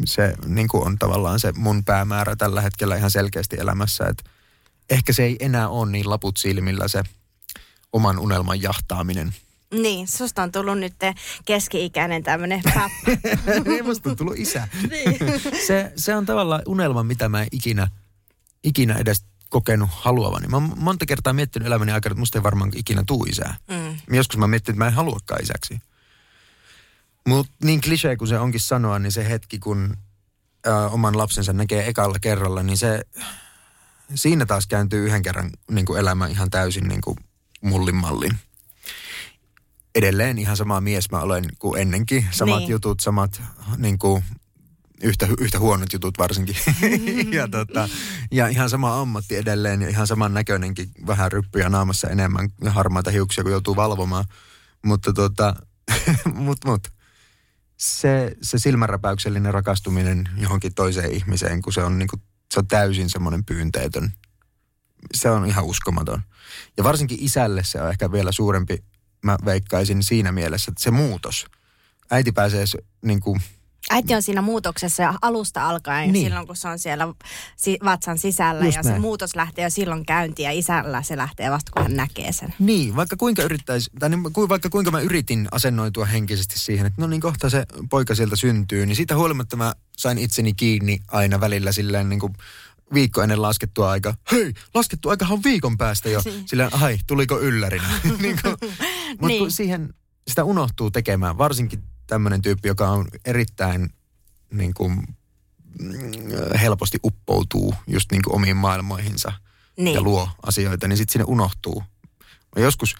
se 0.06 0.34
niin 0.46 0.68
kuin 0.68 0.88
on 0.88 1.00
tavallaan 1.00 1.40
se 1.40 1.52
mun 1.52 1.84
päämäärä 1.86 2.36
tällä 2.36 2.62
hetkellä 2.62 2.96
ihan 2.96 3.12
selkeästi 3.12 3.56
elämässä, 3.60 4.04
että 4.08 4.24
ehkä 4.90 5.14
se 5.14 5.24
ei 5.24 5.38
enää 5.40 5.70
ole 5.70 5.92
niin 5.92 6.10
laput 6.10 6.38
silmillä 6.38 6.88
se 6.88 7.04
oman 7.94 8.20
unelman 8.20 8.62
jahtaaminen. 8.62 9.36
Niin, 9.74 10.08
susta 10.08 10.44
on 10.44 10.52
tullut 10.52 10.80
nyt 10.80 10.94
keski-ikäinen 11.46 12.24
tämmöinen 12.24 12.62
pappa. 12.64 13.32
niin 13.70 13.86
musta 13.86 14.10
on 14.10 14.16
tullut 14.16 14.38
isä. 14.38 14.68
niin. 14.92 15.20
se, 15.68 15.92
se 15.96 16.16
on 16.16 16.26
tavallaan 16.26 16.62
unelma, 16.68 17.04
mitä 17.04 17.30
mä 17.30 17.42
en 17.42 17.48
ikinä, 17.52 17.88
ikinä 18.64 18.96
edes 18.96 19.26
kokenut 19.50 19.90
haluavani. 19.92 20.48
Mä 20.48 20.58
oon 20.58 20.74
monta 20.76 21.06
kertaa 21.06 21.34
miettinyt 21.34 21.68
elämäni 21.68 21.92
aikana, 21.92 22.12
että 22.12 22.20
musta 22.20 22.40
ei 22.40 22.44
varmaan 22.44 22.72
ikinä 22.76 23.04
tuu 23.08 23.24
isää. 23.24 23.56
Mm. 23.68 24.16
Joskus 24.16 24.38
mä 24.38 24.48
mietin, 24.48 24.74
että 24.74 24.84
mä 24.84 24.88
en 24.88 24.94
haluakaan 24.94 25.44
isäksi. 25.44 25.82
Mutta 27.28 27.54
niin 27.64 27.82
klisee 27.82 28.16
kuin 28.16 28.28
se 28.28 28.40
onkin 28.40 28.62
sanoa, 28.62 29.00
niin 29.00 29.12
se 29.12 29.30
hetki, 29.30 29.60
kun 29.60 29.98
ä, 30.68 30.88
oman 30.88 31.18
lapsensa 31.18 31.54
näkee 31.54 31.88
ekalla 31.88 32.20
kerralla, 32.20 32.64
niin 32.64 32.78
se, 32.78 33.02
siinä 34.16 34.46
taas 34.46 34.68
kääntyy 34.68 35.06
yhden 35.06 35.22
kerran 35.22 35.50
niin 35.72 35.86
kuin 35.86 36.00
elämä 36.00 36.28
ihan 36.28 36.50
täysin 36.50 36.88
niin 36.88 37.02
kuin 37.02 37.18
mullin 37.62 37.96
mallin. 37.96 38.40
Edelleen 39.96 40.40
ihan 40.40 40.58
sama 40.58 40.82
mies 40.82 41.12
mä 41.12 41.20
olen 41.20 41.46
kuin 41.60 41.82
ennenkin. 41.82 42.26
Samat 42.32 42.60
Niin. 42.60 42.70
jutut, 42.70 43.00
samat 43.00 43.42
niin 43.78 43.98
kuin, 44.00 44.24
yhtä, 45.04 45.28
yhtä 45.40 45.60
huonot 45.60 45.94
jutut 45.94 46.18
varsinkin. 46.18 46.56
ja, 47.38 47.48
tota, 47.48 47.90
ja 48.32 48.48
ihan 48.48 48.70
sama 48.70 49.02
ammatti 49.02 49.36
edelleen 49.36 49.82
ja 49.82 49.90
ihan 49.90 50.08
saman 50.08 50.34
näköinenkin. 50.34 50.90
Vähän 51.08 51.32
ryppyjä 51.32 51.70
naamassa 51.70 52.10
enemmän 52.10 52.50
ja 52.64 52.72
harmaita 52.72 53.12
hiuksia, 53.12 53.44
kun 53.44 53.52
joutuu 53.52 53.76
valvomaan. 53.76 54.26
Mutta 54.86 55.14
tota, 55.14 55.56
mut, 56.34 56.58
mut. 56.66 56.88
Se, 57.78 58.36
se 58.42 58.60
silmänräpäyksellinen 58.60 59.54
rakastuminen 59.54 60.30
johonkin 60.38 60.74
toiseen 60.74 61.12
ihmiseen, 61.12 61.62
kun 61.62 61.74
se 61.74 61.84
on, 61.84 62.00
niinku, 62.00 62.18
se 62.54 62.60
on 62.60 62.68
täysin 62.68 63.10
semmoinen 63.10 63.46
pyynteetön. 63.46 64.14
Se 65.14 65.30
on 65.30 65.46
ihan 65.46 65.66
uskomaton. 65.66 66.22
Ja 66.78 66.84
varsinkin 66.84 67.18
isälle 67.22 67.64
se 67.64 67.82
on 67.82 67.90
ehkä 67.90 68.12
vielä 68.12 68.32
suurempi, 68.32 68.84
mä 69.24 69.38
veikkaisin 69.46 70.04
siinä 70.04 70.32
mielessä, 70.32 70.72
että 70.72 70.84
se 70.84 70.92
muutos. 70.92 71.46
Äiti 72.12 72.32
pääsee 72.32 72.68
s- 72.68 72.78
niinku, 73.02 73.38
Äiti 73.90 74.16
on 74.16 74.22
siinä 74.22 74.42
muutoksessa 74.42 75.04
ja 75.04 75.14
alusta 75.22 75.70
alkaen, 75.70 76.02
Niin. 76.04 76.14
niin. 76.14 76.26
silloin 76.26 76.48
kun 76.48 76.56
se 76.56 76.68
on 76.68 76.80
siellä 76.80 77.08
si- 77.56 77.78
vatsan 77.86 78.18
sisällä 78.18 78.66
Just 78.66 78.78
ja 78.78 78.84
se 78.84 78.90
näin. 78.90 79.02
muutos 79.02 79.36
lähtee 79.36 79.64
jo 79.64 79.70
silloin 79.70 80.06
käyntiin 80.06 80.44
ja 80.46 80.52
isällä 80.52 81.02
se 81.04 81.18
lähtee 81.18 81.52
vasta 81.52 81.72
kun 81.72 81.84
hän 81.84 81.96
näkee 81.96 82.32
sen. 82.32 82.54
Niin, 82.60 82.96
vaikka 82.96 83.16
kuinka 83.18 83.44
yrittäisi, 83.44 83.90
tai 84.00 84.10
niin, 84.10 84.34
ku- 84.34 84.50
vaikka 84.50 84.70
kuinka 84.70 84.92
mä 84.92 85.00
yritin 85.00 85.48
asennoitua 85.52 86.06
henkisesti 86.06 86.60
siihen, 86.60 86.86
että 86.86 87.02
no 87.02 87.08
niin 87.08 87.22
kohta 87.22 87.50
se 87.50 87.66
poika 87.90 88.16
sieltä 88.16 88.36
syntyy, 88.36 88.86
niin 88.86 88.96
siitä 88.96 89.16
huolimatta 89.16 89.56
mä 89.56 89.74
sain 89.98 90.18
itseni 90.18 90.54
kiinni 90.54 91.00
aina 91.08 91.40
välillä 91.40 91.72
silleen 91.72 92.10
niin 92.10 92.20
kuin 92.20 92.34
viikko 92.94 93.22
ennen 93.22 93.42
laskettua 93.42 93.92
aika. 93.92 94.14
Hei, 94.32 94.54
laskettu 94.74 95.10
aikahan 95.10 95.34
on 95.34 95.44
viikon 95.44 95.78
päästä 95.78 96.10
jo. 96.10 96.22
Silleen, 96.46 96.70
ai, 96.74 96.98
tuliko 97.08 97.40
yllärinä? 97.40 97.84
niin 98.22 98.36
kuin, 98.42 98.56
mutta 99.22 99.28
Niin. 99.28 99.52
siihen 99.52 99.94
sitä 100.28 100.44
unohtuu 100.44 100.92
tekemään, 100.92 101.38
varsinkin 101.38 101.84
tämmöinen 102.08 102.42
tyyppi, 102.42 102.68
joka 102.68 102.90
on 102.90 103.08
erittäin 103.26 103.90
niin 104.54 104.74
kuin, 104.74 104.92
mm, 105.80 106.58
helposti 106.62 106.98
uppoutuu 107.04 107.76
just 107.88 108.12
niin 108.12 108.22
kuin 108.22 108.36
omiin 108.36 108.58
maailmoihinsa 108.58 109.34
Niin. 109.78 109.96
ja 109.96 110.02
luo 110.02 110.30
asioita, 110.46 110.88
niin 110.88 110.98
sitten 110.98 111.12
sinne 111.14 111.26
unohtuu. 111.28 111.84
Mä 112.56 112.64
joskus 112.64 112.96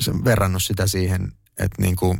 sen 0.00 0.24
verrannut 0.24 0.62
sitä 0.62 0.86
siihen, 0.86 1.32
että 1.58 1.82
niinku 1.82 2.16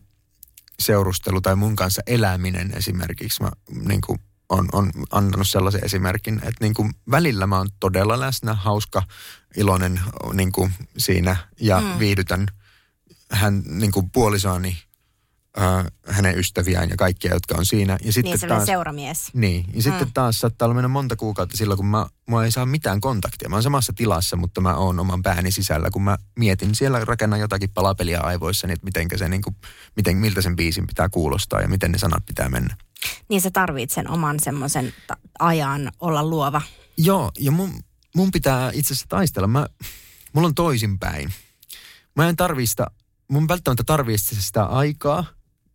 seurustelu 0.80 1.40
tai 1.40 1.56
mun 1.56 1.76
kanssa 1.76 2.02
eläminen 2.06 2.72
esimerkiksi, 2.76 3.42
mä 3.42 3.50
niinku 3.88 4.16
on, 4.48 4.68
on 4.72 4.90
antanut 5.10 5.48
sellaisen 5.48 5.84
esimerkin, 5.84 6.34
että 6.34 6.56
niinku 6.60 6.90
välillä 7.10 7.46
mä 7.46 7.56
oon 7.58 7.68
todella 7.80 8.20
läsnä, 8.20 8.54
hauska, 8.54 9.02
iloinen 9.56 10.00
niinku 10.32 10.70
siinä 10.98 11.36
ja 11.60 11.80
mm. 11.80 11.98
viihdytän 11.98 12.46
hän 13.30 13.62
niinku 13.66 14.02
puolisoani 14.12 14.76
äh, 15.60 15.86
hänen 16.08 16.38
ystäviään 16.38 16.90
ja 16.90 16.96
kaikkia, 16.96 17.34
jotka 17.34 17.54
on 17.58 17.66
siinä. 17.66 17.98
Ja 18.04 18.12
sitten 18.12 18.30
Niin, 18.30 18.38
sellainen 18.38 18.66
seuramies. 18.66 19.34
Niin, 19.34 19.64
ja 19.74 19.82
sitten 19.82 20.12
taas 20.14 20.40
saattaa 20.40 20.66
olla 20.66 20.74
mennä 20.74 20.88
monta 20.88 21.16
kuukautta 21.16 21.56
silloin, 21.56 21.76
kun 21.76 21.86
mä, 21.86 22.06
mä 22.30 22.44
ei 22.44 22.50
saa 22.50 22.66
mitään 22.66 23.00
kontaktia. 23.00 23.48
Mä 23.48 23.56
oon 23.56 23.62
samassa 23.62 23.92
tilassa, 23.92 24.36
mutta 24.36 24.60
mä 24.60 24.74
oon 24.76 25.00
oman 25.00 25.22
pääni 25.22 25.50
sisällä, 25.52 25.90
kun 25.90 26.02
mä 26.02 26.18
mietin, 26.38 26.74
siellä 26.74 27.04
rakennan 27.04 27.40
jotakin 27.40 27.70
palapeliä 27.70 28.20
aivoissani, 28.20 28.72
että 28.72 28.84
mitenkä 28.84 29.18
se, 29.18 29.28
niin 29.28 29.42
kuin, 29.42 29.56
miten, 29.96 30.16
miltä 30.16 30.42
sen 30.42 30.56
biisin 30.56 30.86
pitää 30.86 31.08
kuulostaa 31.08 31.60
ja 31.60 31.68
miten 31.68 31.92
ne 31.92 31.98
sanat 31.98 32.26
pitää 32.26 32.48
mennä. 32.48 32.76
Niin 33.28 33.40
sä 33.40 33.50
tarvit 33.50 33.90
sen 33.90 34.10
oman 34.10 34.40
semmoisen 34.40 34.92
ta- 35.06 35.16
ajan 35.38 35.92
olla 36.00 36.24
luova. 36.24 36.62
Joo, 36.96 37.32
ja 37.38 37.50
mun, 37.50 37.80
mun 38.14 38.30
pitää 38.30 38.70
itse 38.74 38.94
asiassa 38.94 39.06
taistella. 39.08 39.48
Mä, 39.48 39.66
mulla 40.32 40.48
on 40.48 40.54
toisinpäin. 40.54 41.32
Mä 42.16 42.28
en 42.28 42.36
tarvii 42.36 42.66
sitä, 42.66 42.86
mun 43.28 43.48
välttämättä 43.48 43.84
tarvii 43.84 44.18
sitä 44.18 44.64
aikaa 44.64 45.24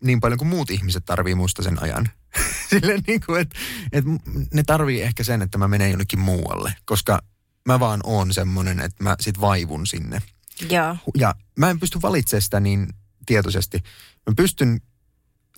niin 0.03 0.19
paljon 0.19 0.37
kuin 0.37 0.47
muut 0.47 0.69
ihmiset 0.69 1.05
tarvii 1.05 1.35
musta 1.35 1.63
sen 1.63 1.83
ajan. 1.83 2.09
Silleen 2.69 3.03
niin 3.07 3.21
kuin, 3.25 3.41
että 3.41 3.55
et 3.91 4.05
ne 4.53 4.63
tarvii 4.63 5.01
ehkä 5.01 5.23
sen, 5.23 5.41
että 5.41 5.57
mä 5.57 5.67
menen 5.67 5.89
jonnekin 5.89 6.19
muualle, 6.19 6.75
koska 6.85 7.21
mä 7.65 7.79
vaan 7.79 7.99
oon 8.03 8.33
semmonen, 8.33 8.79
että 8.79 9.03
mä 9.03 9.15
sit 9.19 9.41
vaivun 9.41 9.87
sinne. 9.87 10.21
Joo. 10.69 10.97
Ja 11.17 11.35
mä 11.59 11.69
en 11.69 11.79
pysty 11.79 11.99
valitsemaan 12.01 12.41
sitä 12.41 12.59
niin 12.59 12.87
tietoisesti. 13.25 13.83
Mä 14.27 14.33
pystyn 14.37 14.81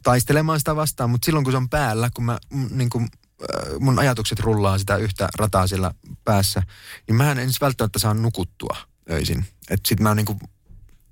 taistelemaan 0.04 0.60
sitä 0.60 0.76
vastaan, 0.76 1.10
mutta 1.10 1.26
silloin 1.26 1.44
kun 1.44 1.54
se 1.54 1.58
on 1.58 1.70
päällä, 1.70 2.10
kun 2.14 2.26
mä 2.26 2.40
niin 2.70 2.90
kuin, 2.90 3.04
äh, 3.04 3.80
mun 3.80 4.00
ajatukset 4.00 4.40
rullaa 4.40 4.78
sitä 4.78 4.96
yhtä 4.96 5.30
rataa 5.36 5.68
siellä 5.68 5.94
päässä, 6.26 6.64
niin 7.08 7.16
mä 7.16 7.32
en 7.32 7.40
edes 7.40 7.62
välttämättä 7.62 8.00
saa 8.00 8.14
nukuttua 8.14 8.78
öisin. 9.12 9.46
Että 9.70 9.90
sit 9.90 10.00
mä 10.00 10.16
niin 10.16 10.26
kuin 10.26 10.40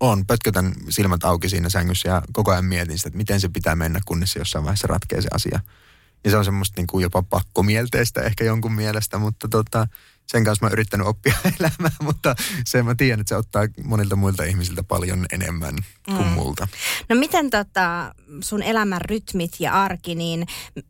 on, 0.02 0.26
pötkötän 0.26 0.74
silmät 0.90 1.24
auki 1.24 1.50
siinä 1.50 1.70
sängyssä 1.70 2.10
ja 2.10 2.22
koko 2.34 2.52
ajan 2.52 2.66
mietin 2.66 2.98
sitä, 2.98 3.08
että 3.08 3.18
miten 3.18 3.42
se 3.42 3.50
pitää 3.50 3.76
mennä, 3.76 4.00
kunnes 4.06 4.36
jossain 4.36 4.64
vaiheessa 4.64 4.88
ratkee 4.88 5.22
se 5.22 5.28
asia. 5.34 5.60
Ja 6.24 6.32
se 6.32 6.38
on 6.38 6.46
semmoista 6.46 6.82
niin 6.82 6.88
kuin 6.88 7.04
jopa 7.04 7.24
pakkomielteistä 7.24 8.22
ehkä 8.22 8.44
jonkun 8.44 8.74
mielestä, 8.74 9.18
mutta 9.18 9.48
tota, 9.48 9.88
sen 10.32 10.44
kanssa 10.44 10.66
mä 10.66 10.68
oon 10.68 10.74
yrittänyt 10.74 11.08
oppia 11.08 11.34
elämää, 11.60 11.92
mutta 12.02 12.36
se 12.66 12.84
mä 12.84 12.96
tiedän, 12.96 13.20
että 13.20 13.30
se 13.30 13.36
ottaa 13.36 13.64
monilta 13.84 14.16
muilta 14.16 14.44
ihmisiltä 14.44 14.84
paljon 14.84 15.26
enemmän 15.32 15.76
kuin 16.06 16.22
Mm. 16.22 16.28
multa. 16.28 16.68
No 17.10 17.16
miten 17.16 17.50
tota, 17.50 18.16
sun 18.44 18.64
elämän 18.64 19.02
rytmit 19.02 19.52
ja 19.60 19.74
arki, 19.84 20.16
niin 20.16 20.46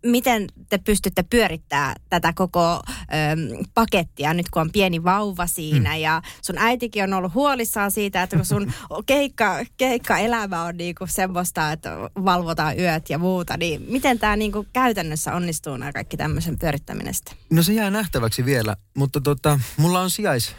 miten 0.06 0.48
te 0.70 0.78
pystytte 0.78 1.24
pyörittää 1.24 1.96
tätä 2.10 2.34
koko 2.36 2.82
ö, 2.90 3.66
pakettia 3.74 4.34
nyt 4.34 4.50
kun 4.50 4.62
on 4.62 4.72
pieni 4.72 5.04
vauva 5.04 5.48
siinä 5.48 5.90
mm. 5.90 5.96
ja 6.02 6.22
sun 6.42 6.58
äitikin 6.58 7.04
on 7.04 7.14
ollut 7.14 7.34
huolissaan 7.34 7.92
siitä, 7.92 8.24
että 8.24 8.36
kun 8.36 8.46
sun 8.46 8.74
keikka, 9.06 9.60
keikka-elämä 9.78 10.64
on 10.64 10.78
niinku 10.78 11.06
semmoista, 11.10 11.72
että 11.72 11.98
valvotaan 12.26 12.80
yöt 12.80 13.10
ja 13.10 13.18
muuta, 13.18 13.58
niin 13.58 13.82
miten 13.90 14.20
tämä 14.20 14.36
niinku 14.36 14.66
käytännössä 14.74 15.34
onnistuu 15.34 15.78
nämä 15.78 15.92
kaikki 15.92 16.18
tämmöisen 16.18 16.60
pyörittäminen 16.60 17.14
sitten? 17.14 17.36
No 17.50 17.64
se 17.64 17.74
jää 17.74 17.90
nähtäväksi 17.92 18.46
vielä, 18.46 18.76
mutta 18.98 19.22
tota, 19.36 19.60
mulla 19.78 20.02
on 20.02 20.12
sijais 20.12 20.56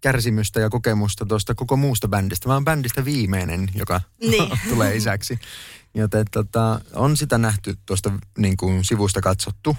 kärsimystä 0.00 0.60
ja 0.60 0.70
kokemusta 0.70 1.26
tuosta 1.26 1.54
koko 1.54 1.76
muusta 1.76 2.08
bändistä. 2.08 2.48
Mä 2.48 2.54
oon 2.54 2.64
bändistä 2.64 3.04
viimeinen, 3.04 3.68
joka 3.74 4.00
Niin. 4.20 4.58
tulee 4.70 4.96
isäksi. 4.96 5.38
Joten 5.94 6.26
tota, 6.30 6.80
on 6.94 7.16
sitä 7.16 7.38
nähty 7.38 7.76
tuosta 7.86 8.12
niin 8.38 8.56
kuin 8.56 8.84
sivusta 8.84 9.20
katsottu 9.20 9.76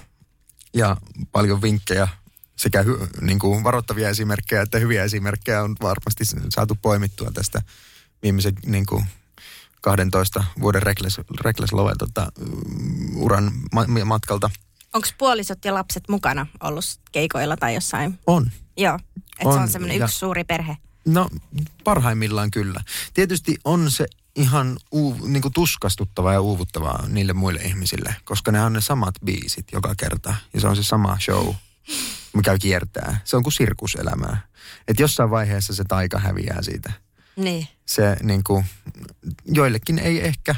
ja 0.74 0.96
paljon 1.32 1.62
vinkkejä 1.62 2.08
sekä 2.56 2.82
hy, 2.82 2.98
niin 3.20 3.38
kuin 3.38 3.64
varoittavia 3.64 4.08
esimerkkejä 4.08 4.62
että 4.62 4.78
hyviä 4.78 5.04
esimerkkejä 5.04 5.62
on 5.62 5.76
varmasti 5.82 6.24
saatu 6.48 6.78
poimittua 6.82 7.30
tästä 7.34 7.62
viimeisen 8.22 8.54
niin 8.66 8.86
kuin 8.86 9.04
12 9.80 10.44
vuoden 10.60 10.82
Reckless, 10.82 11.20
Reckless 11.40 11.72
Love 11.72 11.92
tota, 11.98 12.32
uran 13.14 13.52
ma- 13.74 14.04
matkalta. 14.04 14.50
Onko 14.98 15.08
puolisot 15.18 15.64
ja 15.64 15.74
lapset 15.74 16.08
mukana 16.08 16.46
ollut 16.62 16.84
keikoilla 17.12 17.56
tai 17.56 17.74
jossain? 17.74 18.18
On. 18.26 18.50
Joo, 18.76 18.98
että 19.16 19.54
se 19.54 19.60
On, 19.60 19.68
semmoinen 19.68 19.98
ja- 19.98 20.04
yksi 20.04 20.18
suuri 20.18 20.44
perhe. 20.44 20.76
No 21.06 21.28
parhaimmillaan 21.84 22.50
kyllä. 22.50 22.80
Tietysti 23.14 23.56
on 23.64 23.90
se 23.90 24.06
ihan 24.36 24.76
uu, 24.92 25.26
niin 25.26 25.42
kuin 25.42 25.52
tuskastuttavaa 25.52 26.32
ja 26.32 26.40
uuvuttavaa 26.40 27.04
niille 27.08 27.32
muille 27.32 27.60
ihmisille, 27.60 28.16
koska 28.24 28.52
ne 28.52 28.62
on 28.62 28.72
ne 28.72 28.80
samat 28.80 29.14
biisit 29.24 29.66
joka 29.72 29.94
kerta. 29.94 30.34
Ja 30.54 30.60
se 30.60 30.66
on 30.68 30.76
se 30.76 30.82
sama 30.82 31.18
show, 31.20 31.54
mikä 32.32 32.58
kiertää. 32.58 33.20
Se 33.24 33.36
on 33.36 33.42
kuin 33.42 33.52
sirkuselämää. 33.52 34.46
Että 34.88 35.02
jossain 35.02 35.30
vaiheessa 35.30 35.74
se 35.74 35.84
taika 35.84 36.18
häviää 36.18 36.62
siitä. 36.62 36.92
Niin. 37.36 37.68
Se 37.86 38.16
niin 38.22 38.44
kuin, 38.44 38.64
joillekin 39.44 39.98
ei 39.98 40.26
ehkä, 40.26 40.54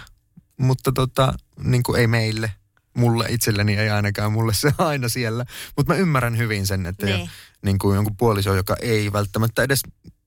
mutta 0.56 0.92
tota, 0.92 1.34
niin 1.62 1.82
kuin 1.82 2.00
ei 2.00 2.06
meille. 2.06 2.52
Mulle 2.96 3.26
itselleni 3.28 3.76
ei 3.76 3.90
ainakaan, 3.90 4.32
mulle 4.32 4.54
se 4.54 4.72
aina 4.78 5.08
siellä. 5.08 5.44
Mutta 5.76 5.92
mä 5.92 5.98
ymmärrän 5.98 6.38
hyvin 6.38 6.66
sen, 6.66 6.86
että 6.86 7.06
Niin. 7.06 7.18
niin. 7.18 7.30
niin 7.62 7.78
kuin 7.78 7.94
jonkun 7.94 8.16
puoliso, 8.16 8.54
joka 8.54 8.76
ei 8.82 9.12
välttämättä 9.12 9.62
edes 9.62 9.82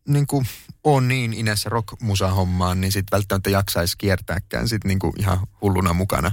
niin 0.08 0.28
kuin 0.28 0.45
on 0.84 1.08
niin 1.08 1.34
inessä 1.34 1.70
rock-musa-hommaan, 1.70 2.82
niin 2.82 2.91
sitten 2.91 3.18
välttämättä 3.18 3.49
jaksaisi 3.49 3.97
kiertääkään 3.97 4.68
sit 4.68 4.84
niin 4.84 4.99
kuin 4.99 5.14
ihan 5.20 5.39
hulluna 5.62 5.93
mukana. 5.93 6.32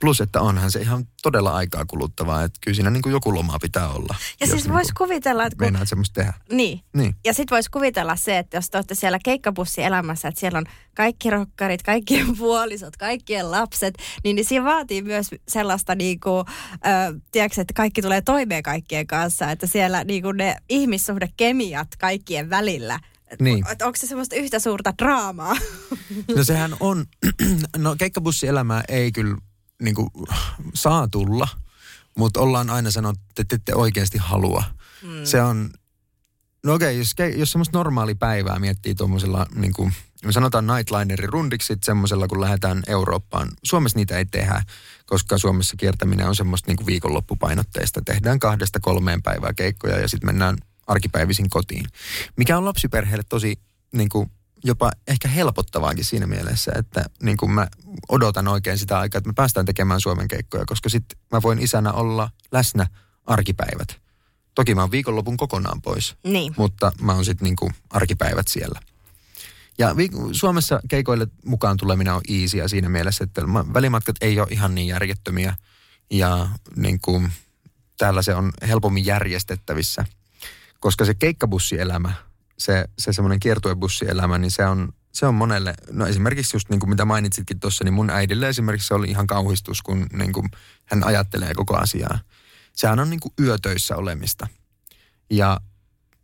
Plus, 0.00 0.20
että 0.20 0.40
onhan 0.40 0.70
se 0.70 0.80
ihan 0.80 1.04
todella 1.22 1.56
aikaa 1.56 1.84
kuluttavaa, 1.84 2.44
että 2.44 2.58
kyllä 2.64 2.74
siinä 2.74 2.90
niin 2.90 3.02
kuin 3.02 3.12
joku 3.12 3.34
loma 3.34 3.58
pitää 3.62 3.88
olla. 3.88 4.14
Ja 4.40 4.46
siis 4.46 4.64
niin 4.64 4.74
voisi 4.74 4.92
kuvitella, 4.92 5.46
että 5.46 5.64
kun... 5.64 5.86
Semmoista 5.86 6.20
tehdä. 6.20 6.32
Niin. 6.52 6.80
Niin. 6.92 7.14
Ja 7.24 7.34
sitten 7.34 7.56
voisi 7.56 7.70
kuvitella 7.70 8.16
se, 8.16 8.38
että 8.38 8.56
jos 8.56 8.70
te 8.70 8.78
olette 8.78 8.94
siellä 8.94 9.18
keikkabussielämässä, 9.24 10.28
että 10.28 10.40
siellä 10.40 10.58
on 10.58 10.66
kaikki 10.94 11.30
rokkarit, 11.30 11.82
kaikkien 11.82 12.36
puolisot, 12.36 12.96
kaikkien 12.96 13.50
lapset, 13.50 13.94
niin, 14.24 14.36
niin 14.36 14.44
siinä 14.44 14.64
vaatii 14.64 15.02
myös 15.02 15.26
sellaista 15.48 15.94
niin 15.94 16.20
kuin, 16.20 16.44
äh, 16.72 17.20
tiedätkö, 17.32 17.60
että 17.60 17.74
kaikki 17.74 18.02
tulee 18.02 18.20
toimeen 18.20 18.62
kaikkien 18.62 19.06
kanssa, 19.06 19.50
että 19.50 19.66
siellä 19.66 20.04
niin 20.04 20.22
kuin 20.22 20.36
ne 20.36 20.56
ihmissuhdekemiat 20.68 21.88
kaikkien 21.98 22.50
välillä, 22.50 23.00
Niin. 23.40 23.64
että 23.70 23.86
onko 23.86 23.96
se 23.96 24.06
semmoista 24.06 24.36
yhtä 24.36 24.58
suurta 24.58 24.92
draamaa? 24.98 25.56
No 26.36 26.44
sehän 26.44 26.76
on, 26.80 27.06
no 27.76 27.96
keikkabussielämää 27.98 28.84
ei 28.88 29.12
kyllä 29.12 29.36
niin 29.82 29.94
kuin, 29.94 30.10
saa 30.74 31.08
tulla, 31.08 31.48
mutta 32.16 32.40
ollaan 32.40 32.70
aina 32.70 32.90
sanottu, 32.90 33.22
että 33.28 33.44
te 33.48 33.54
ette 33.56 33.74
oikeasti 33.74 34.18
halua. 34.18 34.64
Mm. 35.02 35.24
Se 35.24 35.42
on, 35.42 35.70
no 36.64 36.74
okei, 36.74 36.98
jos, 36.98 37.14
jos 37.36 37.52
semmoista 37.52 37.78
normaali 37.78 38.14
päivää 38.14 38.58
miettii 38.58 38.94
tuommoisella, 38.94 39.46
niin 39.54 39.72
kuin, 39.72 39.92
me 40.24 40.32
sanotaan 40.32 40.66
nightlinerin 40.66 41.28
rundiksi, 41.28 41.76
semmoisella 41.84 42.28
kun 42.28 42.40
lähdetään 42.40 42.82
Eurooppaan. 42.86 43.48
Suomessa 43.64 43.98
niitä 43.98 44.18
ei 44.18 44.26
tehdä, 44.26 44.62
koska 45.06 45.38
Suomessa 45.38 45.76
kiertäminen 45.76 46.28
on 46.28 46.36
semmoista 46.36 46.70
niin 46.70 46.76
kuin 46.76 46.86
viikonloppupainotteista. 46.86 48.02
Tehdään 48.04 48.38
kahdesta 48.38 48.80
kolmeen 48.80 49.22
päivää 49.22 49.52
keikkoja 49.54 49.98
ja 49.98 50.08
sitten 50.08 50.28
mennään 50.28 50.56
arkipäivisin 50.88 51.50
kotiin. 51.50 51.86
Mikä 52.36 52.58
on 52.58 52.64
lapsiperheelle 52.64 53.24
tosi 53.28 53.58
niin 53.92 54.08
kuin, 54.08 54.30
jopa 54.64 54.90
ehkä 55.06 55.28
helpottavaakin 55.28 56.04
siinä 56.04 56.26
mielessä, 56.26 56.72
että 56.76 57.04
niin 57.22 57.36
kuin 57.36 57.52
mä 57.52 57.66
odotan 58.08 58.48
oikein 58.48 58.78
sitä 58.78 58.98
aikaa, 58.98 59.18
että 59.18 59.28
me 59.28 59.34
päästään 59.34 59.66
tekemään 59.66 60.00
Suomen 60.00 60.28
keikkoja, 60.28 60.64
koska 60.66 60.88
sitten 60.88 61.18
mä 61.32 61.42
voin 61.42 61.58
isänä 61.58 61.92
olla 61.92 62.30
läsnä 62.52 62.86
arkipäivät. 63.26 64.00
Toki 64.54 64.74
mä 64.74 64.80
oon 64.80 64.90
viikonlopun 64.90 65.36
kokonaan 65.36 65.82
pois, 65.82 66.16
niin. 66.24 66.54
mutta 66.56 66.92
mä 67.00 67.14
oon 67.14 67.24
sitten 67.24 67.44
niinku 67.44 67.72
arkipäivät 67.90 68.48
siellä. 68.48 68.80
Ja 69.78 69.90
viik- 69.92 70.28
Suomessa 70.32 70.80
keikoille 70.88 71.26
mukaan 71.44 71.76
tuleminen 71.76 72.14
on 72.14 72.20
easyä 72.28 72.68
siinä 72.68 72.88
mielessä, 72.88 73.24
että 73.24 73.46
ma- 73.46 73.72
välimatkat 73.74 74.16
ei 74.20 74.40
ole 74.40 74.48
ihan 74.50 74.74
niin 74.74 74.86
järjettömiä 74.86 75.56
ja 76.10 76.48
niin 76.76 77.00
kuin, 77.00 77.32
täällä 77.98 78.22
se 78.22 78.34
on 78.34 78.52
helpommin 78.68 79.06
järjestettävissä. 79.06 80.04
Koska 80.80 81.04
se 81.04 81.14
keikkabussielämä, 81.14 82.12
se, 82.58 82.84
se 82.98 83.12
semmoinen 83.12 83.40
kiertuebussielämä, 83.40 84.38
niin 84.38 84.50
se 84.50 84.66
on, 84.66 84.92
se 85.12 85.26
on 85.26 85.34
monelle, 85.34 85.74
no 85.90 86.06
esimerkiksi 86.06 86.56
just 86.56 86.68
niin 86.68 86.80
kuin 86.80 86.90
mitä 86.90 87.04
mainitsitkin 87.04 87.60
tuossa, 87.60 87.84
niin 87.84 87.94
mun 87.94 88.10
äidille 88.10 88.48
esimerkiksi 88.48 88.88
se 88.88 88.94
oli 88.94 89.10
ihan 89.10 89.26
kauhistus, 89.26 89.82
kun 89.82 90.06
niin 90.12 90.32
kuin 90.32 90.48
hän 90.84 91.04
ajattelee 91.04 91.54
koko 91.54 91.76
asiaa. 91.76 92.18
Sehän 92.72 93.00
on 93.00 93.10
niin 93.10 93.20
kuin 93.20 93.32
yötöissä 93.40 93.96
olemista. 93.96 94.46
Ja 95.30 95.60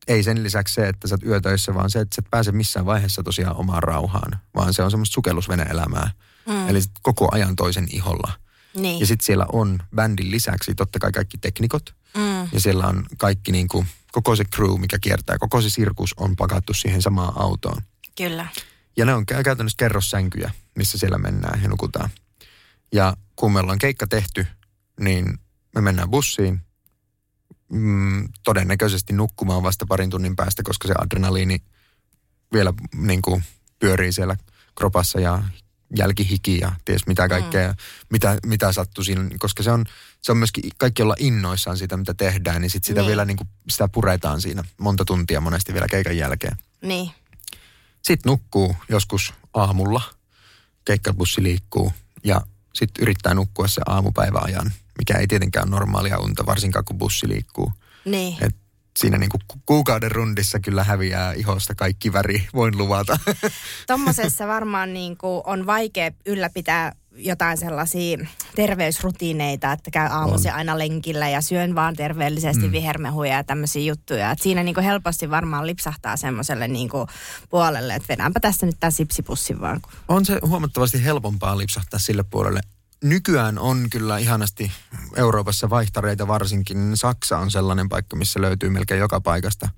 ei 0.08 0.22
sen 0.22 0.42
lisäksi 0.42 0.74
se, 0.74 0.88
että 0.88 1.08
sä 1.08 1.14
oot 1.14 1.22
yötöissä, 1.22 1.74
vaan 1.74 1.90
se, 1.90 2.00
että 2.00 2.14
sä 2.14 2.22
et 2.24 2.30
pääse 2.30 2.52
missään 2.52 2.86
vaiheessa 2.86 3.22
tosiaan 3.22 3.56
omaan 3.56 3.82
rauhaan, 3.82 4.40
vaan 4.54 4.74
se 4.74 4.82
on 4.82 4.90
semmoista 4.90 5.14
sukellusvene-elämää. 5.14 6.10
Mm. 6.46 6.68
Eli 6.68 6.82
sit 6.82 6.92
koko 7.02 7.28
ajan 7.32 7.56
toisen 7.56 7.86
iholla. 7.90 8.32
Niin. 8.76 9.00
Ja 9.00 9.06
sitten 9.06 9.24
siellä 9.24 9.46
on 9.52 9.78
bändin 9.94 10.30
lisäksi 10.30 10.74
totta 10.74 10.98
kai 10.98 11.12
kaikki 11.12 11.38
teknikot. 11.38 11.94
Mm. 12.16 12.48
Ja 12.52 12.60
siellä 12.60 12.86
on 12.86 13.06
kaikki 13.18 13.52
niin 13.52 13.68
kuin, 13.68 13.86
koko 14.14 14.36
se 14.36 14.44
crew, 14.44 14.80
mikä 14.80 14.98
kiertää, 14.98 15.38
koko 15.38 15.60
se 15.60 15.70
sirkus 15.70 16.14
on 16.16 16.36
pakattu 16.36 16.74
siihen 16.74 17.02
samaan 17.02 17.32
autoon. 17.36 17.82
Kyllä. 18.16 18.46
Ja 18.96 19.04
ne 19.04 19.14
on 19.14 19.24
kä- 19.32 19.42
käytännössä 19.42 19.76
kerrossänkyjä, 19.78 20.50
missä 20.76 20.98
siellä 20.98 21.18
mennään 21.18 21.62
ja 21.62 21.68
nukutaan. 21.68 22.10
Ja 22.92 23.16
kun 23.36 23.52
me 23.52 23.60
ollaan 23.60 23.78
keikka 23.78 24.06
tehty, 24.06 24.46
niin 25.00 25.38
me 25.74 25.80
mennään 25.80 26.10
bussiin, 26.10 26.60
mm, 27.72 28.28
todennäköisesti 28.44 29.12
nukkumaan 29.12 29.62
vasta 29.62 29.86
parin 29.86 30.10
tunnin 30.10 30.36
päästä, 30.36 30.62
koska 30.62 30.88
se 30.88 30.94
adrenaliini 30.98 31.58
vielä 32.52 32.72
niin 32.94 33.22
kuin 33.22 33.44
pyörii 33.78 34.12
siellä 34.12 34.36
kropassa 34.74 35.20
ja 35.20 35.42
jälkihiki 35.96 36.58
ja 36.58 36.72
ties 36.84 37.06
mitä 37.06 37.28
kaikkea, 37.28 37.68
mm. 37.68 37.76
mitä, 38.10 38.38
mitä 38.46 38.72
sattui 38.72 39.04
siinä, 39.04 39.30
koska 39.38 39.62
se 39.62 39.70
on, 39.70 39.84
se 40.24 40.32
on 40.32 40.38
myöskin 40.38 40.70
kaikki 40.76 41.02
olla 41.02 41.14
innoissaan 41.18 41.76
siitä, 41.78 41.96
mitä 41.96 42.14
tehdään, 42.14 42.60
niin 42.60 42.70
sit 42.70 42.84
sitä 42.84 43.00
Niin. 43.00 43.08
vielä 43.08 43.24
niin 43.24 43.36
kuin, 43.36 43.48
sitä 43.68 43.88
puretaan 43.88 44.40
siinä 44.40 44.64
monta 44.80 45.04
tuntia 45.04 45.40
monesti 45.40 45.72
vielä 45.72 45.86
keikan 45.90 46.16
jälkeen. 46.16 46.56
Niin. 46.82 47.10
Sitten 48.02 48.30
nukkuu 48.30 48.76
joskus 48.88 49.32
aamulla, 49.54 50.02
keikkabussi 50.84 51.42
liikkuu 51.42 51.92
ja 52.24 52.40
sitten 52.74 53.02
yrittää 53.02 53.34
nukkua 53.34 53.68
se 53.68 53.80
aamupäiväajan, 53.86 54.72
mikä 54.98 55.18
ei 55.18 55.26
tietenkään 55.26 55.64
ole 55.68 55.70
normaalia 55.70 56.18
unta, 56.18 56.46
varsinkaan 56.46 56.84
kun 56.84 56.98
bussi 56.98 57.28
liikkuu. 57.28 57.72
Niin. 58.04 58.36
Et 58.44 58.56
siinä 58.98 59.18
niinku 59.18 59.38
ku- 59.48 59.60
kuukauden 59.66 60.10
rundissa 60.12 60.60
kyllä 60.60 60.84
häviää 60.84 61.32
ihosta 61.32 61.74
kaikki 61.74 62.12
väri, 62.12 62.48
voin 62.54 62.78
luvata. 62.78 63.18
Tuommoisessa 63.86 64.46
varmaan 64.46 64.92
niin 64.94 65.16
kuin 65.16 65.42
on 65.46 65.66
vaikea 65.66 66.10
ylläpitää 66.26 66.92
jotain 67.16 67.58
sellaisia 67.58 68.18
terveysrutiineita, 68.54 69.72
että 69.72 69.90
käy 69.90 70.08
aamuisin 70.10 70.52
aina 70.52 70.78
lenkillä 70.78 71.28
ja 71.28 71.40
syön 71.40 71.74
vaan 71.74 71.96
terveellisesti 71.96 72.66
mm. 72.66 72.72
vihermehuja 72.72 73.32
ja 73.32 73.44
tämmöisiä 73.44 73.82
juttuja. 73.82 74.30
Et 74.30 74.42
siinä 74.42 74.62
niin 74.62 74.74
kuin 74.74 74.84
helposti 74.84 75.30
varmaan 75.30 75.66
lipsahtaa 75.66 76.16
semmoiselle 76.16 76.68
niin 76.68 76.88
kuin 76.88 77.08
puolelle, 77.50 77.94
että 77.94 78.08
vedäänpä 78.08 78.40
tässä 78.40 78.66
nyt 78.66 78.76
tämä 78.80 78.90
sipsipussi 78.90 79.60
vaan. 79.60 79.80
on 80.08 80.24
se 80.26 80.38
huomattavasti 80.46 81.04
helpompaa 81.04 81.58
lipsahtaa 81.58 81.98
sille 81.98 82.24
puolelle. 82.30 82.60
Nykyään 83.04 83.58
on 83.58 83.86
kyllä 83.90 84.18
ihanasti 84.18 84.72
Euroopassa 85.16 85.70
vaihtareita 85.70 86.28
varsinkin. 86.28 86.92
Saksa 86.94 87.38
on 87.38 87.50
sellainen 87.50 87.88
paikka, 87.88 88.16
missä 88.16 88.40
löytyy 88.40 88.70
melkein 88.70 89.00
joka 89.00 89.20
paikasta 89.20 89.68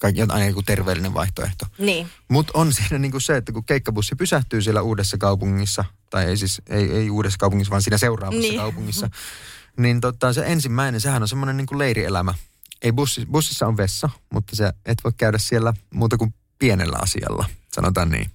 kaikki, 0.00 0.22
aina 0.22 0.46
joku 0.46 0.62
terveellinen 0.62 1.14
vaihtoehto. 1.14 1.66
Niin. 1.78 2.08
Mutta 2.28 2.52
on 2.54 2.72
siinä 2.72 2.98
niinku 2.98 3.20
se, 3.20 3.36
että 3.36 3.52
kun 3.52 3.64
keikkabussi 3.64 4.14
pysähtyy 4.14 4.62
siellä 4.62 4.82
uudessa 4.82 5.18
kaupungissa, 5.18 5.84
tai 6.10 6.24
ei 6.24 6.36
siis, 6.36 6.62
ei, 6.68 6.90
ei 6.90 7.10
uudessa 7.10 7.38
kaupungissa, 7.38 7.70
vaan 7.70 7.82
siinä 7.82 7.98
seuraavassa 7.98 8.40
Niin. 8.40 8.56
kaupungissa, 8.56 9.10
niin 9.82 10.00
tota, 10.00 10.32
se 10.32 10.44
ensimmäinen, 10.46 11.00
sehän 11.00 11.22
on 11.22 11.28
semmoinen 11.28 11.56
niinku 11.56 11.78
leirielämä. 11.78 12.34
Ei 12.82 12.92
bussi, 12.92 13.26
bussissa 13.26 13.66
on 13.66 13.76
vessa, 13.76 14.10
mutta 14.32 14.56
se 14.56 14.72
et 14.86 15.04
voi 15.04 15.12
käydä 15.16 15.38
siellä 15.38 15.74
muuta 15.94 16.16
kuin 16.16 16.34
pienellä 16.58 16.98
asialla, 17.02 17.44
sanotaan 17.72 18.08
niin. 18.08 18.30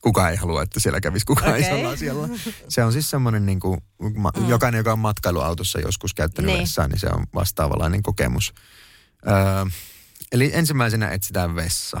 Kukaan 0.00 0.30
ei 0.30 0.36
halua, 0.36 0.62
että 0.62 0.80
siellä 0.80 1.00
kävisi 1.00 1.26
kukaan 1.26 1.48
okay. 1.48 1.60
isolla 1.60 1.88
asialla. 1.88 2.28
Se 2.68 2.84
on 2.84 2.92
siis 2.92 3.10
semmoinen, 3.10 3.46
niin 3.46 3.60
kuin, 3.60 3.80
mm. 4.02 4.48
jokainen, 4.48 4.78
joka 4.78 4.92
on 4.92 4.98
matkailuautossa 4.98 5.80
joskus 5.80 6.14
käyttänyt 6.14 6.50
niin. 6.50 6.60
vessaa, 6.60 6.88
niin 6.88 7.00
se 7.00 7.06
on 7.06 7.26
vastaavanlainen 7.34 8.02
kokemus. 8.02 8.54
Öö, 9.26 9.64
eli 10.32 10.50
ensimmäisenä 10.54 11.08
etsitään 11.10 11.54
vessa. 11.54 12.00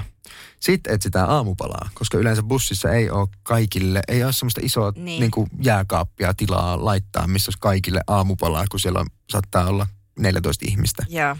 Sitten 0.60 0.94
etsitään 0.94 1.30
aamupalaa, 1.30 1.88
koska 1.94 2.18
yleensä 2.18 2.42
bussissa 2.42 2.90
ei 2.90 3.10
ole 3.10 3.28
kaikille, 3.42 4.02
ei 4.08 4.24
ole 4.24 4.32
semmoista 4.32 4.60
isoa 4.64 4.92
Niin. 4.96 5.20
niin. 5.20 5.30
Kuin 5.30 5.50
jääkaappia 5.62 6.34
tilaa 6.34 6.84
laittaa, 6.84 7.26
missä 7.26 7.48
olisi 7.48 7.58
kaikille 7.60 8.00
aamupalaa, 8.06 8.64
kun 8.70 8.80
siellä 8.80 9.00
on, 9.00 9.06
saattaa 9.30 9.66
olla 9.66 9.86
14 10.18 10.64
ihmistä. 10.68 11.06
Joo. 11.08 11.36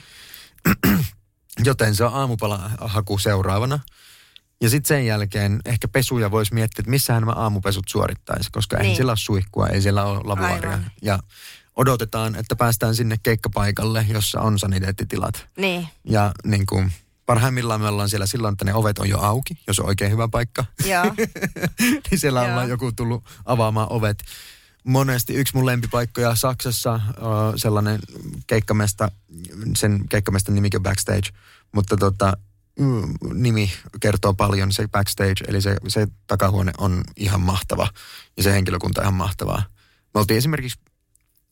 Joten 1.65 1.95
se 1.95 2.05
on 2.05 2.15
aamupalahaku 2.15 3.19
seuraavana. 3.19 3.79
Ja 4.61 4.71
sitten 4.71 4.89
sen 4.89 5.07
jälkeen 5.07 5.61
ehkä 5.65 5.89
pesuja 5.89 6.31
voisi 6.31 6.55
miettiä, 6.55 6.81
että 6.81 6.91
missähän 6.91 7.23
nämä 7.23 7.33
aamupesut 7.33 7.85
suorittaisi, 7.89 8.51
koska 8.53 8.77
niin. 8.77 8.91
Ei 8.91 8.97
siellä 8.97 9.11
ole 9.11 9.17
suihkua, 9.17 9.69
ei 9.69 9.83
siellä 9.83 10.05
ole 10.05 10.21
lavuaaria. 10.25 10.71
Aivan. 10.71 10.91
Ja 11.03 11.19
odotetaan, 11.77 12.35
että 12.35 12.57
päästään 12.57 12.95
sinne 12.95 13.17
keikkapaikalle, 13.23 14.07
jossa 14.09 14.41
on 14.41 14.59
saniteettitilat. 14.59 15.47
Niin. 15.57 15.89
Ja 16.05 16.33
niin 16.45 16.67
kuin, 16.67 16.93
parhaimmillaan 17.27 17.81
me 17.81 17.89
ollaan 17.89 18.09
siellä 18.09 18.27
silloin, 18.27 18.53
että 18.53 18.65
ne 18.65 18.75
ovet 18.75 18.99
on 18.99 19.09
jo 19.09 19.19
auki, 19.19 19.59
jos 19.67 19.81
on 19.81 19.87
oikein 19.87 20.13
hyvä 20.13 20.29
paikka. 20.29 20.65
Joo. 20.85 21.05
niin 22.11 22.19
siellä 22.21 22.41
Joo. 22.41 22.51
ollaan 22.51 22.69
joku 22.69 22.93
tullut 22.93 23.25
avaamaan 23.45 23.87
ovet. 23.91 24.25
Monesti 24.85 25.35
yksi 25.35 25.57
mun 25.57 25.67
lempipaikkoja 25.67 26.35
Saksassa, 26.35 27.01
sellainen 27.57 28.01
keikkamesta, 28.47 29.11
sen 29.77 30.09
keikkamestan 30.09 30.55
nimikin 30.55 30.83
Backstage, 30.83 31.31
mutta 31.73 31.97
tota, 31.97 32.37
mm, 32.79 33.15
nimi 33.35 33.73
kertoo 34.01 34.35
paljon, 34.35 34.73
se 34.73 34.89
Backstage, 34.89 35.45
eli 35.49 35.63
se, 35.63 35.77
se 35.89 36.09
takahuone 36.27 36.73
on 36.79 37.05
ihan 37.17 37.41
mahtava 37.41 37.89
ja 38.37 38.43
se 38.43 38.53
henkilökunta 38.53 39.01
on 39.01 39.05
ihan 39.05 39.15
mahtavaa. 39.15 39.63
Me 40.15 40.21
oltiin 40.21 40.39
esimerkiksi, 40.39 40.79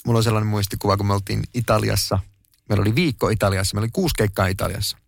mulla 0.06 0.18
on 0.18 0.24
sellainen 0.24 0.48
muistikuva, 0.48 0.96
kun 0.96 1.06
me 1.06 1.14
oltiin 1.14 1.42
Italiassa, 1.54 2.18
meillä 2.68 2.82
oli 2.82 2.94
viikko 2.94 3.28
Italiassa, 3.28 3.74
meillä 3.74 3.84
oli 3.84 3.90
kuusi 3.92 4.14
keikkaa 4.18 4.46
Italiassa. 4.46 4.98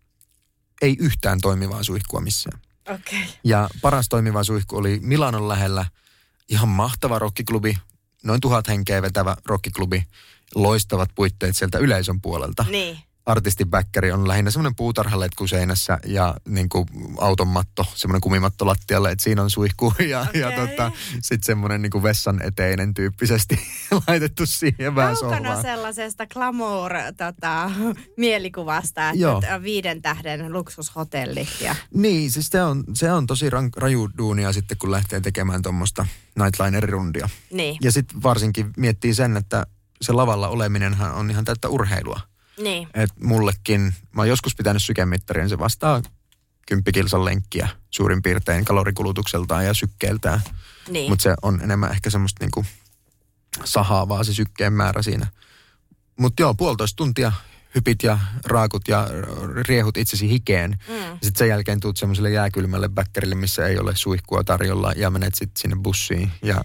Ei 0.82 0.96
yhtään 0.98 1.40
toimivaa 1.40 1.82
suihkua 1.82 2.20
missään. 2.20 2.60
Okei. 2.88 3.22
Okay. 3.22 3.34
Ja 3.44 3.68
paras 3.82 4.08
toimiva 4.08 4.44
suihku 4.44 4.76
oli 4.76 4.98
Milanon 5.02 5.48
lähellä. 5.48 5.86
Ihan 6.48 6.68
mahtava 6.68 7.18
rokkiklubi, 7.18 7.78
noin 8.24 8.40
tuhat 8.40 8.68
henkeä 8.68 9.02
vetävä 9.02 9.36
rokkiklubi. 9.44 10.06
Loistavat 10.54 11.10
puitteet 11.14 11.56
sieltä 11.56 11.78
yleisön 11.78 12.20
puolelta. 12.20 12.64
Niin. 12.70 12.98
Artistin 13.26 13.70
bäkkäri 13.70 14.12
on 14.12 14.28
lähinnä 14.28 14.50
semmoinen 14.50 14.74
puutarhaletku 14.74 15.46
seinässä 15.46 15.98
ja 16.04 16.34
niin 16.48 16.68
kuin 16.68 16.86
auton 17.18 17.48
matto, 17.48 17.86
semmoinen 17.94 18.20
kumimatto 18.20 18.66
lattialle, 18.66 19.10
että 19.10 19.24
siinä 19.24 19.42
on 19.42 19.50
suihku 19.50 19.94
ja, 20.08 20.20
okay. 20.20 20.40
ja 20.40 20.52
tota, 20.52 20.92
sitten 21.12 21.46
semmoinen 21.46 21.82
niin 21.82 21.90
kuin 21.90 22.02
vessan 22.02 22.42
eteinen 22.42 22.94
tyyppisesti 22.94 23.58
laitettu 24.06 24.46
siihen 24.46 24.94
vähän 24.94 25.16
Kaukana 25.20 25.62
sellaisesta 25.62 26.26
glamour 26.26 26.92
tota, 27.16 27.70
mielikuvasta, 28.16 29.10
että 29.10 29.20
Joo. 29.20 29.42
viiden 29.62 30.02
tähden 30.02 30.52
luksushotelli. 30.52 31.48
Ja, 31.60 31.74
Niin, 31.94 32.32
siis 32.32 32.48
se 32.48 32.62
on, 32.62 32.84
se 32.94 33.12
on 33.12 33.26
tosi 33.26 33.50
rank, 33.50 33.76
raju 33.76 34.10
duunia 34.18 34.52
sitten, 34.52 34.78
kun 34.78 34.90
lähtee 34.90 35.20
tekemään 35.20 35.62
tuommoista 35.62 36.06
nightliner-rundia. 36.38 37.28
niin. 37.52 37.76
Ja 37.82 37.92
sitten 37.92 38.22
varsinkin 38.22 38.72
miettii 38.76 39.14
sen, 39.14 39.36
että 39.36 39.66
se 40.02 40.12
lavalla 40.12 40.48
oleminenhan 40.48 41.14
on 41.14 41.30
ihan 41.30 41.44
täyttä 41.44 41.68
urheilua. 41.68 42.20
Niin. 42.60 42.88
Et 42.94 43.10
mullekin, 43.20 43.94
mä 44.12 44.22
oon 44.22 44.28
joskus 44.28 44.56
pitänyt 44.56 44.82
sykemittarin, 44.82 45.48
se 45.48 45.58
vastaa 45.58 46.02
10 46.66 46.92
kilsan 46.92 47.24
lenkkiä 47.24 47.68
suurin 47.90 48.22
piirtein 48.22 48.64
kalorikulutukseltaan 48.64 49.66
ja 49.66 49.74
sykkeeltään. 49.74 50.40
Niin. 50.88 51.10
Mutta 51.10 51.22
se 51.22 51.34
on 51.42 51.60
enemmän 51.62 51.90
ehkä 51.90 52.10
semmoista 52.10 52.44
niinku 52.44 52.64
sahaavaa 53.64 54.24
se 54.24 54.34
sykkeen 54.34 54.72
määrä 54.72 55.02
siinä. 55.02 55.26
Mutta 56.18 56.42
joo, 56.42 56.54
puolitoista 56.54 56.96
tuntia 56.96 57.32
hypit 57.74 58.02
ja 58.02 58.18
raakut 58.44 58.88
ja 58.88 59.08
riehut 59.68 59.96
itsesi 59.96 60.28
hikeen. 60.28 60.70
Mm. 60.70 61.12
Sitten 61.12 61.38
sen 61.38 61.48
jälkeen 61.48 61.80
tuut 61.80 61.96
semmoiselle 61.96 62.30
jääkylmälle 62.30 62.88
bäkkärille, 62.88 63.34
missä 63.34 63.66
ei 63.66 63.78
ole 63.78 63.96
suihkua 63.96 64.44
tarjolla 64.44 64.92
ja 64.96 65.10
menet 65.10 65.34
sitten 65.34 65.60
sinne 65.60 65.76
bussiin 65.82 66.30
ja 66.42 66.64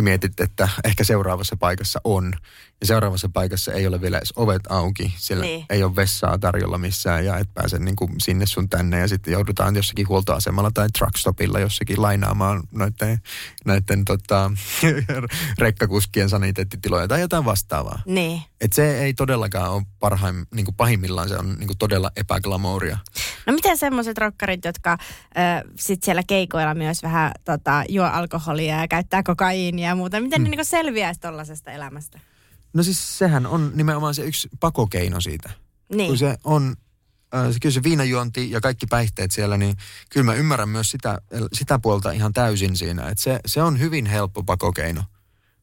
mietit, 0.00 0.40
että 0.40 0.68
ehkä 0.84 1.04
seuraavassa 1.04 1.56
paikassa 1.56 2.00
on. 2.04 2.32
Ja 2.80 2.86
seuraavassa 2.86 3.28
paikassa 3.32 3.72
ei 3.72 3.86
ole 3.86 4.00
vielä 4.00 4.16
edes 4.16 4.32
ovet 4.36 4.62
auki, 4.68 5.14
siellä 5.16 5.44
Niin. 5.44 5.56
niin. 5.56 5.66
ei 5.70 5.82
ole 5.82 5.96
vessaa 5.96 6.38
tarjolla 6.38 6.78
missään 6.78 7.24
ja 7.24 7.38
et 7.38 7.54
pääse 7.54 7.78
niin 7.78 7.96
kuin 7.96 8.10
sinne 8.20 8.46
sun 8.46 8.68
tänne 8.68 8.98
ja 8.98 9.08
sitten 9.08 9.32
joudutaan 9.32 9.76
jossakin 9.76 10.08
huoltoasemalla 10.08 10.70
tai 10.74 10.88
truckstopilla 10.98 11.60
jossakin 11.60 12.02
lainaamaan 12.02 12.62
noiden, 12.72 13.20
noiden 13.64 14.04
tota, 14.04 14.50
rekkakuskien 15.58 16.28
saniteettitiloja 16.28 17.08
tai 17.08 17.20
jotain 17.20 17.44
vastaavaa. 17.44 18.02
Niin. 18.06 18.42
Et 18.60 18.72
se 18.72 18.98
ei 18.98 19.14
todellakaan 19.14 19.70
ole 19.70 19.82
parhaim, 19.98 20.46
niin 20.54 20.64
kuin 20.64 20.74
pahimmillaan 20.74 21.28
se 21.28 21.36
on 21.36 21.48
niin 21.58 21.66
kuin 21.66 21.78
todella 21.78 22.10
epäglamouria. 22.16 22.98
No 23.46 23.52
miten 23.52 23.78
semmoiset 23.78 24.18
rokkarit, 24.18 24.64
jotka 24.64 24.92
äh, 24.92 24.98
sit 25.78 26.02
siellä 26.02 26.22
keikoilla 26.26 26.74
myös 26.74 27.02
vähän 27.02 27.32
tota, 27.44 27.84
juo 27.88 28.06
alkoholia 28.06 28.80
ja 28.80 28.88
käyttää 28.88 29.22
kokaiinia 29.22 29.88
ja 29.88 29.94
muuta, 29.94 30.20
miten 30.20 30.40
mm. 30.40 30.44
ne 30.44 30.50
niinku 30.50 30.64
selviäisi 30.64 31.20
tollaisesta 31.20 31.70
elämästä? 31.70 32.20
No 32.74 32.82
siis 32.82 33.18
sehän 33.18 33.46
on 33.46 33.72
nimenomaan 33.74 34.14
se 34.14 34.22
yksi 34.22 34.48
pakokeino 34.60 35.20
siitä. 35.20 35.50
Niin. 35.94 36.08
Kun 36.08 36.18
se 36.18 36.36
on, 36.44 36.76
äh, 37.34 37.52
se, 37.52 37.58
kyllä 37.60 37.72
se 37.72 37.82
viinajuonti 37.82 38.50
ja 38.50 38.60
kaikki 38.60 38.86
päihteet 38.86 39.30
siellä, 39.30 39.56
niin 39.56 39.76
kyllä 40.10 40.24
mä 40.24 40.34
ymmärrän 40.34 40.68
myös 40.68 40.90
sitä, 40.90 41.20
sitä 41.52 41.78
puolta 41.78 42.10
ihan 42.10 42.32
täysin 42.32 42.76
siinä. 42.76 43.08
Että 43.08 43.22
se, 43.22 43.40
se 43.46 43.62
on 43.62 43.78
hyvin 43.78 44.06
helppo 44.06 44.42
pakokeino, 44.42 45.04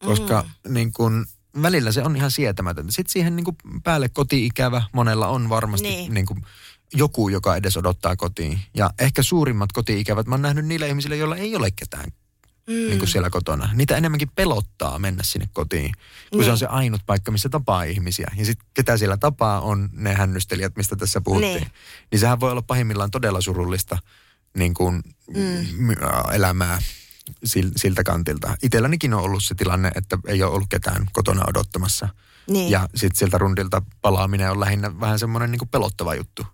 koska 0.05 0.45
mm. 0.67 0.73
niin 0.73 0.93
kun, 0.93 1.25
välillä 1.61 1.91
se 1.91 2.03
on 2.03 2.15
ihan 2.15 2.31
sietämätöntä. 2.31 2.91
Sitten 2.91 3.11
siihen 3.11 3.35
niin 3.35 3.43
kun 3.43 3.55
päälle 3.83 4.09
koti-ikävä 4.09 4.83
monella 4.93 5.27
on 5.27 5.49
varmasti 5.49 5.87
Niin. 5.87 5.99
niin. 5.99 6.13
Niin 6.13 6.25
kun, 6.25 6.41
joku, 6.93 7.29
joka 7.29 7.55
edes 7.55 7.77
odottaa 7.77 8.15
kotiin. 8.15 8.59
Ja 8.73 8.89
ehkä 8.99 9.23
suurimmat 9.23 9.71
koti-ikävät 9.71 10.27
mä 10.27 10.35
oon 10.35 10.41
nähnyt 10.41 10.65
niillä 10.65 10.85
ihmisillä, 10.85 11.15
joilla 11.15 11.35
ei 11.35 11.55
ole 11.55 11.71
ketään 11.71 12.11
mm. 12.71 12.87
niin 12.87 12.99
kuin 12.99 13.09
siellä 13.09 13.29
kotona. 13.29 13.69
Niitä 13.73 13.97
enemmänkin 13.97 14.31
pelottaa 14.35 14.99
mennä 14.99 15.23
sinne 15.23 15.49
kotiin, 15.53 15.91
kun 16.29 16.39
Niin. 16.39 16.45
se 16.45 16.51
on 16.51 16.57
se 16.57 16.65
ainut 16.65 17.01
paikka, 17.05 17.31
missä 17.31 17.49
tapaa 17.49 17.83
ihmisiä. 17.83 18.31
Ja 18.37 18.45
sitten 18.45 18.67
ketä 18.73 18.97
siellä 18.97 19.17
tapaa 19.17 19.61
on 19.61 19.89
ne 19.93 20.13
hännystelijät, 20.13 20.75
mistä 20.75 20.95
tässä 20.95 21.21
puhuttiin. 21.21 21.53
Niin. 21.53 21.63
Niin, 21.63 21.71
niin 22.11 22.19
sehän 22.19 22.39
voi 22.39 22.51
olla 22.51 22.61
pahimmillaan 22.61 23.11
todella 23.11 23.41
surullista 23.41 23.97
niin 24.57 24.73
kuin, 24.73 25.03
mm. 25.35 25.89
elämää 26.33 26.79
sil- 27.51 27.73
siltä 27.75 28.03
kantilta. 28.03 28.57
Itsellänikin 28.63 29.13
on 29.13 29.21
ollut 29.21 29.43
se 29.43 29.55
tilanne, 29.55 29.91
että 29.95 30.17
ei 30.27 30.43
ole 30.43 30.53
ollut 30.53 30.69
ketään 30.69 31.07
kotona 31.13 31.43
odottamassa. 31.47 32.09
Niin. 32.47 32.71
Ja 32.71 32.89
sitten 32.95 33.17
sieltä 33.17 33.37
rundilta 33.37 33.81
palaaminen 34.01 34.51
on 34.51 34.59
lähinnä 34.59 34.99
vähän 34.99 35.19
semmoinen 35.19 35.51
niin 35.51 35.69
pelottava 35.71 36.15
juttu. 36.15 36.45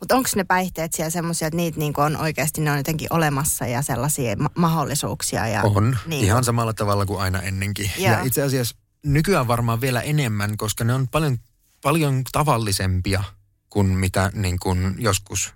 Mutta 0.00 0.14
onko 0.16 0.28
ne 0.36 0.44
päihteet 0.44 0.92
siellä 0.92 1.10
semmoisia, 1.10 1.48
että 1.48 1.56
niitä 1.56 1.78
niinku 1.78 2.00
on 2.00 2.16
oikeasti, 2.16 2.60
ne 2.60 2.70
on 2.70 2.76
jotenkin 2.76 3.12
olemassa 3.12 3.66
ja 3.66 3.82
sellaisia 3.82 4.36
ma- 4.36 4.50
mahdollisuuksia? 4.54 5.46
Ja, 5.48 5.62
On, 5.62 5.98
Niin. 6.06 6.24
ihan 6.24 6.44
samalla 6.44 6.72
tavalla 6.72 7.06
kuin 7.06 7.20
aina 7.20 7.42
ennenkin. 7.42 7.90
Joo. 7.98 8.12
Ja 8.12 8.22
itse 8.22 8.42
asiassa 8.42 8.76
nykyään 9.04 9.48
varmaan 9.48 9.80
vielä 9.80 10.00
enemmän, 10.00 10.56
koska 10.56 10.84
ne 10.84 10.94
on 10.94 11.08
paljon, 11.08 11.38
paljon 11.82 12.22
tavallisempia 12.32 13.24
kuin 13.70 13.86
mitä 13.86 14.30
niin 14.34 14.58
kuin 14.58 14.94
joskus 14.98 15.52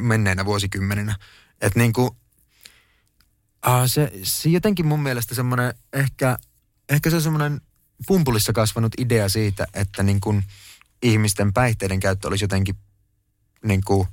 menneinä 0.00 0.44
vuosikymmeninä. 0.44 1.16
Että 1.60 1.78
niin 1.78 1.92
kuin, 1.92 2.10
äh, 3.68 3.82
se, 3.86 4.12
se 4.22 4.48
jotenkin 4.48 4.86
mun 4.86 5.02
mielestä 5.02 5.34
semmoinen 5.34 5.74
ehkä, 5.92 6.38
ehkä 6.88 7.10
se 7.10 7.16
on 7.16 7.22
semmoinen 7.22 7.60
pumpulissa 8.06 8.52
kasvanut 8.52 8.92
idea 8.98 9.28
siitä, 9.28 9.66
että 9.74 10.02
niin 10.02 10.20
kuin 10.20 10.44
ihmisten 11.02 11.52
päihteiden 11.52 12.00
käyttö 12.00 12.28
olisi 12.28 12.44
jotenkin 12.44 12.76
niin 13.64 13.80
kuin, 13.84 14.08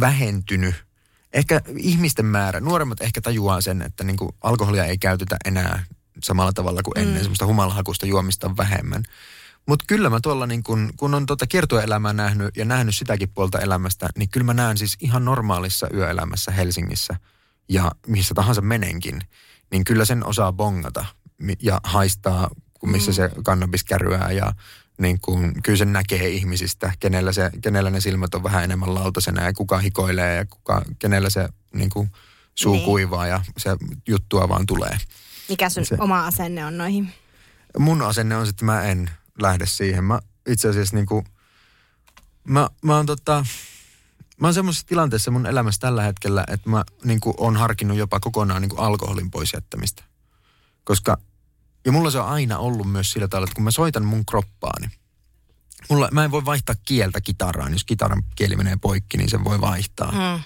vähentynyt. 0.00 0.74
Ehkä 1.32 1.60
ihmisten 1.76 2.26
määrä, 2.26 2.60
nuoremmat 2.60 3.00
ehkä 3.00 3.20
tajuaa 3.20 3.60
sen, 3.60 3.82
että 3.82 4.04
niin 4.04 4.16
kuin 4.16 4.30
alkoholia 4.40 4.84
ei 4.84 4.98
käytetä 4.98 5.36
enää 5.44 5.84
samalla 6.22 6.52
tavalla 6.52 6.82
kuin 6.82 6.98
ennen. 6.98 7.14
Mm. 7.14 7.20
Semmoista 7.20 7.46
humalahakusta 7.46 8.06
juomista 8.06 8.56
vähemmän. 8.56 9.02
Mutta 9.66 9.84
kyllä 9.88 10.10
mä 10.10 10.18
tuolla 10.22 10.46
niin 10.46 10.62
kun, 10.62 10.90
kun 10.96 11.14
on 11.14 11.26
tuota 11.26 11.46
kiertoelämää 11.46 12.12
nähnyt 12.12 12.56
ja 12.56 12.64
nähnyt 12.64 12.94
sitäkin 12.94 13.28
puolta 13.34 13.60
elämästä, 13.60 14.08
niin 14.18 14.28
kyllä 14.28 14.44
mä 14.44 14.54
näen 14.54 14.78
siis 14.78 14.96
ihan 15.00 15.24
normaalissa 15.24 15.88
yöelämässä 15.94 16.50
Helsingissä 16.50 17.16
ja 17.68 17.92
missä 18.06 18.34
tahansa 18.34 18.60
menenkin, 18.60 19.20
niin 19.70 19.84
kyllä 19.84 20.04
sen 20.04 20.26
osaa 20.26 20.52
bongata 20.52 21.04
ja 21.62 21.80
haistaa, 21.84 22.50
kun 22.80 22.90
missä 22.90 23.10
mm. 23.10 23.14
se 23.14 23.30
kannabis 23.44 23.84
kärryää 23.84 24.32
ja 24.32 24.52
niin 24.98 25.20
kun, 25.20 25.54
kyllä 25.62 25.76
sen 25.78 25.92
näkee 25.92 26.28
ihmisistä, 26.28 26.92
kenellä, 27.00 27.32
se, 27.32 27.50
kenellä 27.62 27.90
ne 27.90 28.00
silmät 28.00 28.34
on 28.34 28.42
vähän 28.42 28.64
enemmän 28.64 28.94
lautasena 28.94 29.42
ja 29.42 29.52
kuka 29.52 29.78
hikoilee 29.78 30.36
ja 30.36 30.44
kuka, 30.44 30.82
kenellä 30.98 31.30
se 31.30 31.48
niin 31.74 31.90
kun, 31.90 32.08
suu 32.54 32.72
Niin. 32.72 32.78
niin. 32.78 32.84
kuivaa 32.86 33.26
ja 33.26 33.40
se 33.56 33.70
juttua 34.08 34.48
vaan 34.48 34.66
tulee. 34.66 34.98
Mikä 35.48 35.68
sun 35.70 35.86
Se- 35.86 35.96
oma 36.00 36.26
asenne 36.26 36.64
on 36.66 36.78
noihin? 36.78 37.12
mun 37.78 38.02
asenne 38.02 38.36
on, 38.36 38.48
että 38.48 38.64
mä 38.64 38.82
en 38.82 39.10
lähde 39.40 39.66
siihen. 39.66 40.04
Mä 40.04 40.20
itse 40.48 40.68
asiassa 40.68 40.96
niinku, 40.96 41.24
mä, 42.48 42.68
mä 42.82 42.96
oon 42.96 43.06
tota, 43.06 43.46
mä 44.40 44.46
oon 44.46 44.54
semmoisessa 44.54 44.86
tilanteessa 44.86 45.30
mun 45.30 45.46
elämässä 45.46 45.80
tällä 45.80 46.02
hetkellä, 46.02 46.44
että 46.48 46.70
mä 46.70 46.84
niinku 47.04 47.34
on 47.38 47.56
harkinnut 47.56 47.96
jopa 47.98 48.20
kokonaan 48.20 48.62
niinku 48.62 48.76
alkoholin 48.76 49.30
pois 49.30 49.52
jättämistä. 49.52 50.02
Koska, 50.84 51.18
ja 51.84 51.92
mulla 51.92 52.10
se 52.10 52.18
on 52.18 52.28
aina 52.28 52.58
ollut 52.58 52.92
myös 52.92 53.10
sillä 53.12 53.28
tavalla, 53.28 53.44
että 53.44 53.54
kun 53.54 53.64
mä 53.64 53.70
soitan 53.70 54.04
mun 54.04 54.26
kroppaani, 54.26 54.88
mulla, 55.90 56.08
mä 56.12 56.24
en 56.24 56.30
voi 56.30 56.44
vaihtaa 56.44 56.74
kieltä 56.84 57.20
kitaraan. 57.20 57.72
Jos 57.72 57.84
kitaran 57.84 58.22
kieli 58.36 58.56
menee 58.56 58.76
poikki, 58.80 59.16
niin 59.16 59.30
sen 59.30 59.44
voi 59.44 59.60
vaihtaa. 59.60 60.12
Mm. 60.12 60.42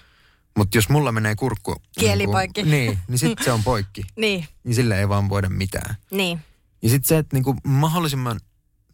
Mutta 0.57 0.78
jos 0.78 0.89
mulla 0.89 1.12
menee 1.12 1.34
kurkku... 1.34 1.76
Kieli 1.99 2.18
niinku- 2.18 2.32
poikki. 2.32 2.62
Niin, 2.72 2.99
niin 3.09 3.18
sitten 3.18 3.45
se 3.45 3.53
on 3.53 3.64
poikki. 3.64 4.05
Niin, 4.16 4.47
Niin 4.64 4.74
sille 4.74 4.99
ei 5.01 5.09
vaan 5.09 5.28
voida 5.28 5.49
mitään. 5.49 5.97
niin. 6.11 6.41
Ja 6.82 6.89
sitten 6.89 7.09
se, 7.09 7.18
että 7.18 7.36
niinku 7.36 7.57
mahdollisimman, 7.64 8.41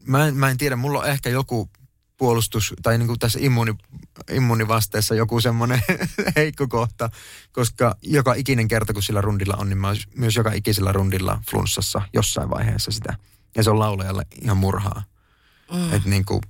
mä 0.06 0.26
en, 0.26 0.36
mä 0.36 0.50
en 0.50 0.58
tiedä, 0.58 0.76
mulla 0.76 0.98
on 0.98 1.08
ehkä 1.08 1.30
joku 1.30 1.68
puolustus, 2.16 2.74
tai 2.82 2.98
niinku 2.98 3.16
tässä 3.18 3.38
immuuni, 3.42 3.74
immuunivasteessa 4.30 5.14
joku 5.14 5.40
semmoinen 5.40 5.82
heikko 6.36 6.68
kohta, 6.68 7.10
koska 7.52 7.96
joka 8.02 8.34
ikinen 8.34 8.68
kerta, 8.68 8.92
kun 8.92 9.02
sillä 9.02 9.20
rundilla 9.20 9.56
on, 9.58 9.68
niin 9.68 9.78
mä 9.78 9.86
oon 9.86 9.96
myös 10.16 10.36
joka 10.36 10.52
ikisellä 10.52 10.92
rundilla 10.92 11.42
flunssassa 11.50 12.02
jossain 12.12 12.50
vaiheessa 12.50 12.90
sitä. 12.90 13.16
Ja 13.56 13.62
se 13.62 13.70
on 13.70 13.78
laulajalle 13.78 14.26
ihan 14.42 14.56
murhaa. 14.56 15.02
Mm. 15.72 15.92
Että 15.92 16.08
niinku, 16.08 16.40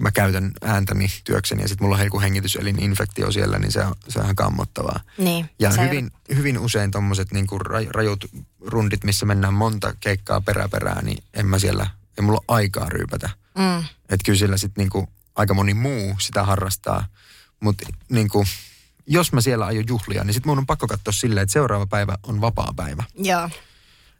mä 0.00 0.10
käytän 0.10 0.52
ääntäni 0.62 1.06
työkseni 1.24 1.62
ja 1.62 1.68
sitten 1.68 1.84
mulla 1.84 1.96
on 1.96 2.04
joku 2.04 2.20
hengityselinfektio 2.20 3.32
siellä, 3.32 3.58
niin 3.58 3.72
se 3.72 3.84
on, 3.84 3.94
se 4.08 4.18
on 4.18 4.24
ihan 4.24 4.36
kammottavaa. 4.36 5.00
Niin. 5.18 5.50
Ja 5.58 5.70
hyvin, 5.70 6.10
hyvin 6.34 6.58
usein 6.58 6.90
tommoset 6.90 7.32
niinku 7.32 7.58
raj- 7.58 7.90
rajut 7.90 8.24
rundit, 8.60 9.04
missä 9.04 9.26
mennään 9.26 9.54
monta 9.54 9.94
keikkaa 10.00 10.40
peräperää, 10.40 11.02
niin 11.02 11.24
en 11.34 11.46
mä 11.46 11.58
siellä, 11.58 11.86
ei 12.18 12.24
mulla 12.24 12.44
ole 12.48 12.56
aikaa 12.56 12.88
ryypätä. 12.88 13.30
Mm. 13.58 13.78
Että 14.08 14.24
kyllä 14.24 14.38
sillä 14.38 14.56
sitten 14.56 14.82
niinku 14.82 15.08
aika 15.34 15.54
moni 15.54 15.74
muu 15.74 16.16
sitä 16.20 16.44
harrastaa. 16.44 17.06
Mutta 17.60 17.86
niinku, 18.08 18.44
jos 19.06 19.32
mä 19.32 19.40
siellä 19.40 19.66
aion 19.66 19.84
juhlia, 19.88 20.24
niin 20.24 20.34
sitten 20.34 20.50
mun 20.50 20.58
on 20.58 20.66
pakko 20.66 20.86
katsoa 20.86 21.12
silleen, 21.12 21.42
että 21.42 21.52
seuraava 21.52 21.86
päivä 21.86 22.18
on 22.22 22.40
vapaa 22.40 22.72
päivä. 22.76 23.04
Joo. 23.14 23.50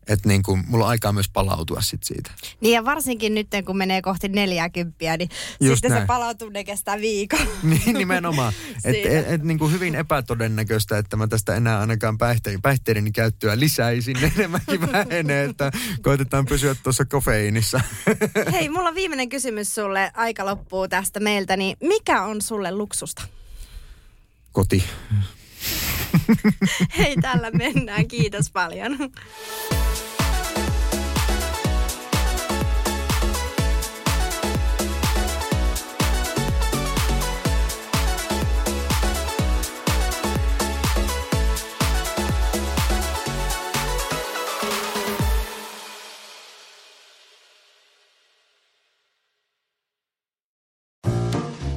Että 0.08 0.28
niinku, 0.28 0.56
mulla 0.66 0.84
on 0.84 0.90
aikaa 0.90 1.12
myös 1.12 1.28
palautua 1.28 1.80
sit 1.80 2.02
siitä. 2.02 2.30
Niin 2.60 2.74
ja 2.74 2.84
varsinkin 2.84 3.34
nyt, 3.34 3.48
kun 3.66 3.76
menee 3.76 4.02
kohti 4.02 4.28
40, 4.28 5.16
niin 5.16 5.30
Just 5.60 5.74
sitten 5.74 5.90
se 5.90 5.94
näin. 5.94 6.06
palautuminen 6.06 6.64
kestää 6.64 7.00
viikon. 7.00 7.40
Niin 7.62 7.98
nimenomaan. 7.98 8.52
Että 8.84 8.90
Siinä. 8.92 9.20
et, 9.20 9.30
et, 9.30 9.42
niinku 9.42 9.68
hyvin 9.68 9.94
epätodennäköistä, 9.94 10.98
että 10.98 11.16
mä 11.16 11.26
tästä 11.26 11.54
enää 11.54 11.80
ainakaan 11.80 12.18
päihteiden, 12.18 12.62
päihteiden 12.62 13.12
käyttöä 13.12 13.60
lisäisin. 13.60 14.16
Enemmänkin 14.36 14.92
vähenee, 14.92 15.44
että 15.44 15.72
koitetaan 16.02 16.46
pysyä 16.46 16.74
tuossa 16.82 17.04
kofeiinissa. 17.04 17.80
Hei, 18.52 18.68
mulla 18.68 18.88
on 18.88 18.94
viimeinen 18.94 19.28
kysymys 19.28 19.74
sulle. 19.74 20.10
Aika 20.14 20.46
loppuu 20.46 20.88
tästä 20.88 21.20
meiltä. 21.20 21.56
Niin 21.56 21.76
mikä 21.82 22.22
on 22.22 22.42
sulle 22.42 22.72
luksusta? 22.72 23.22
Koti. 24.52 24.84
Hei, 26.98 27.16
tällä 27.16 27.50
mennään. 27.50 28.08
Kiitos 28.08 28.50
paljon. 28.52 28.98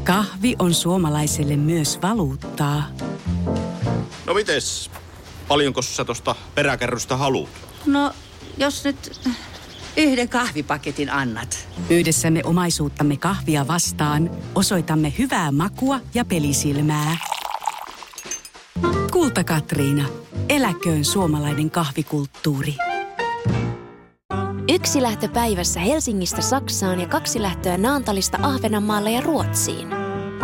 Kahvi 0.10 0.56
on 0.60 0.74
suomalaiselle 0.74 1.56
myös 1.56 2.00
valuuttaa. 2.02 2.84
No 4.30 4.36
mites? 4.36 4.92
Paljonko 5.48 5.82
sä 5.82 6.06
tosta 6.06 6.36
peräkärrystä 6.56 7.18
haluat? 7.18 7.50
No, 7.86 8.12
jos 8.58 8.84
nyt 8.84 9.22
yhden 9.98 10.30
kahvipaketin 10.30 11.10
annat. 11.10 11.68
Yhdessämme 11.90 12.42
omaisuuttamme 12.44 13.18
kahvia 13.18 13.68
vastaan 13.68 14.32
osoitamme 14.56 15.14
hyvää 15.18 15.52
makua 15.52 16.00
ja 16.14 16.26
pelisilmää. 16.26 17.18
Kulta 19.12 19.44
Katriina. 19.44 20.06
Eläköön 20.50 21.06
suomalainen 21.06 21.72
kahvikulttuuri. 21.72 22.76
Yksi 24.74 25.02
lähtö 25.02 25.28
päivässä 25.28 25.80
Helsingistä 25.80 26.42
Saksaan 26.42 27.00
ja 27.00 27.08
kaksi 27.08 27.42
lähtöä 27.42 27.78
Naantalista 27.78 28.40
Ahvenanmaalle 28.42 29.12
ja 29.12 29.22
Ruotsiin. 29.22 29.88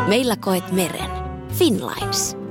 Meillä 0.07 0.35
koet 0.35 0.71
meren. 0.71 1.09
Finlines. 1.53 2.44